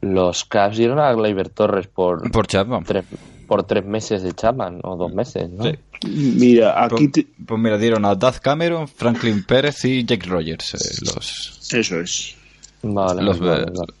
[0.00, 2.84] los Cavs dieron a Gleyber Torres por Por Chapman.
[2.84, 3.04] tres,
[3.48, 5.64] por tres meses de Chapman, o dos meses, ¿no?
[5.64, 5.72] Sí.
[6.06, 10.74] Mira, aquí Pues, pues mira, dieron a Daz Cameron, Franklin Pérez y Jake Rogers.
[10.74, 12.36] eh, los, eso es.
[12.82, 13.92] Vale, los vale, vale.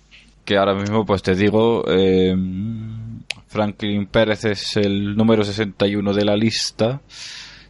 [0.44, 2.36] que ahora mismo, pues te digo, eh,
[3.48, 7.00] Franklin Pérez es el número 61 de la lista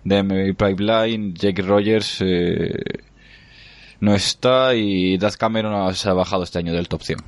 [0.04, 1.34] de MLB Pipeline.
[1.34, 2.72] Jake Rogers eh,
[4.00, 7.18] no está y Daz Cameron se ha bajado este año del top 100.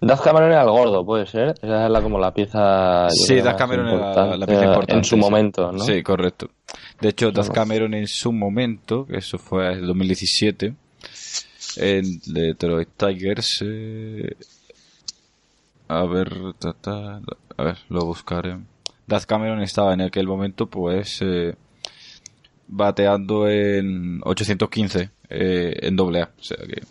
[0.00, 1.54] Daz Cameron era el gordo, puede ser.
[1.62, 3.08] Esa es la, como la pieza.
[3.10, 4.94] Sí, Daz Cameron era la, pieza eh, importante.
[4.94, 5.80] En su momento, ¿no?
[5.80, 6.50] Sí, correcto.
[7.00, 7.50] De hecho, Daz.
[7.50, 10.74] Cameron en su momento, que eso fue en 2017,
[11.76, 14.36] en Detroit Tigers, eh,
[15.88, 17.20] a ver, ta, ta,
[17.56, 18.58] a ver, lo buscaré.
[19.06, 21.54] Daz Cameron estaba en aquel momento, pues, eh,
[22.68, 26.30] bateando en 815 eh, en doble A.
[26.38, 26.82] O sea que,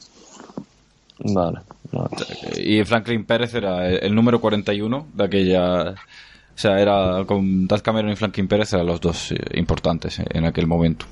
[1.19, 1.59] Vale.
[1.91, 2.09] vale.
[2.57, 5.91] y Franklin Pérez era el, el número 41 de aquella.
[5.91, 10.45] O sea, era con Daz Cameron y Franklin Pérez eran los dos eh, importantes en
[10.45, 11.05] aquel momento.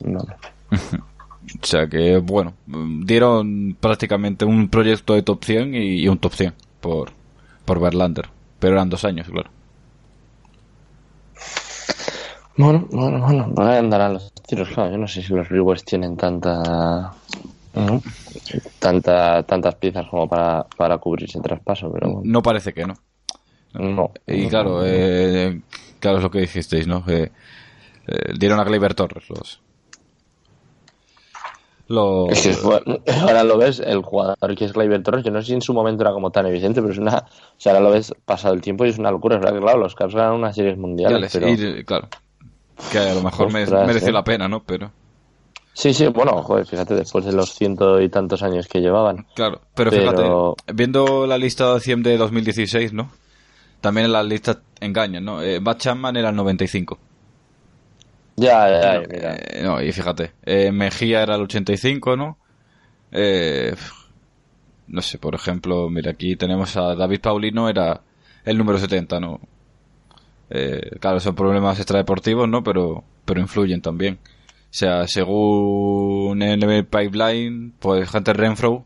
[0.00, 0.34] vale.
[1.60, 2.54] O sea que, bueno,
[3.04, 7.10] dieron prácticamente un proyecto de top 100 y, y un top 100 por,
[7.64, 8.28] por Verlander.
[8.62, 9.50] Pero eran dos años, claro.
[12.56, 13.52] Bueno, bueno, bueno.
[13.52, 14.92] Por ahí andarán los tiros, claro.
[14.92, 17.12] Yo no sé si los Brewers tienen tanta.
[17.74, 18.00] ¿no?
[18.78, 22.22] Tanta, tantas piezas como para, para cubrir ese traspaso, pero bueno.
[22.24, 22.94] No parece que no.
[23.74, 24.12] no.
[24.28, 25.60] Y claro, eh,
[25.98, 27.02] claro es lo que dijisteis, ¿no?
[27.08, 27.32] Eh,
[28.38, 29.60] dieron a Gleyber Torres los.
[31.92, 32.30] Los.
[32.30, 35.48] Es que, bueno, ahora lo ves, el jugador que es Gleyber Torres, yo no sé
[35.48, 37.18] si en su momento era como tan evidente, pero es una.
[37.18, 37.24] O
[37.58, 39.36] sea, ahora lo ves pasado el tiempo y es una locura.
[39.36, 41.78] Es verdad que, claro, los Cavs ganan unas series mundiales, mundiales, pero.
[41.80, 42.08] y, claro.
[42.90, 44.12] Que a lo mejor me- Ostras, merece eh.
[44.12, 44.62] la pena, ¿no?
[44.64, 44.90] Pero.
[45.74, 49.26] Sí, sí, bueno, joder, fíjate, después de los ciento y tantos años que llevaban.
[49.34, 53.10] Claro, pero, Pero- fíjate, viendo la lista de 100 de 2016, ¿no?
[53.80, 55.42] También en las listas engañan, ¿no?
[55.42, 56.98] Eh, Matt Chapman era el 95.
[58.36, 59.36] Ya, ya, ya, mira.
[59.36, 62.38] Eh, no, y fíjate, eh, Mejía era el 85, ¿no?
[63.10, 63.74] Eh,
[64.88, 68.00] no sé, por ejemplo, mira, aquí tenemos a David Paulino, era
[68.44, 69.40] el número 70, ¿no?
[70.50, 72.62] Eh, claro, son problemas extradeportivos, ¿no?
[72.62, 74.18] Pero, pero influyen también.
[74.24, 78.84] O sea, según NB Pipeline, pues Hunter Renfro,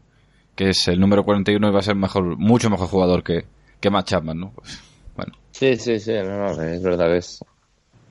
[0.55, 3.47] que es el número 41, iba a ser mejor, mucho mejor jugador que,
[3.81, 4.53] que Matt Chapman, ¿no?
[4.55, 4.81] Pues,
[5.17, 7.43] bueno, Sí, sí, sí, no, no, es verdad que es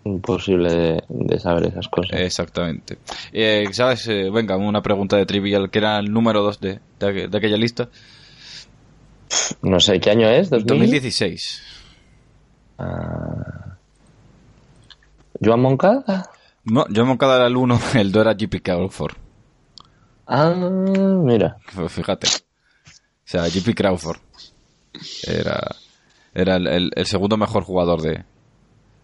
[0.06, 2.18] imposible de, de saber esas cosas.
[2.20, 2.98] exactamente.
[3.34, 4.08] Eh, ¿Sabes?
[4.08, 7.38] Eh, venga, una pregunta de trivial, que era el número 2 de, de, aqu- de
[7.38, 7.90] aquella lista.
[9.62, 10.52] No sé, ¿qué año es?
[10.52, 10.66] ¿2000?
[10.66, 11.62] 2016.
[12.78, 13.78] Ah.
[15.44, 16.30] ¿Joan Moncada?
[16.64, 19.16] No, yo Moncada era el 1, el 2 era JP Crawford.
[20.28, 21.58] Ah, mira.
[21.76, 22.28] Pues Fíjate.
[22.28, 24.18] O sea, JP Crawford
[25.28, 25.60] era,
[26.34, 28.24] era el, el- el segundo mejor jugador de,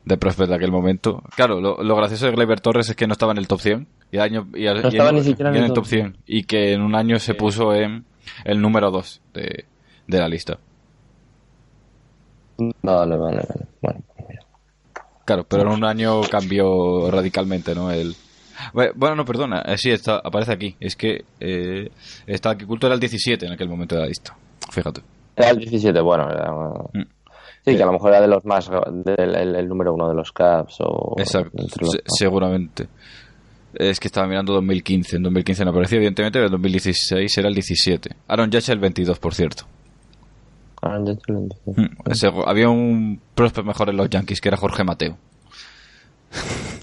[0.06, 1.22] de Prospect de aquel momento.
[1.36, 3.88] Claro, lo, lo gracioso de Gleyber Torres es que no estaba en el top 100.
[4.11, 6.18] Y, año, y, al- No y estaba ni siquiera en el top 100.
[6.26, 8.06] Y que en un año se puso en
[8.44, 9.65] el número 2 de,
[10.07, 10.57] de la lista.
[12.57, 13.65] Vale, vale, vale.
[13.82, 14.41] Bueno, mira.
[15.26, 17.91] Claro, pero en un año cambió radicalmente, ¿no?
[17.91, 18.15] El...
[18.73, 20.76] Bue- Bueno, no, perdona, eh, sí, está, aparece aquí.
[20.80, 21.90] Es que eh,
[22.28, 24.36] está aquí culto era el 17 en aquel momento de la lista.
[24.69, 25.02] Fíjate.
[25.36, 26.52] Era el 17, bueno, era...
[26.94, 27.07] Mm.
[27.65, 28.69] Sí, que a lo mejor era de los más...
[28.69, 31.15] del el, el número uno de los Caps o...
[31.17, 32.88] Exacto, los- seguramente.
[33.73, 35.17] Es que estaba mirando 2015.
[35.17, 38.09] En 2015 no aparecía, evidentemente, pero en 2016 era el 17.
[38.27, 39.63] Aaron Judge el 22, por cierto.
[40.81, 41.55] Ah, ya te lo entiendo.
[41.65, 45.17] Mm, segu- Había un prospect mejor en los Yankees que era Jorge Mateo.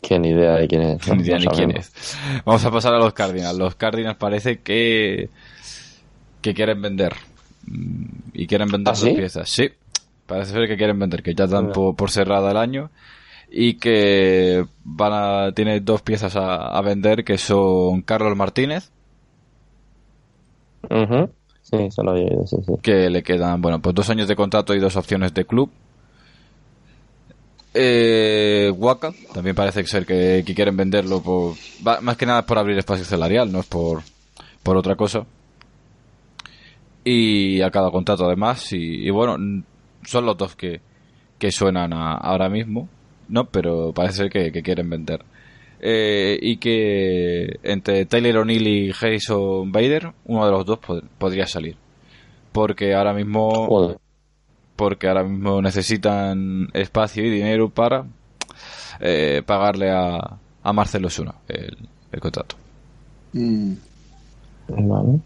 [0.00, 1.06] Que ni idea de quién es.
[1.06, 1.16] ¿no?
[1.16, 1.86] Ni idea No ni quién sabemos.
[1.86, 2.18] es.
[2.44, 3.58] Vamos a pasar a los Cardinals.
[3.58, 5.28] Los Cardinals parece que
[6.40, 7.12] que quieren vender
[7.66, 9.14] Mm, y quieren vender ¿Ah, dos sí?
[9.14, 9.50] piezas.
[9.50, 9.68] Sí,
[10.28, 12.90] parece ser que quieren vender, que ya dan por, por cerrada el año
[13.50, 18.92] y que van a tiene dos piezas a, a vender que son Carlos Martínez.
[21.62, 22.72] Sí, eso lo había oído, sí, sí.
[22.82, 25.70] que le quedan bueno pues dos años de contrato y dos opciones de club.
[27.74, 31.54] Eh, Waka también parece ser que, que quieren venderlo por
[31.86, 34.02] va- más que nada por abrir espacio salarial, no es por
[34.62, 35.24] por otra cosa.
[37.04, 39.36] Y a cada contrato además y, y bueno
[40.04, 40.80] son los dos que,
[41.38, 42.88] que suenan a- ahora mismo,
[43.28, 45.24] no, pero parece ser que, que quieren vender.
[45.80, 51.46] Eh, y que entre Taylor O'Neill y Jason Bader, uno de los dos pod- podría
[51.46, 51.76] salir.
[52.52, 53.98] Porque ahora mismo Joder.
[54.74, 58.06] porque ahora mismo necesitan espacio y dinero para
[59.00, 61.76] eh, pagarle a, a Marcelo Suna el,
[62.10, 62.56] el contrato.
[63.34, 63.72] Mm.
[64.68, 65.20] Vale.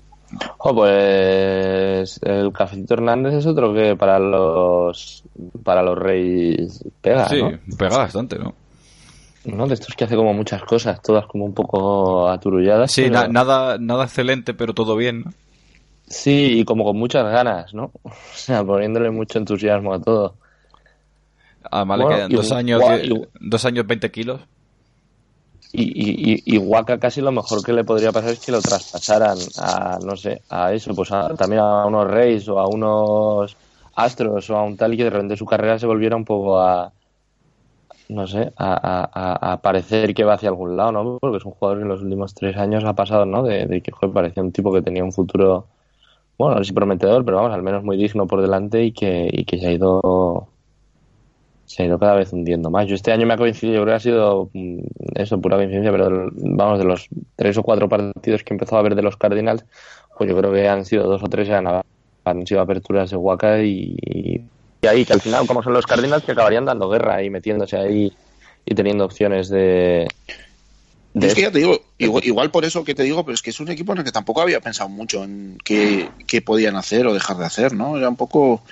[0.58, 5.22] Oh, pues el Cafecito Hernández es otro que para los
[5.62, 7.58] para los Reyes pega, sí, ¿no?
[7.76, 8.54] pega bastante, ¿no?
[9.44, 9.66] ¿no?
[9.66, 12.92] De estos que hace como muchas cosas, todas como un poco aturulladas.
[12.92, 15.24] Sí, pero- na- nada, nada excelente, pero todo bien.
[16.06, 17.90] Sí, y como con muchas ganas, ¿no?
[18.04, 20.34] O sea, poniéndole mucho entusiasmo a todo.
[21.70, 22.82] Además le Bueno, quedan y dos años,
[23.40, 24.40] dos años 20 kilos.
[25.74, 28.62] Y, y, y, y Waka casi lo mejor que le podría pasar es que lo
[28.62, 33.58] traspasaran a, no sé, a eso, pues a- también a unos Reyes o a unos
[33.94, 36.60] Astros o a un tal y que de repente su carrera se volviera un poco
[36.60, 36.92] a,
[38.08, 38.68] no sé, a,
[39.10, 41.18] a, a- parecer que va hacia algún lado, ¿no?
[41.20, 43.42] Porque es un jugador que en los últimos tres años ha pasado, ¿no?
[43.42, 45.68] De, de que parecía un tipo que tenía un futuro,
[46.38, 49.30] bueno, no sé si prometedor, pero vamos, al menos muy digno por delante y que,
[49.32, 50.51] y que se ha ido
[51.72, 52.86] se ha ido cada vez hundiendo más.
[52.86, 54.80] Yo este año me ha coincidido, yo creo que ha sido mm,
[55.14, 58.82] eso, pura coincidencia, pero vamos, de los tres o cuatro partidos que he empezado a
[58.82, 59.64] ver de los Cardinals,
[60.18, 63.16] pues yo creo que han sido dos o tres que han, han sido aperturas de
[63.16, 63.96] Waka y,
[64.82, 67.78] y ahí, que al final, como son los Cardinals, que acabarían dando guerra y metiéndose
[67.78, 68.12] ahí
[68.66, 70.08] y teniendo opciones de...
[71.14, 73.40] de Es que ya te digo, igual, igual por eso que te digo, pero es
[73.40, 76.76] que es un equipo en el que tampoco había pensado mucho en qué, qué podían
[76.76, 77.96] hacer o dejar de hacer, ¿no?
[77.96, 78.62] Era un poco...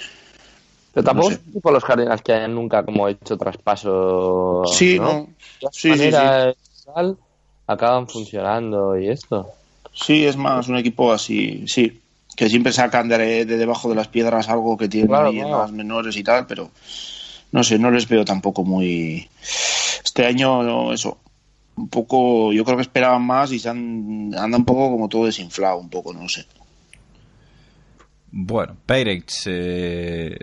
[0.92, 1.34] Pero tampoco no sé.
[1.34, 4.68] es tipo los Cardinals que hayan nunca como hecho traspasos.
[4.76, 5.12] Sí, ¿no?
[5.12, 5.28] ¿no?
[5.60, 6.54] De Sí, sí, manera
[6.94, 7.18] tal,
[7.66, 9.48] acaban funcionando y esto.
[9.92, 12.00] Sí, es más un equipo así, sí,
[12.36, 15.48] que siempre sacan de, de debajo de las piedras algo que tienen Claro, ahí en
[15.48, 15.62] claro.
[15.62, 16.70] las menores y tal, pero
[17.52, 19.28] no sé, no les veo tampoco muy...
[20.04, 21.18] Este año, no, eso,
[21.76, 25.26] un poco, yo creo que esperaban más y se han, anda un poco como todo
[25.26, 26.46] desinflado, un poco, no sé.
[28.32, 30.36] Bueno, Pirates, eh,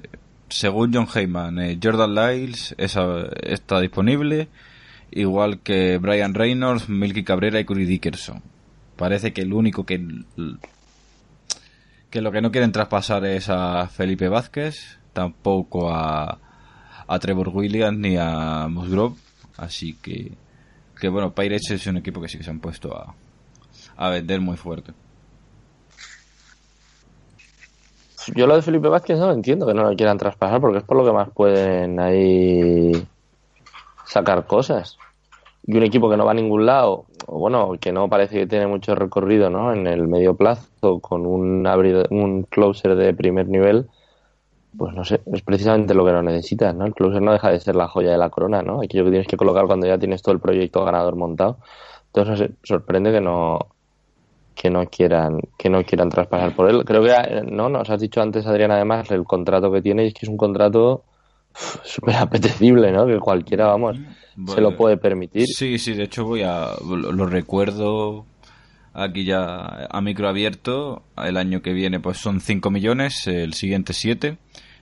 [0.49, 4.47] según John Heyman, eh, Jordan Lyles está disponible
[5.11, 8.41] igual que Brian Reynolds, Milky Cabrera y Curry Dickerson.
[8.95, 10.05] Parece que el único que
[12.09, 16.39] que lo que no quieren traspasar es a Felipe Vázquez, tampoco a,
[17.07, 19.15] a Trevor Williams ni a Musgrove,
[19.57, 20.31] así que
[20.99, 23.13] que bueno, Pirates es un equipo que sí que se han puesto a,
[23.97, 24.93] a vender muy fuerte.
[28.35, 30.97] Yo lo de Felipe Vázquez no entiendo que no lo quieran traspasar porque es por
[30.97, 32.91] lo que más pueden ahí
[34.05, 34.97] sacar cosas.
[35.65, 38.47] Y un equipo que no va a ningún lado, o bueno, que no parece que
[38.47, 39.73] tiene mucho recorrido ¿no?
[39.73, 41.67] en el medio plazo con un,
[42.09, 43.87] un closer de primer nivel,
[44.77, 46.85] pues no sé, es precisamente lo que no necesitas, ¿no?
[46.85, 48.81] El closer no deja de ser la joya de la corona, ¿no?
[48.81, 51.57] Aquello que tienes que colocar cuando ya tienes todo el proyecto ganador montado.
[52.13, 53.59] Entonces, sorprende que no
[54.57, 56.83] que no quieran que no quieran traspasar por él.
[56.83, 60.13] Creo que eh, no nos has dicho antes Adrián además el contrato que tiene es
[60.15, 61.03] que es un contrato
[61.83, 63.05] súper apetecible, ¿no?
[63.05, 63.97] Que cualquiera, vamos,
[64.47, 65.45] se lo puede permitir.
[65.45, 68.25] Sí, sí, de hecho voy a lo, recuerdo
[68.93, 71.03] aquí ya a micro abierto.
[71.15, 74.37] El año que viene pues son 5 millones, el siguiente 7,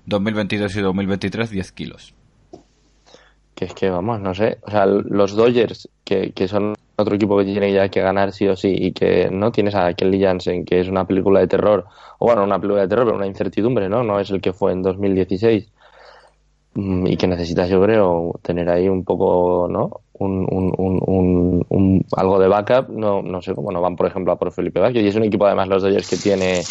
[0.06, 2.14] 2022 y 2023 10 kilos.
[3.54, 7.38] Que es que, vamos, no sé, o sea, los Dodgers, que, que son otro equipo
[7.38, 10.66] que tiene ya que ganar sí o sí y que no tienes a Kelly Jansen,
[10.66, 11.86] que es una película de terror,
[12.20, 14.04] o bueno, una película de terror, pero una incertidumbre, ¿no?
[14.04, 15.68] No es el que fue en 2016
[16.76, 20.02] mm, y que necesitas, yo creo, tener ahí un poco, ¿no?
[20.14, 24.40] Un, un, un, algo de backup, no, no sé cómo no van, por ejemplo, a
[24.40, 25.04] por Felipe Vázquez.
[25.04, 26.62] Y es un equipo, además, los Dodgers que tiene,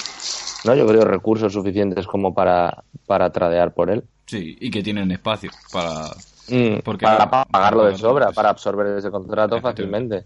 [0.64, 0.74] ¿no?
[0.74, 4.05] Yo creo, recursos suficientes como para, para tradear por él.
[4.24, 6.09] Sí, y que tienen espacio para
[6.49, 10.25] Mm, para pagarlo de sobra, para absorber ese contrato fácilmente.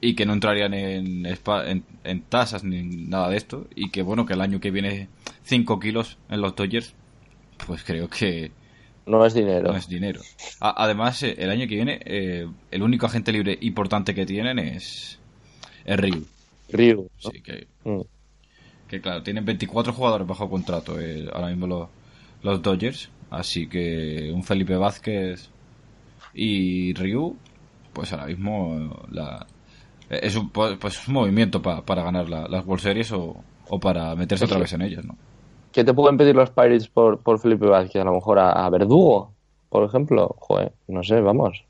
[0.00, 3.66] Y que no entrarían en, en, tasas ni nada de esto.
[3.74, 5.08] Y que bueno, que el año que viene
[5.42, 6.94] 5 kilos en los Dodgers,
[7.66, 8.52] pues creo que...
[9.06, 9.72] No es dinero.
[9.72, 10.20] No es dinero.
[10.60, 15.18] además, eh, el año que viene, eh, el único agente libre importante que tienen es,
[15.84, 16.26] es Ryu.
[16.68, 17.08] Ryu.
[17.16, 18.00] Sí, que, mm.
[18.86, 21.88] que claro, tienen 24 jugadores bajo contrato eh, ahora mismo los,
[22.42, 25.50] los Dodgers Así que un Felipe Vázquez
[26.34, 27.36] y Ryu,
[27.92, 29.46] pues ahora mismo la,
[30.08, 33.36] es un, pues, pues un movimiento para ganar las World Series o,
[33.80, 35.16] para meterse otra vez en ellas, ¿no?
[35.72, 38.00] ¿Qué te pueden pedir los Pirates por, por Felipe Vázquez?
[38.00, 39.32] A lo mejor a, Verdugo,
[39.68, 40.34] por ejemplo.
[40.38, 41.62] Joder, no sé, vamos.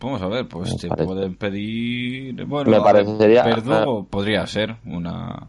[0.00, 2.44] Vamos a ver, pues te pueden pedir.
[2.44, 3.44] Bueno, me parecería.
[3.44, 5.46] Verdugo podría ser una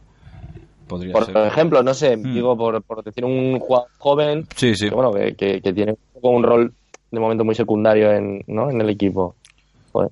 [1.12, 2.34] por ejemplo, no sé, hmm.
[2.34, 4.90] digo, por, decir un jugador joven, sí, sí.
[4.90, 6.74] Que, bueno, que, que, tiene un rol
[7.12, 8.70] de momento muy secundario en, ¿no?
[8.72, 9.36] en el equipo.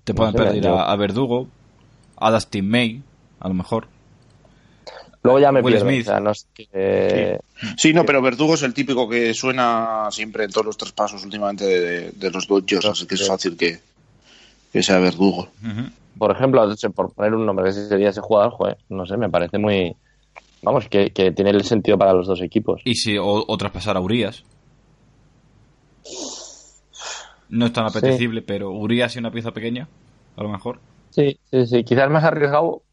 [0.04, 1.48] Te pueden pedir a, Verdugo,
[2.18, 3.02] a Dustin May,
[3.40, 3.88] a lo mejor.
[5.24, 7.94] Luego ya me pierdo, O sea, no sí.
[7.94, 12.32] no, pero Verdugo es el típico que suena siempre en todos los traspasos últimamente de,
[12.32, 13.80] los Dodgers, así que es fácil que,
[14.72, 15.50] que sea Verdugo.
[16.18, 19.58] Por ejemplo, por poner un nombre que sería ese jugador, joder, no sé, me parece
[19.58, 19.96] muy
[20.64, 22.82] Vamos, que, tiene el sentido para los dos equipos.
[22.86, 24.44] Y si o, traspasar a Urias.
[27.50, 29.88] No es tan apetecible, pero Urias y una pieza pequeña,
[30.38, 30.80] a lo mejor.
[31.10, 31.84] Sí, sí, sí.
[31.84, 32.84] Quizás más arriesgado.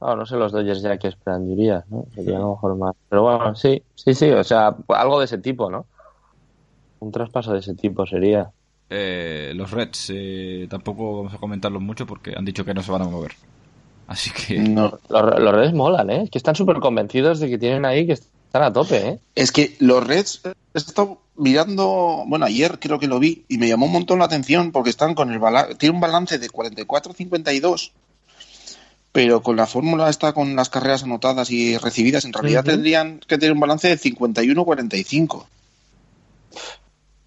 [0.00, 2.06] no sé los Dodgers ya que esperan de Urias, ¿no?
[2.14, 2.96] Sería a lo mejor más.
[3.08, 4.30] Pero bueno, sí, sí, sí.
[4.30, 5.86] O sea, algo de ese tipo, ¿no?
[7.00, 8.50] Un traspaso de ese tipo sería.
[8.88, 12.92] Eh, los Reds eh, tampoco vamos a comentarlos mucho porque han dicho que no se
[12.92, 13.32] van a mover.
[14.10, 14.58] Así que.
[14.58, 14.98] No.
[15.08, 16.28] Los, los Reds molan, ¿eh?
[16.32, 19.18] Que están súper convencidos de que tienen ahí que están a tope, ¿eh?
[19.36, 20.40] Es que los Reds.
[20.74, 22.24] He estado mirando.
[22.26, 25.14] Bueno, ayer creo que lo vi y me llamó un montón la atención porque están
[25.14, 25.76] con el balance.
[25.76, 27.92] Tiene un balance de 44-52.
[29.12, 33.38] Pero con la fórmula esta, con las carreras anotadas y recibidas, en realidad tendrían que
[33.38, 35.34] tener un balance de 51-45.
[35.34, 35.46] O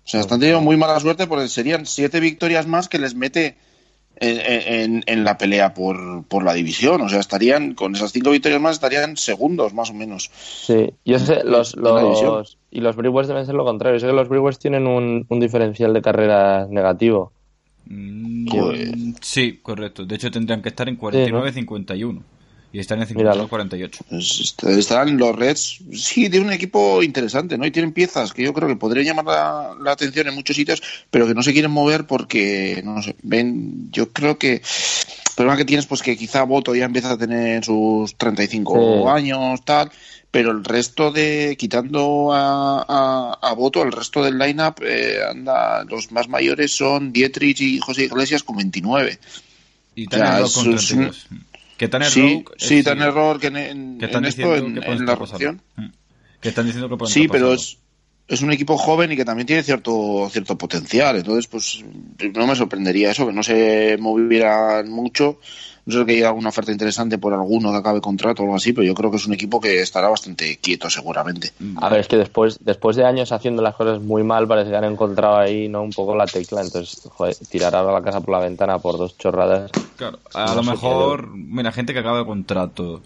[0.03, 3.55] sea, están teniendo muy mala suerte porque serían siete victorias más que les mete
[4.23, 7.01] en, la pelea por, por, la división.
[7.01, 10.29] O sea, estarían, con esas cinco victorias más, estarían segundos, más o menos.
[10.33, 13.99] Sí, yo sé, los, los y los Brewers deben ser lo contrario.
[13.99, 17.31] Sé que los Brewers tienen un, un diferencial de carrera negativo.
[17.85, 20.05] Mm, sí, correcto.
[20.05, 22.21] De hecho, tendrían que estar en 49-51.
[22.73, 23.99] Y están en 52-48.
[24.09, 25.77] Pues están los Reds.
[25.93, 27.67] Sí, tienen un equipo interesante, ¿no?
[27.67, 30.81] Y tienen piezas que yo creo que podrían llamar la, atención en muchos sitios,
[31.11, 34.53] pero que no se quieren mover porque, no sé, ven, yo creo que.
[34.53, 39.63] El problema que tienes, pues que quizá Voto ya empieza a tener sus 35 años,
[39.65, 39.91] tal,
[40.29, 46.11] pero el resto de, quitando a, a, Voto, el resto del lineup, eh, anda, los
[46.11, 49.19] más mayores son Dietrich y José Iglesias con 29.
[49.95, 51.27] Y con 32.
[51.77, 54.75] Que tan sí, sí, error que en, esto, en,
[55.05, 55.91] la mm.
[56.39, 57.79] Que están diciendo que Sí, pero es,
[58.27, 61.17] es un equipo joven y que también tiene cierto cierto potencial.
[61.17, 61.83] Entonces, pues
[62.33, 65.39] no me sorprendería eso, que no se movieran mucho.
[65.85, 68.71] No sé que haya alguna oferta interesante por alguno que acabe contrato o algo así,
[68.71, 71.51] pero yo creo que es un equipo que estará bastante quieto seguramente.
[71.81, 74.77] A ver, es que después, después de años haciendo las cosas muy mal, parece que
[74.77, 76.61] han encontrado ahí no un poco la tecla.
[76.61, 79.71] Entonces, joder, tirar ahora la casa por la ventana por dos chorradas.
[79.97, 83.01] Claro, a No lo mejor, mira, gente que acaba de contrato.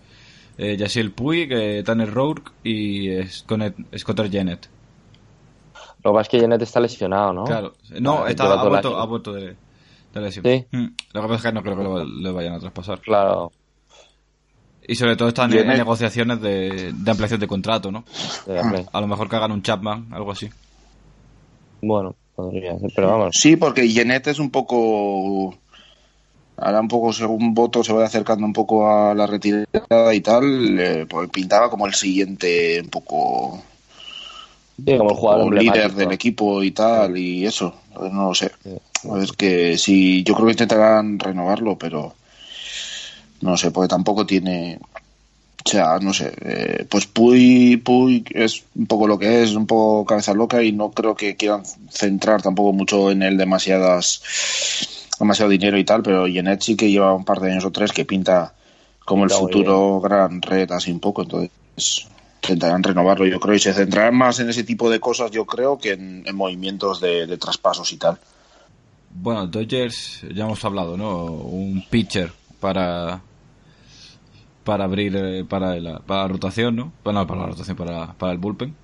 [0.59, 4.67] Eh, Yaciel Puig, eh, Tanner Rourke y eh, Scott Scotter Jennett.
[6.03, 7.43] Lo que pasa es que Janet está lesionado, ¿no?
[7.43, 9.55] Claro, no, Ah, está, ha, vuelto, ha vuelto de, de
[10.21, 10.45] lesión.
[10.45, 10.65] Sí.
[10.71, 12.99] Mm, Lo que pasa es que no creo que lo, vayan a traspasar.
[13.01, 13.51] Claro.
[14.87, 18.05] Y sobre todo están en, negociaciones de, de ampliación de contrato, ¿no?
[18.45, 18.85] de.
[18.91, 20.49] A lo mejor que hagan un Chapman, algo así.
[21.81, 23.35] Bueno, podría ser, pero vamos.
[23.37, 25.55] Sí, porque Jeanette es un poco.
[26.59, 30.79] Ahora un poco, según voto, se va acercando un poco a la retirada y tal.
[30.79, 33.61] eh, pues pintaba como el siguiente, un poco.
[34.77, 37.73] Sí, como el jugador como líder del equipo y tal, y eso.
[37.89, 38.51] Entonces, No lo sé.
[38.63, 38.69] Sí.
[39.21, 42.15] Es que sí, yo creo que intentarán renovarlo, pero.
[43.41, 44.79] No sé, porque tampoco tiene.
[45.65, 46.33] O sea, no sé.
[46.41, 50.71] eh, pues Puy, Puy es un poco lo que es, un poco cabeza loca y
[50.71, 54.21] no creo que quieran centrar tampoco mucho en él demasiadas
[55.19, 57.91] demasiado dinero y tal, pero Jeanette sí que lleva un par de años o tres
[57.91, 58.53] que pinta
[59.03, 61.51] como el futuro gran red así un poco, entonces
[62.43, 65.77] intentarán renovarlo yo creo y se centrarán más en ese tipo de cosas yo creo
[65.77, 68.19] que en, en movimientos de, de traspasos y tal.
[69.19, 71.25] Bueno, Dodgers, ya hemos hablado, ¿no?
[71.25, 73.21] Un pitcher para
[74.63, 76.91] para abrir eh, para, la, para la rotación, ¿no?
[77.03, 78.75] Bueno, no, para la rotación, para, para el bullpen.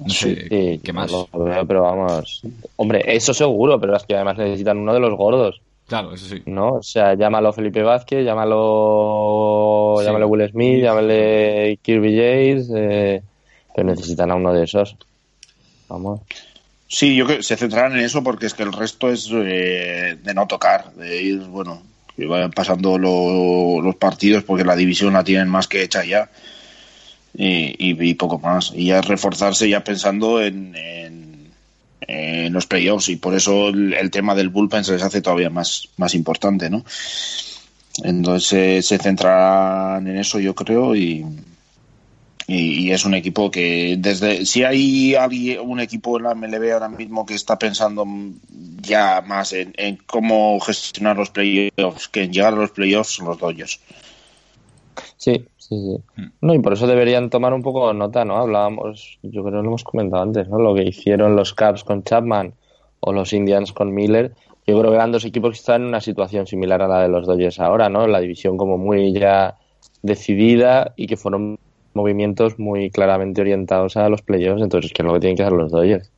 [0.00, 1.10] No sé, Sí, ¿qué más?
[1.10, 2.42] lo veo, pero vamos.
[2.76, 6.42] Hombre, eso seguro, pero es que además necesitan uno de los gordos, Claro, eso sí.
[6.46, 6.72] ¿no?
[6.74, 10.04] O sea, llámalo Felipe Vázquez, llámalo, Sí.
[10.04, 13.22] llámalo Will Smith, llámale Kirby Yates, eh,
[13.74, 14.96] pero necesitan a uno de esos.
[15.88, 16.20] Vamos.
[16.88, 20.18] Sí, yo creo que se centrarán en eso porque es que el resto es eh,
[20.22, 21.82] de no tocar, de ir, bueno,
[22.16, 26.30] que vayan pasando lo- los partidos porque la división la tienen más que hecha ya
[27.34, 28.72] y, poco más.
[28.74, 34.48] Y ya reforzarse ya pensando en, en, los playoffs y por eso el, tema del
[34.48, 36.84] bullpen se les hace todavía más, más importante, ¿no?
[38.04, 41.24] Entonces se centrarán en eso yo creo y,
[42.46, 46.72] y, y es un equipo que desde si hay alguien, un equipo en la MLB
[46.72, 48.06] ahora mismo que está pensando
[48.80, 53.26] ya más en, en cómo gestionar los playoffs que en llegar a los playoffs son
[53.26, 53.80] los Dodgers.
[55.16, 55.76] Sí, sí,
[56.16, 56.22] sí.
[56.40, 58.36] No, y por eso deberían tomar un poco nota, ¿no?
[58.36, 60.58] Hablábamos, yo creo que lo hemos comentado antes, ¿no?
[60.58, 62.54] Lo que hicieron los Cubs con Chapman
[63.00, 64.34] o los Indians con Miller.
[64.66, 67.08] Yo creo que eran dos equipos que están en una situación similar a la de
[67.08, 68.06] los Dodgers ahora, ¿no?
[68.06, 69.56] La división como muy ya
[70.02, 71.58] decidida y que fueron
[71.96, 75.56] movimientos muy claramente orientados a los playoffs, entonces que es lo que tienen que hacer
[75.56, 76.12] los Dodgers.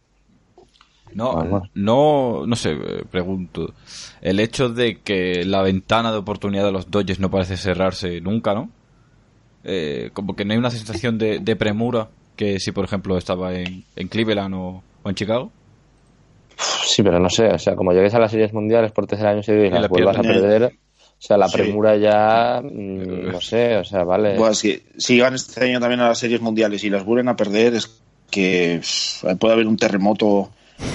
[1.15, 1.71] No, Vamos.
[1.75, 3.73] no, no sé, eh, pregunto.
[4.21, 8.53] El hecho de que la ventana de oportunidad de los Dodgers no parece cerrarse nunca,
[8.53, 8.69] ¿no?
[9.65, 13.55] Eh, como que no hay una sensación de, de premura que si, por ejemplo, estaba
[13.55, 15.51] en, en Cleveland o, o en Chicago.
[16.57, 19.43] Sí, pero no sé, o sea, como llegues a las series mundiales por tercer año
[19.43, 20.73] seguido y las la vuelvas a perder,
[21.19, 21.57] o sea, la Sí.
[21.59, 24.37] premura ya, mm, no sé, o sea, vale.
[24.39, 27.37] Bueno, si, si llegan este año también a las series mundiales y las vuelven a
[27.37, 28.01] perder, es
[28.31, 28.81] que
[29.41, 30.51] puede haber un terremoto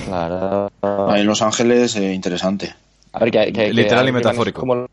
[0.06, 0.70] Claro.
[1.16, 2.74] en Los Ángeles eh, interesante.
[3.12, 4.60] A ver, que, que- que Literal y Glenn es metafórico.
[4.62, 4.88] como un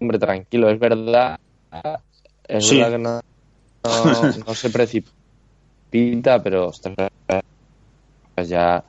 [0.00, 1.38] hombre tranquilo, es verdad.
[2.46, 2.76] Es Sí.
[2.80, 3.20] verdad que no,
[3.84, 6.94] no, no se precipita, pero ostras,
[8.34, 8.84] pues ya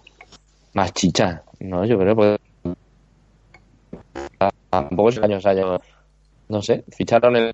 [0.74, 1.86] más chicha, ¿no?
[1.86, 2.38] Yo creo que
[4.70, 5.80] tampoco es años años.
[6.50, 7.52] No sé, ficharon el,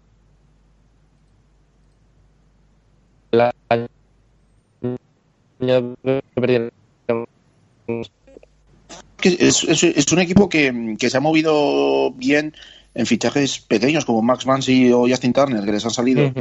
[9.23, 12.53] es, es- es un equipo que, que se ha movido bien
[12.93, 16.31] en fichajes pequeños como Max Mansi o Justin Turner, que les han salido,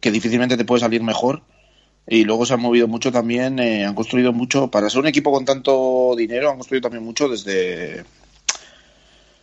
[0.00, 1.42] que difícilmente te puede salir mejor.
[2.06, 5.30] Y luego se han movido mucho también, eh, han construido mucho, para ser un equipo
[5.32, 8.04] con tanto dinero, han construido también mucho desde,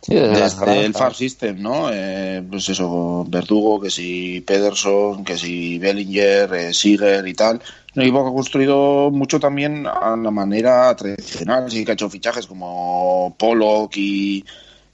[0.02, 0.94] Sí, desde el.
[0.94, 1.88] Farm System, ¿no?
[1.92, 7.60] Eh, pues eso, Verdugo, que si Pederson, que si Bellinger, eh, Seager y tal.
[7.94, 12.10] Un equipo que ha construido mucho también a la manera tradicional, sí que ha hecho
[12.10, 14.44] fichajes como Pollock y,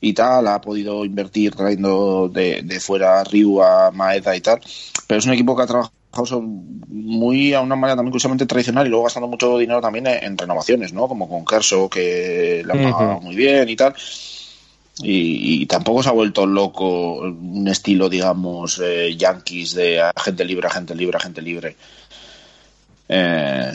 [0.00, 4.60] y tal, ha podido invertir trayendo de, de fuera a Ryu, a Maeda y tal.
[5.06, 5.92] Pero es un equipo que ha trabajado
[6.88, 10.38] muy a una manera también curiosamente tradicional y luego gastando mucho dinero también en, en
[10.38, 11.08] renovaciones, ¿no?
[11.08, 13.94] Como con Kershaw, que le han pagado muy bien y tal.
[14.98, 20.66] Y, y tampoco se ha vuelto loco un estilo, digamos, eh, Yankees de agente libre,
[20.66, 21.76] agente libre, agente libre.
[23.08, 23.72] Eh,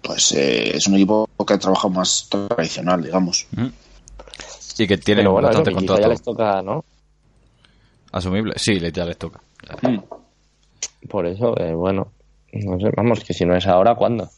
[0.00, 3.46] pues eh, es un equipo que ha trabajado más tradicional, digamos.
[4.78, 6.84] Y que tiene bueno, bastante que contrato ya les toca, ¿no?
[8.14, 8.54] asumible.
[8.56, 9.40] Sí, ya les toca.
[9.82, 9.98] Mm.
[11.08, 12.12] Por eso, eh, bueno,
[12.52, 14.28] no sé, vamos, que si no es ahora, ¿cuándo?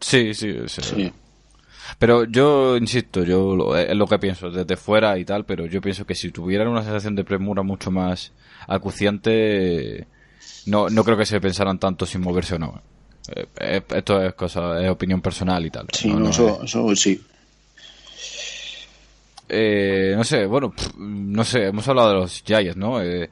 [0.00, 0.82] Sí, sí, sí.
[0.82, 1.12] Sí.
[1.98, 5.80] Pero yo insisto, yo lo- es lo que pienso desde fuera y tal, pero yo
[5.80, 8.32] pienso que si tuvieran una sensación de premura mucho más
[8.66, 10.06] acuciante,
[10.66, 12.82] no, no creo que se pensaran tanto sin moverse o no.
[13.34, 15.86] Eh, eh, esto es cosa, es opinión personal y tal.
[15.92, 17.20] Sí, No, eso, es- eso sí.
[19.48, 23.02] Eh, no sé, bueno, pff, no sé, hemos hablado de los Giants, ¿no?
[23.02, 23.28] Eh,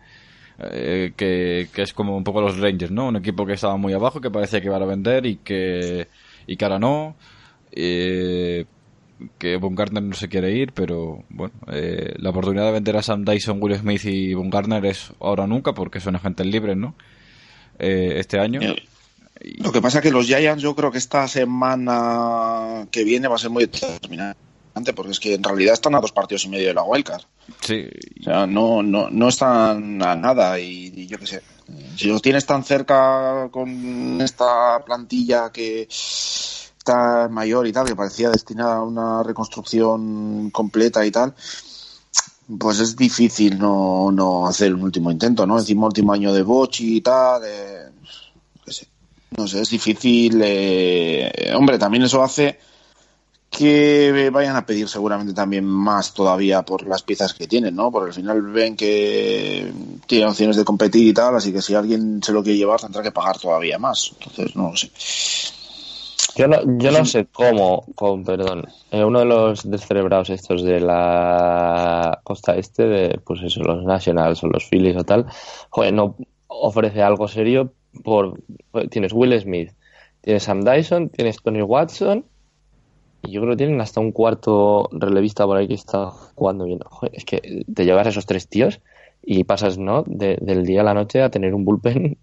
[0.59, 3.09] eh, que, que es como un poco los Rangers, ¿no?
[3.09, 6.09] Un equipo que estaba muy abajo, que parecía que iban a vender y que,
[6.47, 7.17] y que ahora no.
[7.73, 8.67] Eh,
[9.39, 13.25] que Gardner no se quiere ir, pero bueno, eh, la oportunidad de vender a Sam
[13.25, 16.95] Dyson, Will Smith y Gardner es ahora o nunca, porque son agentes libres, ¿no?
[17.79, 18.61] Eh, este año.
[18.63, 18.77] Eh,
[19.59, 23.37] Lo que pasa es que los Giants yo creo que esta semana que viene va
[23.37, 24.37] a ser muy determinante
[24.95, 27.23] porque es que en realidad están a dos partidos y medio de la wildcard.
[27.61, 27.87] Sí,
[28.21, 31.43] O sea, no, no, no están a nada y, y yo qué sé.
[31.97, 35.87] Si los tienes tan cerca con esta plantilla que
[36.83, 41.33] está mayor y tal, que parecía destinada a una reconstrucción completa y tal,
[42.59, 45.59] pues es difícil no, no hacer un último intento, ¿no?
[45.59, 47.89] Encima último año de Bochi y tal, eh.
[49.37, 50.41] No sé, es difícil.
[50.45, 52.59] eh, hombre, también eso hace
[53.49, 57.91] que vayan a pedir seguramente también más todavía por las piezas que tienen, ¿no?
[57.91, 59.73] Porque al final ven que
[60.07, 63.03] tienen opciones de competir y tal, así que si alguien se lo quiere llevar tendrá
[63.03, 64.13] que pagar todavía más.
[64.19, 64.91] Entonces, no lo sé.
[66.37, 70.81] Yo no, yo no sé cómo, con perdón, eh, uno de los descerebrados estos de
[70.81, 75.27] la costa este, de pues eso, los Nationals o los Phillies o tal,
[75.71, 76.17] joder, no
[76.49, 77.73] ofrece algo serio
[78.03, 78.41] por,
[78.91, 79.73] tienes Will Smith,
[80.23, 82.25] tienes Sam Dyson, tienes Tony Watson
[83.23, 86.81] y yo creo que tienen hasta un cuarto relevista por ahí que está jugando bien.
[86.85, 88.81] Joder, es que te llevas a esos tres tíos
[89.23, 90.03] y pasas, ¿no?
[90.07, 92.17] De- del día a la noche a tener un bullpen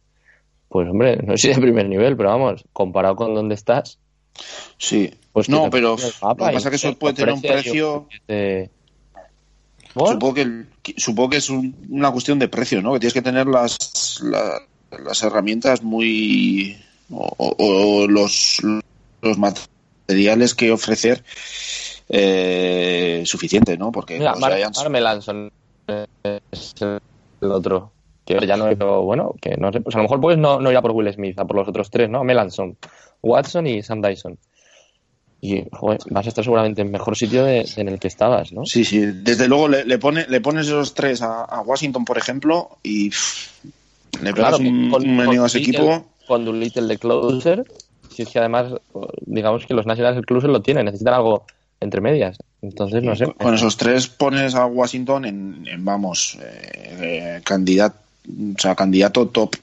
[0.69, 3.97] pues hombre, no sé si de primer nivel, pero vamos, comparado con donde estás,
[4.77, 5.11] Sí.
[5.33, 6.11] pues no, pero lo que
[6.53, 8.07] pasa es que eso puede tener un precio.
[9.93, 10.65] Supongo que,
[10.97, 12.93] supongo que es un- una cuestión de precio, ¿no?
[12.93, 14.59] Que tienes que tener las, la-
[15.03, 16.77] las herramientas muy.
[17.11, 18.61] o, o- o los,
[19.23, 21.23] los materiales que ofrecer
[22.07, 23.91] eh, suficiente, ¿no?
[23.91, 25.51] Porque Mira, Mar- Mark Melanson
[25.87, 27.91] es el otro.
[28.37, 28.73] Que ya no
[29.03, 31.11] bueno, que no sé, pues a lo mejor puedes no, no ir a por Will
[31.11, 32.23] Smith, a por los otros tres, ¿no?
[32.23, 32.77] Melanson,
[33.23, 34.37] Watson y Sam Dyson.
[35.41, 38.51] Y joder, vas a estar seguramente en mejor sitio de, de en el que estabas,
[38.51, 38.65] ¿no?
[38.65, 38.99] Sí, sí.
[38.99, 43.09] Desde luego le, le, pone, le pones esos tres a, a Washington, por ejemplo, y
[43.09, 43.63] pff,
[44.21, 46.05] le pegas que un, un meneo a ese equipo.
[46.27, 47.63] Con Doolittle de closer,
[48.11, 48.73] si es que además,
[49.21, 51.45] digamos que los Nationals el closer lo tienen, necesitan algo
[51.79, 52.37] entre medias.
[52.61, 53.25] Entonces, no sé.
[53.25, 57.97] Con, con esos tres pones a Washington en, en, vamos, eh, eh, candidato,
[58.55, 59.55] o sea, candidato top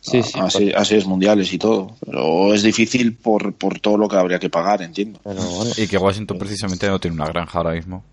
[0.00, 1.96] Sí, sí, a, a series- a series mundiales y todo.
[2.06, 5.18] Pero es difícil por, por todo lo que habría que pagar, entiendo.
[5.24, 5.72] Pero bueno.
[5.76, 8.04] y que Washington precisamente no tiene una granja ahora mismo.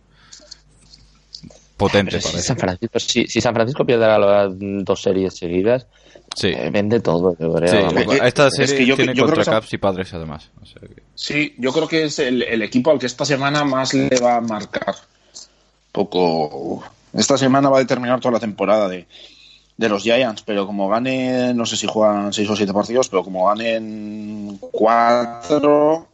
[1.78, 2.41] Potente, si parece.
[2.48, 5.86] San Francisco, si, si San Francisco pierde ahora dos series seguidas,
[6.36, 6.48] Sí.
[6.48, 7.90] eh, vende todo, yo creo.
[8.24, 10.49] Esta es serie que yo- tiene yo contra y Padres además.
[10.62, 13.64] O sea que- Sí, yo creo que es el, el equipo al que esta semana
[13.66, 14.95] más le va a marcar.
[15.91, 16.84] Poco.
[17.14, 19.06] Esta semana va a determinar toda la temporada de,
[19.77, 23.23] de los Giants, pero como ganen, no sé si juegan seis o siete partidos, pero
[23.23, 26.07] como ganen cuatro,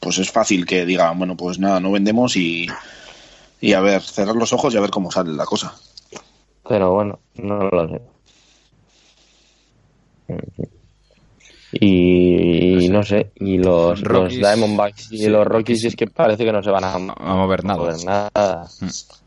[0.00, 2.66] pues es fácil que digan, bueno, pues nada, no vendemos y,
[3.60, 5.74] y a ver, cerrar los ojos y a ver cómo sale la cosa.
[6.68, 8.02] Pero bueno, no lo sé.
[11.72, 16.06] Y, y no sé, y los, Rockies, los Diamondbacks y sí, los Rockies es que
[16.06, 17.78] parece que no se van a, a mover nada.
[17.78, 18.68] mover nada.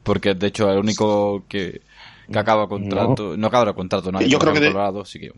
[0.03, 1.81] Porque de hecho el único que,
[2.29, 5.31] que acaba contrato, no, acaba contrato, nadie Yo creo que de- Colorado, sí que-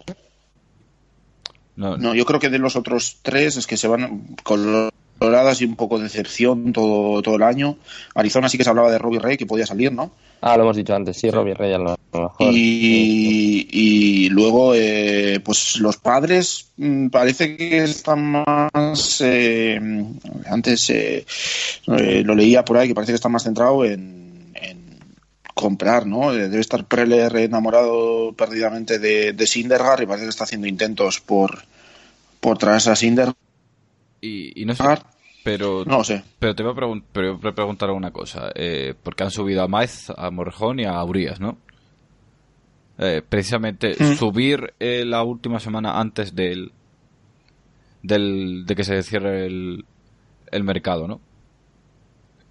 [1.76, 5.66] No, No, yo creo que de los otros tres es que se van coloradas y
[5.66, 7.78] un poco de decepción todo, todo el año.
[8.14, 10.12] Arizona sí que se hablaba de Robbie Ray, que podía salir, ¿no?
[10.42, 12.32] Ah, lo hemos dicho antes, sí, Robbie Ray a lo mejor.
[12.54, 19.22] Y, y luego, eh, pues los padres mm, parece que están más.
[19.26, 19.80] eh,
[20.46, 21.26] antes eh,
[21.88, 24.23] eh, lo leía por ahí que parece que está más centrado en, en
[25.54, 26.34] comprar, ¿no?
[26.34, 29.48] Eh, Debe estar Preller enamorado perdidamente de, de
[30.02, 31.64] y parece que está haciendo intentos por,
[32.40, 32.96] por traerse a
[34.22, 34.84] y, y no sé,
[35.44, 36.24] pero, No sé.
[36.40, 38.52] pero te voy a, pregun- pero voy a preguntar una cosa.
[38.56, 41.58] Eh, porque han subido a Maez, a Morjón y a Urias, ¿no?
[42.98, 44.16] Eh, precisamente Mm.
[44.18, 46.72] subir eh, la última semana antes del
[48.02, 49.86] del, de que se cierre el,
[50.52, 51.20] el mercado, ¿no?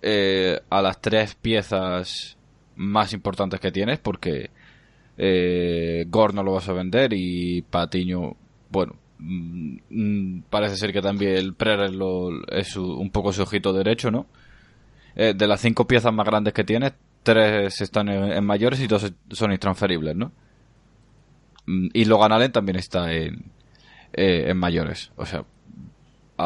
[0.03, 2.37] Eh, a las tres piezas
[2.77, 4.51] más importantes que tienes, porque
[5.19, 8.37] eh, Gore no lo vas a vender y Patiño,
[8.71, 13.43] bueno, mm, mm, parece ser que también el Prerer lo, es su- un poco su
[13.43, 14.27] ojito derecho, ¿no?
[15.15, 19.13] Eh, de las cinco piezas más grandes que tienes, tres están en, mayores y dos
[19.31, 20.33] son intransferibles, ¿no?
[21.67, 23.45] Mm, Y Logan Allen también está en,
[24.13, 25.13] eh, en mayores.
[25.17, 25.45] O sea,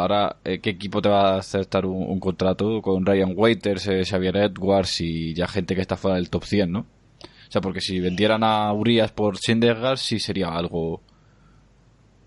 [0.00, 4.04] ahora, eh, ¿qué equipo te va a aceptar un, un contrato con Ryan Waiters, eh,
[4.04, 6.80] Xavier Edwards y ya gente que está fuera del top 100, ¿no?
[6.80, 11.00] O sea, porque si vendieran a Urias por Syndergaard, sí sería algo.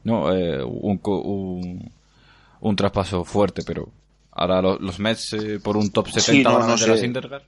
[0.03, 0.33] ¿No?
[0.33, 1.91] Eh, un, co- un,
[2.61, 3.89] un traspaso fuerte, pero.
[4.31, 6.77] Ahora lo- los Mets eh, por un top 70 Sí, no, van a no a
[6.77, 6.97] sé.
[6.97, 7.43] Syndergaard.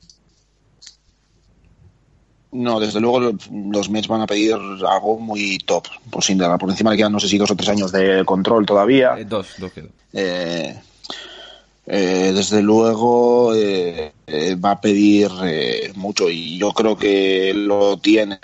[2.54, 3.38] No, desde luego lo-
[3.72, 6.60] los Mets van a pedir algo muy top por Syndergaard.
[6.60, 9.16] Por encima le quedan no sé si dos o tres años de control todavía.
[9.18, 9.88] Eh, dos, dos quedó.
[10.14, 10.76] Eh,
[11.88, 17.98] eh, desde luego eh, eh, va a pedir eh, mucho y yo creo que lo
[17.98, 18.40] tiene.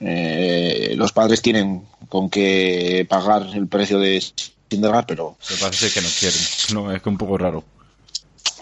[0.00, 4.20] Eh, los padres tienen con que pagar el precio de
[4.70, 6.40] Syndergaard, pero Me parece que no quieren.
[6.74, 7.62] No, es que un poco raro.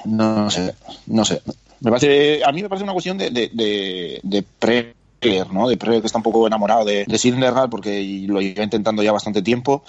[0.05, 0.75] no sé,
[1.07, 1.41] no sé.
[1.81, 5.69] Me parece, a mí me parece una cuestión de, de, de, de Preller, ¿no?
[5.69, 9.13] De Preller que está un poco enamorado de, de Syndergaard porque lo lleva intentando ya
[9.13, 9.83] bastante tiempo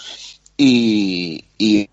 [0.57, 1.89] y, y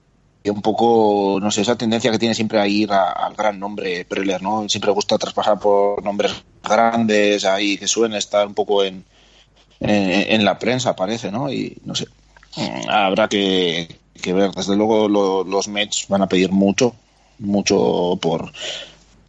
[0.47, 4.05] un poco, no sé, esa tendencia que tiene siempre a ir a- al gran nombre
[4.07, 4.69] Preller, ¿no?
[4.69, 9.05] Siempre gusta traspasar por nombres grandes ahí que suelen estar un poco en,
[9.81, 11.53] en, en la prensa, parece, ¿no?
[11.53, 12.07] Y no sé,
[12.57, 13.89] Mm, habrá que,
[14.21, 14.51] que ver.
[14.53, 16.95] Desde luego lo- los Mets van a pedir mucho,
[17.39, 18.51] mucho por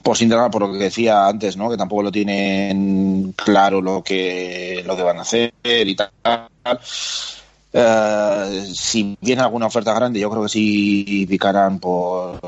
[0.10, 1.70] por Syndergaard, por lo que decía antes, ¿no?
[1.70, 6.10] Que tampoco lo tienen claro lo que lo que van a hacer y tal.
[7.72, 12.40] Eh, si viene alguna oferta grande, yo creo que sí picarán por.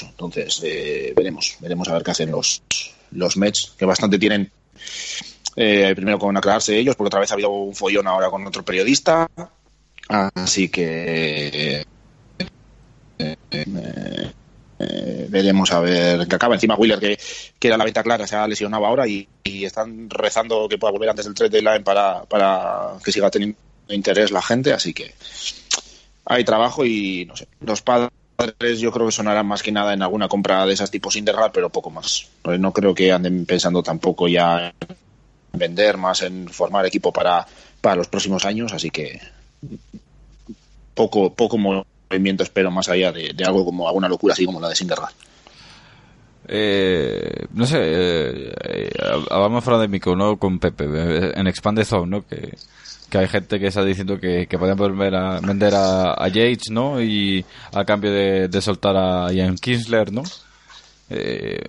[0.00, 2.62] Entonces, eh, veremos, veremos a ver qué hacen los,
[3.10, 4.50] los Mets, que bastante tienen
[5.56, 8.64] eh, primero con aclararse ellos, porque otra vez ha habido un follón ahora con otro
[8.64, 9.28] periodista.
[10.08, 11.84] Así que
[13.18, 14.32] eh,
[15.28, 16.54] veremos a ver qué acaba.
[16.54, 17.18] Encima Wheeler, que,
[17.58, 21.10] que era la venta clara, se ha lesionado ahora y, están rezando que pueda volver
[21.10, 23.56] antes del trade deadline para, para que siga teniendo
[23.88, 24.72] interés la gente.
[24.72, 25.14] Así que
[26.24, 27.46] hay trabajo y no sé.
[27.60, 31.14] Los padres yo creo que sonarán más que nada en alguna compra de esas tipos
[31.14, 32.28] Syndergaard, pero poco más.
[32.42, 37.46] Pues no creo que anden pensando tampoco ya en vender, más en formar equipo para,
[37.80, 38.72] para los próximos años.
[38.72, 39.20] Así que
[40.94, 41.58] poco, poco
[42.14, 45.12] movimiento espero más allá de, de algo como alguna locura así como la de Syndergaard.
[46.46, 48.90] Eh, no sé, eh, eh,
[49.30, 50.36] hablamos fuera de micro, ¿no?
[50.38, 52.26] Con Pepe, eh, en Expanded Zone, ¿no?
[52.26, 52.54] Que,
[53.08, 56.70] que hay gente que está diciendo que, que pueden volver a vender a, a Yates,
[56.70, 57.00] ¿no?
[57.00, 60.22] Y a cambio de, de soltar a Ian Kinsler, ¿no?
[61.08, 61.60] Eh,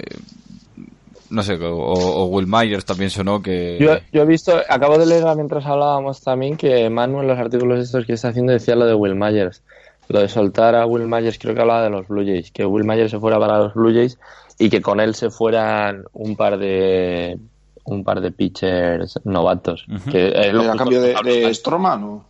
[1.29, 3.77] no sé, o, o Will Myers también sonó que...
[3.79, 7.79] Yo, yo he visto, acabo de leer mientras hablábamos también que Manu en los artículos
[7.79, 9.61] estos que está haciendo decía lo de Will Myers.
[10.07, 12.85] Lo de soltar a Will Myers, creo que hablaba de los Blue Jays, que Will
[12.85, 14.17] Myers se fuera para los Blue Jays
[14.59, 17.39] y que con él se fueran un par de
[17.85, 19.85] un par de pitchers novatos.
[19.87, 20.11] Ujú.
[20.11, 22.03] que es lo ¿A justo cambio de, de Stroman?
[22.03, 22.25] o?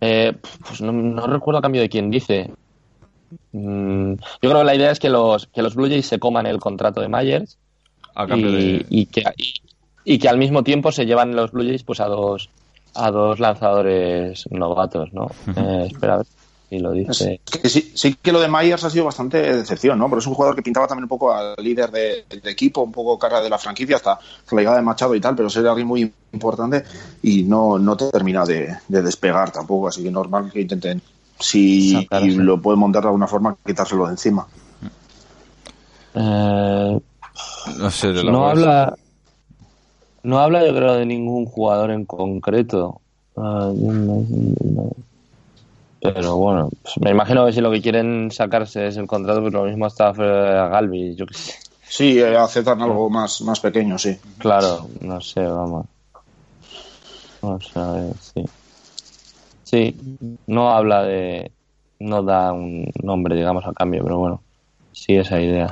[0.00, 0.32] Eh,
[0.66, 2.50] pues no, no recuerdo a cambio de quién dice.
[3.52, 6.46] Mm, yo creo que la idea es que los, que los Blue Jays se coman
[6.46, 7.56] el contrato de Myers
[8.14, 8.86] a cambio y, de...
[8.90, 9.54] y que, y,
[10.04, 12.50] y que al mismo tiempo se llevan los Blue Jays pues a dos
[12.94, 15.30] a dos lanzadores novatos, ¿no?
[15.56, 16.26] Eh, espera a ver
[16.72, 17.38] si lo dice.
[17.52, 20.08] Es que sí, sí que lo de Myers ha sido bastante decepción, ¿no?
[20.08, 23.18] Pero es un jugador que pintaba también un poco al líder de- equipo, un poco
[23.18, 24.18] cara de la franquicia, hasta
[24.50, 26.82] la llegada de Machado y tal, pero sería alguien muy importante
[27.22, 31.02] y no, no termina de, de despegar tampoco, así que normal que intenten,
[31.38, 34.46] si lo pueden montar de alguna forma, quitárselo de encima.
[36.14, 37.00] Eh,
[37.78, 38.94] No sé, de la no habla
[40.22, 43.00] no habla yo creo de ningún jugador en concreto.
[43.36, 44.90] Ah, no, no.
[46.02, 49.52] Pero bueno, pues me imagino que si lo que quieren sacarse es el contrato, pues
[49.52, 51.54] lo mismo está a Galvi, yo qué sé.
[51.88, 54.18] Sí, eh, aceptan algo más, más pequeño, sí.
[54.38, 55.86] Claro, no sé, vamos.
[57.40, 58.44] Vamos a ver, sí.
[59.62, 59.96] Sí,
[60.46, 61.52] no habla de.
[62.00, 64.42] No da un nombre, digamos, a cambio, pero bueno,
[64.92, 65.68] sí esa idea.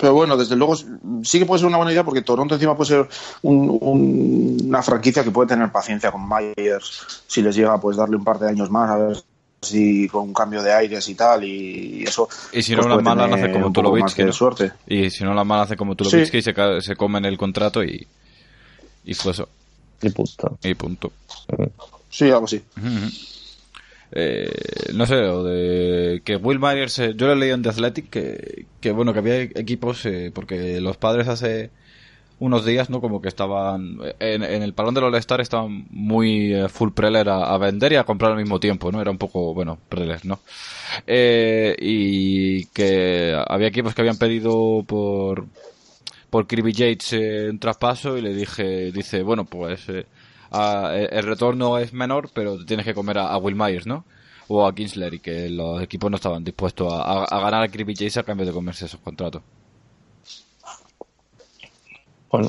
[0.00, 2.88] Pero bueno, desde luego sí que puede ser una buena idea porque Toronto encima puede
[2.88, 3.08] ser
[3.42, 8.16] un- un- una franquicia que puede tener paciencia con Myers si les llega pues darle
[8.16, 9.16] un par de años más a ver
[9.62, 13.02] si con un cambio de aires y tal y eso Y si pues, no, las
[13.02, 15.94] puede malas tener hace como Tulovic, que- suerte Y si no, las malas hace como
[15.96, 18.06] Tulovic, que se, se comen el contrato y,
[19.04, 19.48] y fue eso.
[20.00, 20.56] Y punto.
[20.62, 21.12] Y punto.
[22.08, 22.62] Sí, algo así.
[24.12, 24.50] Eh,
[24.94, 28.10] no sé, o de que Will Myers, eh, yo lo he leído en The Athletic,
[28.10, 31.70] que, bueno, que había equipos, eh, porque los padres hace
[32.40, 33.00] unos días, ¿no?
[33.00, 37.56] Como que estaban, en, en el parón del All-Star estaban muy eh, full preller a,
[37.58, 39.00] vender y a comprar al mismo tiempo, ¿no?
[39.00, 40.40] Era un poco, bueno, preller, ¿no?
[41.06, 45.46] Y que había equipos que habían pedido por,
[46.30, 47.12] por Kirby Yates
[47.50, 49.86] un traspaso y le dije, dice, bueno, pues
[50.50, 54.04] a- eh, el retorno es menor, pero tienes que comer a, a Will Myers, ¿no?
[54.48, 57.68] O a Kinsler y que los equipos no estaban dispuestos a, a- a ganar a
[57.68, 59.42] Kirby Yates a cambio de comerse esos contratos.
[62.30, 62.48] Bueno.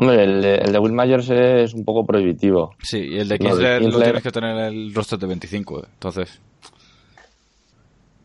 [0.00, 2.72] Hombre, el de, el de Will Myers es un poco prohibitivo.
[2.80, 5.86] Sí, y el de Kinsler lo tienes que tener en el roster de 25, eh.
[5.94, 6.40] entonces...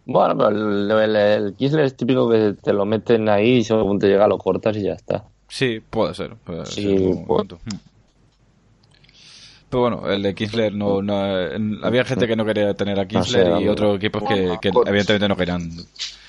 [0.05, 3.97] Bueno, pero el, el, el Kisler es típico que te lo meten ahí y según
[3.99, 5.23] te llega lo cortas y ya está.
[5.47, 6.35] Sí, puede ser.
[6.35, 7.55] puede Sí, ser puede-.
[9.73, 13.07] Pero bueno, el de Kinsler no, no- en- había gente que no quería tener a
[13.07, 14.43] Kinsler sé, y otros equipos que,
[14.85, 15.71] evidentemente no querían.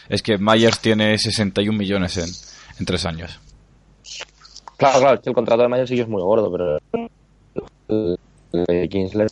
[0.09, 2.29] Es que Myers tiene 61 millones en,
[2.79, 3.39] en tres años.
[4.77, 6.79] Claro, claro, es que el contrato de Myers sí es muy gordo, pero
[7.89, 8.19] el,
[8.53, 9.29] el de Kinsler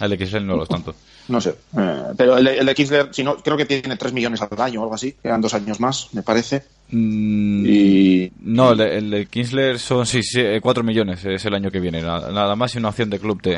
[0.00, 0.94] El de Kinsler no lo es tanto.
[1.28, 1.54] No sé.
[1.76, 4.60] Eh, pero el, de- el de Kinsler, si no, creo que tiene 3 millones al
[4.60, 5.12] año o algo así.
[5.22, 6.64] Quedan dos años más, me parece.
[6.90, 8.32] Mm, Y.
[8.40, 11.80] No, el de, el de Kinsler son sí, sí, 4 millones, es el año que
[11.80, 12.00] viene.
[12.02, 13.54] Nada, nada más y una opción de club de,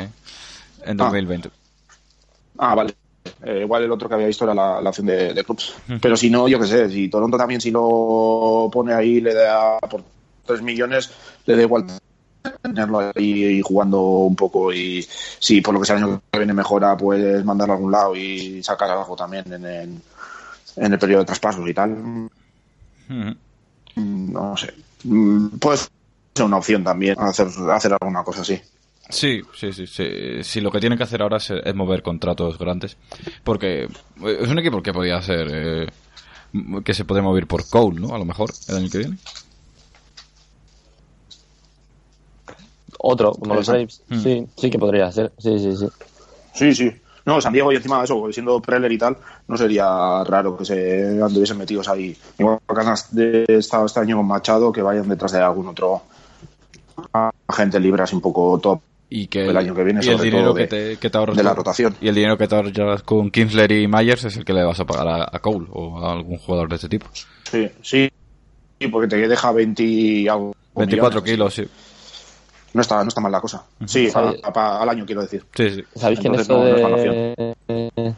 [0.85, 1.05] en Ah.
[1.05, 1.49] 2020.
[2.57, 2.93] Ah, vale.
[3.43, 5.73] Eh, igual el otro que había visto era la, la opción de, de clubs.
[6.01, 9.79] Pero si no, yo qué sé, si Toronto también si lo pone ahí, le da
[9.79, 10.03] por
[10.45, 11.11] 3 millones,
[11.45, 11.85] le da igual
[12.61, 15.05] tenerlo ahí jugando un poco y
[15.39, 18.15] si por lo que sea el año que viene mejora, puedes mandarlo a algún lado
[18.15, 19.89] y sacar algo también en el,
[20.77, 21.95] en el periodo de traspasos y tal.
[23.95, 24.73] Mm, No sé.
[25.03, 25.89] Mm, Puede ser
[26.45, 28.59] una opción también hacer, hacer alguna cosa así.
[29.09, 30.43] Sí, sí, sí, sí.
[30.43, 32.95] Si lo que tienen que hacer ahora es, es mover contratos grandes.
[33.43, 35.47] Porque es un equipo que podía ser.
[35.51, 35.87] eh,
[36.83, 38.13] que se puede mover por Cole, ¿no?
[38.15, 39.17] A lo mejor, el año que viene.
[42.99, 43.67] Otro, como los.
[43.67, 44.01] Braves.
[44.09, 44.19] Mm.
[44.21, 45.31] Sí, sí que podría ser.
[45.37, 45.87] Sí, sí, sí.
[46.53, 46.91] Sí, sí.
[47.25, 49.15] No, San Diego y encima de eso, siendo Preller y tal,
[49.47, 52.17] no sería raro que se anduviesen metidos ahí.
[52.39, 56.01] Igual que han de- estado este año con Machado, que vayan detrás de algún otro
[57.47, 60.29] agente libre así un poco top Y que El año que viene, y el sobre
[60.29, 61.95] dinero todo, que de- te, que te ahorras de la rotación.
[61.99, 64.79] Y el dinero que te ahorras con Kinsler y Myers es el que le vas
[64.79, 67.07] a pagar a, a Cole o a algún jugador de este tipo.
[67.43, 68.09] Sí, sí,
[68.91, 70.53] porque te deja 20 y algo.
[70.75, 71.31] 24 millones.
[71.31, 71.90] kilos, sí.
[72.73, 73.63] No está, no está mal la cosa.
[73.85, 75.45] Sí, a- Sabe- a- al año quiero decir.
[75.55, 75.83] Sí, sí.
[75.95, 78.15] ¿Sabéis que en esto no- no es mala de...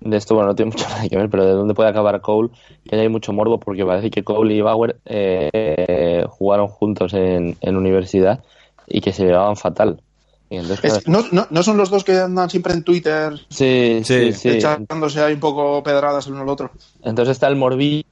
[0.00, 2.50] de esto, bueno, no tiene mucho nada que ver, pero de dónde puede acabar Cole,
[2.84, 7.76] que hay mucho morbo, porque parece que Cole y Bauer eh, jugaron juntos en, en
[7.76, 8.42] universidad
[8.86, 10.02] y que se llevaban fatal.
[10.50, 14.00] Y entonces, Es- no, no, no son los dos que andan siempre en Twitter sí,
[14.04, 16.72] sí, Sí, echándose ahí un poco pedradas el uno al otro.
[17.02, 18.02] Entonces está el morbillo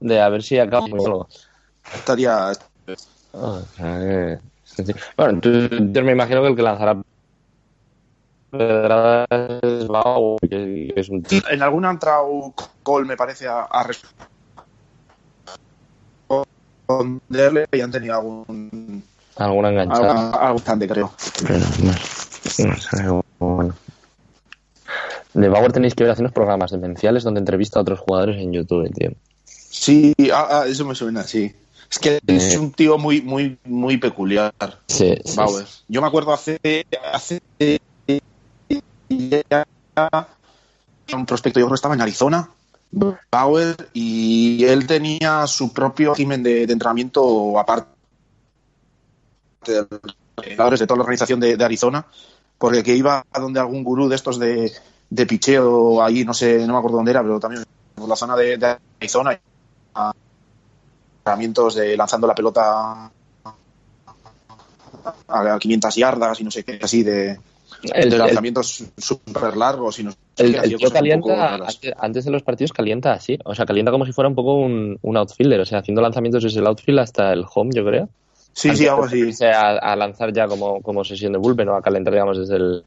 [0.00, 1.28] de a ver si acaba algo.
[1.94, 2.52] Estaría.
[3.34, 3.60] Ah.
[5.16, 6.96] Bueno, yo me imagino que el que lanzará
[8.50, 9.26] pedradas
[9.62, 11.26] es un.
[11.50, 13.86] En alguna ha entrado Cole, me parece, a, a
[16.88, 19.02] responderle y han tenido algún.
[19.36, 20.30] alguna enganchada.
[20.30, 21.12] algún bastante, creo.
[21.46, 21.58] Pero
[23.40, 23.74] no, no.
[25.34, 28.52] De Bauer tenéis que ver hacer unos programas demenciales donde entrevista a otros jugadores en
[28.52, 29.12] YouTube, tío.
[29.44, 31.54] Sí, ah, ah, eso me suena, sí.
[31.90, 34.52] Es que es un tío muy, muy, muy peculiar,
[34.86, 35.66] Sí, sí, Bauer.
[35.88, 36.58] Yo me acuerdo hace,
[37.12, 37.40] hace
[41.12, 42.50] un prospecto, yo creo que estaba en Arizona,
[43.30, 47.88] Bauer, y él tenía su propio régimen de, de entrenamiento aparte
[49.66, 49.86] de
[50.56, 52.06] los de toda la organización de, de Arizona,
[52.58, 54.72] porque que iba a donde algún gurú de estos de,
[55.10, 57.64] de picheo, ahí no sé, no me acuerdo dónde era, pero también
[57.94, 59.38] por la zona de, de Arizona,
[59.94, 60.12] a
[61.26, 63.10] entrenamientos de lanzando la pelota
[65.28, 67.38] a 500 yardas y no sé qué, así de,
[67.94, 71.20] El, de lanzamientos súper largos y no sé el- qué, el hacía tío cosas un
[71.20, 71.80] poco calienta, raras.
[71.98, 74.98] antes, de los partidos calienta así, o sea, calienta como si fuera un poco un,
[75.02, 78.08] un outfielder, o sea, haciendo lanzamientos desde el outfield hasta el home, yo creo.
[78.52, 79.44] Sí, Antes sí, algo así.
[79.44, 82.84] A, a lanzar ya como, como sesión de bullpen o a calentar, digamos, desde el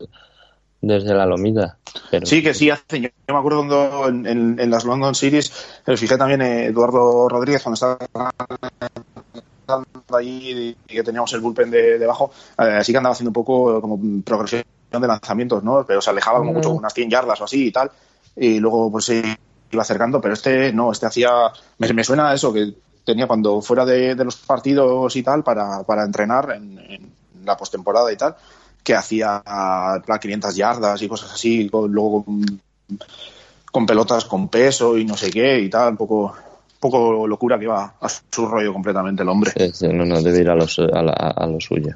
[0.81, 1.77] desde la lomita.
[2.11, 3.03] Pero, Sí, que sí hacen.
[3.03, 5.51] Yo yo me acuerdo cuando en, en- en las London Series,
[5.97, 7.97] fijé también eh, Eduardo Rodríguez cuando estaba
[10.17, 13.79] ahí y que teníamos el bullpen de, debajo, eh, así que andaba haciendo un poco
[13.81, 15.85] como progresión de lanzamientos, ¿no?
[15.85, 16.55] Pero se alejaba como Mm.
[16.55, 17.91] mucho, unas 100 yardas o así y tal,
[18.35, 19.37] y luego pues se
[19.71, 21.29] iba acercando, pero este no, este hacía,
[21.77, 22.73] me, me suena a eso, que
[23.05, 27.11] tenía cuando fuera de, de los partidos y tal para, para entrenar en, en
[27.45, 28.35] la postemporada y tal,
[28.83, 29.41] que hacía
[30.05, 32.61] plan 500 yardas y cosas así, con- luego con,
[33.71, 36.35] con pelotas con peso y no sé qué y tal, un poco,
[36.79, 39.51] poco locura que iba a su rollo completamente el hombre.
[39.55, 41.95] Sí, sí, no, no debe ir a lo, su- a, la- a lo suyo.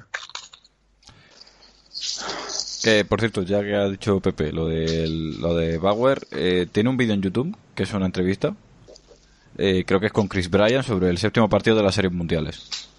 [2.84, 6.90] Que, por cierto, ya que ha dicho Pepe lo de, lo de Bauer, eh, tiene
[6.90, 8.54] un vídeo en YouTube, que es una entrevista,
[9.58, 12.90] eh, creo que es con Chris Bryan, sobre el séptimo partido de las series mundiales.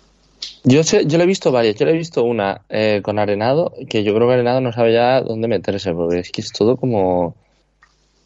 [0.64, 1.76] Yo, sé- yo le he visto varias.
[1.76, 4.92] Yo le he visto una eh, con Arenado, que yo creo que Arenado no sabe
[4.94, 7.34] ya dónde meterse, porque es que es todo como.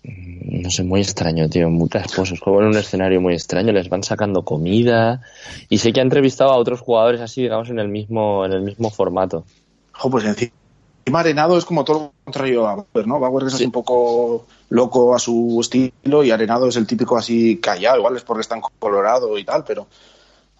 [0.04, 1.68] mm, No sé, muy extraño, tío.
[1.68, 2.38] Muchas cosas.
[2.40, 5.20] Como en un escenario muy extraño, les van sacando comida.
[5.68, 8.62] Y sé que ha entrevistado a otros jugadores así, digamos, en el mismo, en el
[8.62, 9.44] mismo formato.
[9.92, 10.52] Jo, pues encima
[11.12, 13.18] Arenado es como todo lo contrario a Bauer, ¿no?
[13.18, 13.66] Bauer es así Sí.
[13.66, 18.22] un poco loco a su estilo y Arenado es el típico así callado, igual es
[18.22, 19.86] porque está en Colorado y tal, pero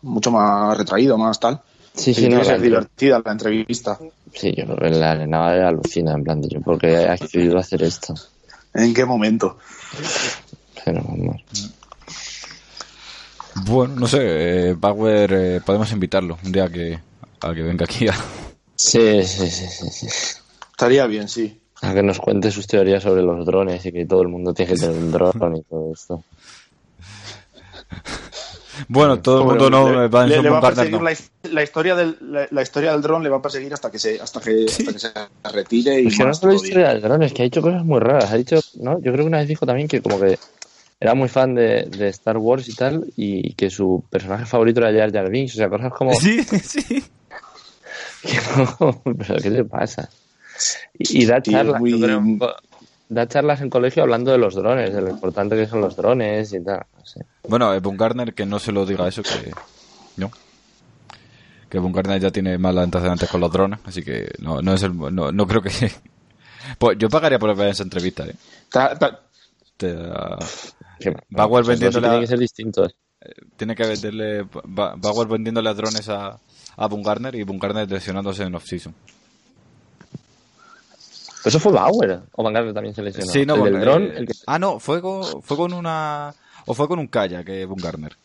[0.02, 1.60] mucho más retraído, más tal.
[1.98, 3.98] Sí, sí, tiene no, que ser la- divertida la entrevista.
[4.32, 7.60] Sí, yo creo que el Arenado alucina, en plan, de yo, porque he accedido a
[7.60, 8.14] hacer esto.
[8.74, 9.58] ¿En qué momento?
[10.84, 11.42] Pero vamos.
[13.66, 14.20] Bueno, no sé,
[14.70, 16.98] eh, Bauer eh, podemos invitarlo un día que,
[17.40, 18.14] a que venga aquí a...
[18.76, 20.06] Sí, sí, sí, sí, sí.
[20.70, 21.60] Estaría bien, sí.
[21.82, 24.72] A que nos cuente sus teorías sobre los drones y que todo el mundo tiene
[24.74, 26.22] que tener un dron y todo esto.
[28.86, 31.02] Bueno, todo el mundo no le, va en le- su le va a perseguir no.
[31.02, 31.16] la,
[31.50, 34.20] la historia del la, la historia del dron le va a perseguir hasta que se
[34.20, 35.12] hasta que, hasta que se
[35.52, 37.62] retire y Es que no más solo la historia del dron, es que ha hecho
[37.62, 38.30] cosas muy raras.
[38.32, 38.94] Ha dicho, ¿no?
[39.00, 40.38] Yo creo que una vez dijo también que como que
[41.00, 44.92] era muy fan de, de Star Wars y tal, y que su personaje favorito era
[44.98, 45.54] Jar Jar Binks.
[45.54, 46.12] O sea, cosas como...
[46.20, 46.82] Sí, sí.
[48.22, 50.08] que no, ¿Pero qué le pasa?
[50.98, 52.20] Y, y da Sí, es charlas, muy- yo creo,
[53.08, 56.52] da charlas en colegio hablando de los drones, de lo importante que son los drones
[56.52, 56.84] y tal.
[56.98, 57.24] No sé.
[57.48, 59.52] Bueno, eh, Baumgartner, que no se lo diga eso, que
[60.16, 60.30] no.
[61.70, 64.96] Que Baumgartner ya tiene malos antecedentes con los drones, así que no, no es el,
[64.96, 65.70] no, no creo que...
[66.78, 68.34] Pues yo pagaría por ver esa entrevista, ¿eh?
[68.70, 69.20] Ta- ta-
[69.78, 69.94] Te,
[71.30, 72.94] Bauer vendiéndole a- Tienen que ser distintos.
[73.56, 74.46] tiene que venderle...
[74.64, 76.38] Ba- Bauer vendiéndole drones a,
[76.76, 78.94] a Baumgartner y Baumgartner lesionándose en off-season.
[81.48, 83.32] Pero eso fue Bauer, o Van Gaal también se lesionó.
[83.32, 84.34] Sí, no, el del dron, eh, el que...
[84.46, 86.34] Ah, no, fue con, fue con una...
[86.66, 88.16] O fue con un kayak, que Baumgartner.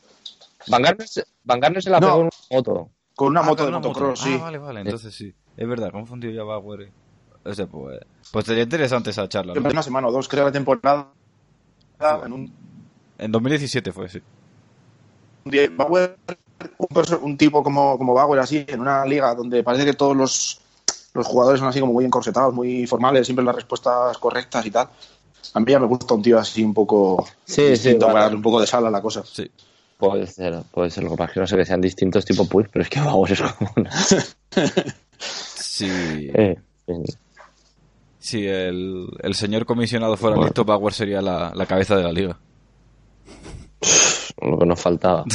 [0.67, 2.07] Van Gaal se- Van Gaal se la No.
[2.07, 2.89] pegó en una moto.
[3.15, 4.29] con una Ah, moto con de una motocross, moto.
[4.31, 4.37] sí.
[4.39, 5.33] Ah, vale, vale, entonces sí.
[5.55, 6.81] Es verdad, confundido ya Bauer.
[6.81, 6.91] eh.
[7.45, 7.99] O sea, pues,
[8.31, 9.53] pues sería interesante esa charla.
[9.53, 9.61] ¿no?
[9.69, 11.09] Una semana o dos, creo, la temporada.
[12.25, 12.53] En un,
[13.17, 14.21] En 2017 fue, sí.
[15.45, 16.17] un día, Bauer,
[16.77, 16.87] un,
[17.21, 20.59] un tipo como, como Bauer, así, en una liga donde parece que todos los,
[21.13, 24.89] los jugadores son así como muy encorsetados, muy formales, siempre las respuestas correctas y tal.
[25.53, 28.13] A mí ya me gusta un tío así un poco Sí, sí, distinto, vale.
[28.13, 29.23] para darle un poco de sal a la cosa.
[29.25, 29.49] Sí.
[29.97, 31.03] Puede ser, puede ser.
[31.03, 32.99] Lo que pasa es que no sé que sean distintos tipo Puig, pero es que
[32.99, 33.91] Bauer es como una...
[35.17, 35.85] Si,
[36.33, 36.57] Eh,
[36.87, 37.03] eh,
[38.19, 42.37] si el, el señor comisionado fuera listo, Bauer sería la, la cabeza de la liga.
[44.41, 45.23] lo que nos faltaba.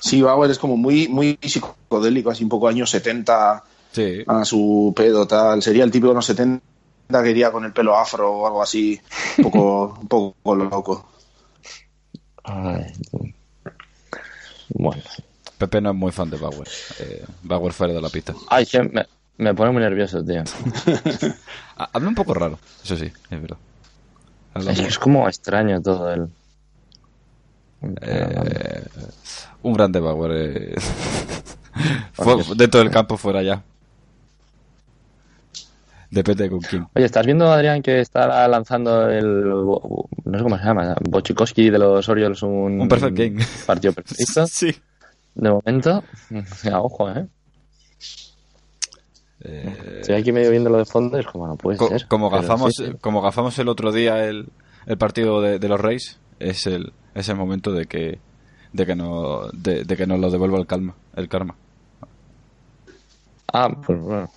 [0.00, 3.64] Sí, Bauer es como muy, muy psicodélico, así un poco años 70
[3.94, 4.24] Sí.
[4.26, 5.62] a su pedo, tal.
[5.62, 6.60] Sería el típico de los 70
[7.22, 9.00] que iría con el pelo afro o algo así,
[9.38, 11.08] un poco, un poco loco.
[12.42, 12.92] Ay,
[14.70, 15.02] bueno.
[15.56, 16.68] Pepe no es muy fan de Bauer.
[16.98, 18.34] Eh, Bauer fuera de la pista.
[18.48, 19.06] Ay, me,
[19.38, 20.42] me pone muy nervioso, tío.
[21.76, 23.58] Habla un poco raro, eso sí, es verdad.
[24.56, 26.28] Es, es como extraño todo el...
[28.02, 28.84] eh,
[29.62, 30.30] un grande Bauer.
[30.34, 30.74] eh.
[32.12, 33.62] Fue- dentro del campo, fuera ya.
[36.14, 36.86] Depende con quién.
[36.94, 39.42] Oye, ¿estás viendo, Adrián, que está lanzando el...
[39.44, 42.80] No sé cómo se llama, Bochikowski de los Orioles un...
[42.80, 43.44] Un perfect game.
[43.66, 44.46] Partido perfecto.
[44.46, 44.74] Sí.
[45.34, 46.04] De momento,
[46.74, 47.26] ojo, ¿eh?
[49.40, 52.06] Eh, Estoy aquí medio viéndolo de fondo y es como, no puede Co- ser.
[52.06, 52.92] como gafamos sí, sí.
[53.00, 54.48] como gafamos el otro día el,
[54.86, 58.20] el partido de, de los Reyes es el es el momento de que
[58.72, 61.56] de que no de, de que nos lo devuelva el calma el karma
[63.52, 64.30] Ah, pues bueno.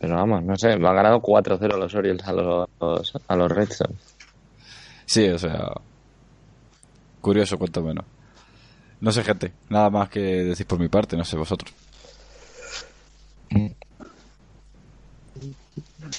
[0.00, 2.68] Pero vamos, no sé, me han ganado 4-0 los Orioles a los,
[3.26, 3.90] a los Red Sox.
[5.06, 5.72] sí o sea
[7.20, 8.04] curioso cuanto menos
[9.00, 11.74] no sé gente nada más que decir por mi parte no sé vosotros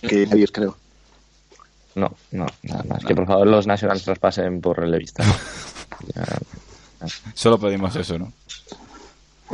[0.01, 0.77] Que nadie creo.
[1.95, 3.03] No, no, nada más.
[3.03, 5.23] Que por favor los Nationals los pasen por relevista.
[6.15, 6.23] Ya,
[7.35, 8.33] solo pedimos eso no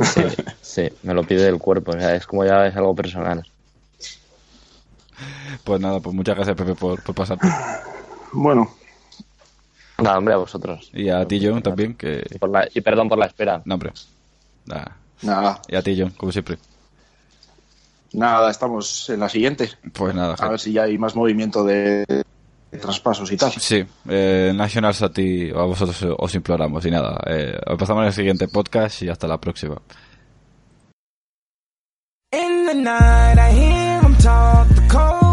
[0.04, 0.22] sí,
[0.60, 1.92] sí, me lo pide el cuerpo.
[1.92, 3.46] O sea, es como ya es algo personal.
[5.64, 7.48] pues nada pues muchas gracias Pepe por, por pasarte
[8.32, 8.70] Bueno,
[9.98, 10.90] No, hombre, a vosotros.
[10.92, 12.24] Y a ti, John, también, que...
[12.38, 13.62] Por la- y perdón por la espera.
[13.64, 13.92] No, hombre.
[14.66, 14.96] Nada.
[15.22, 16.58] Nada, Y a ti, John, como siempre.
[18.12, 19.70] nada, estamos en la siguiente.
[19.92, 20.50] Pues nada, A gente.
[20.50, 22.04] ver si ya hay más movimiento de
[22.76, 23.52] traspasos y tal.
[23.52, 27.18] Sí, eh, Nationals a ti o a vosotros os imploramos y nada.
[27.26, 29.80] Eh, empezamos el siguiente podcast y hasta la próxima.
[32.30, 35.27] In the night, I hear him talk, the coldest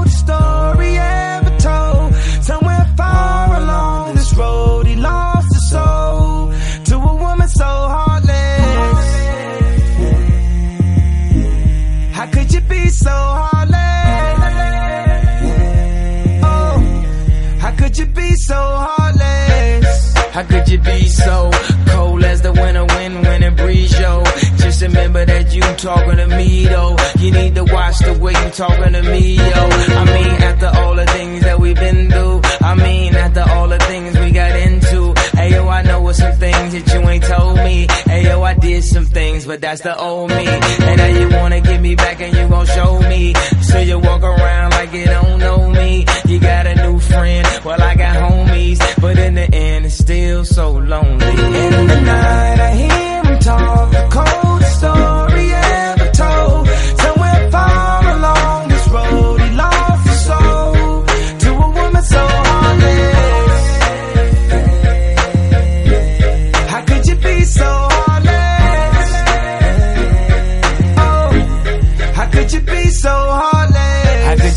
[20.66, 21.52] Could you be so
[21.90, 24.24] cold as the winter wind when it breeze, yo?
[24.58, 26.98] Just remember that you talking to me, though.
[27.20, 29.44] You need to watch the way you talking to me, yo.
[29.44, 32.42] I mean, after all the things that we've been through.
[32.62, 35.05] I mean, after all the things we got into.
[35.46, 37.86] Hey, yo, I know what some things that you ain't told me.
[38.08, 40.48] Hey, yo, I did some things, but that's the old me.
[40.48, 43.36] And now you wanna get me back and you gon' show me.
[43.62, 46.04] So you walk around like you don't know me.
[46.26, 48.80] You got a new friend, well, I got homies.
[49.00, 51.28] But in the end, it's still so lonely.
[51.28, 54.84] In the night, I hear him talk, the coldest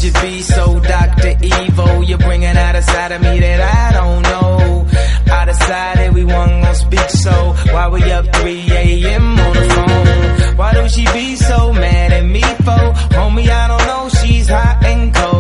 [0.09, 1.35] you be so Dr.
[1.43, 2.03] Evil?
[2.05, 4.87] You're bringing out a side of me that I don't know.
[5.33, 9.39] I decided we weren't gonna speak, so why we up 3 a.m.
[9.39, 10.57] on the phone?
[10.57, 12.85] Why do she be so mad at me for?
[13.17, 15.38] Homie, I don't know, she's hot and cold.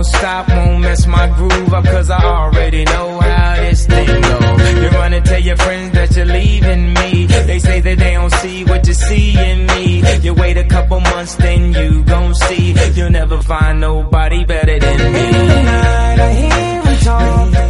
[0.00, 4.80] Won't stop, won't mess my groove up, cause I already know how this thing go.
[4.80, 7.26] You're gonna tell your friends that you're leaving me.
[7.26, 10.02] They say that they don't see what you see in me.
[10.22, 12.74] You wait a couple months, then you gon' see.
[12.94, 15.20] You'll never find nobody better than me.
[15.20, 17.68] In the night, I hear him talk, the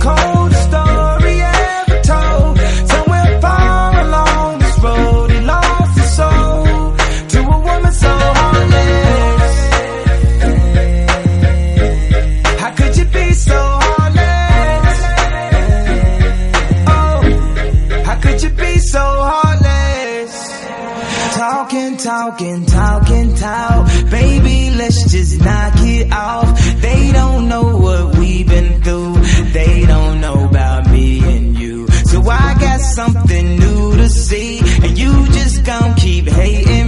[22.20, 24.10] Talking, talking, talking, talk.
[24.10, 26.48] Baby, let's just knock it off.
[26.82, 29.14] They don't know what we've been through.
[29.52, 31.88] They don't know about me and you.
[31.88, 34.58] So I got something new to see.
[34.84, 36.79] And you just gon' keep hating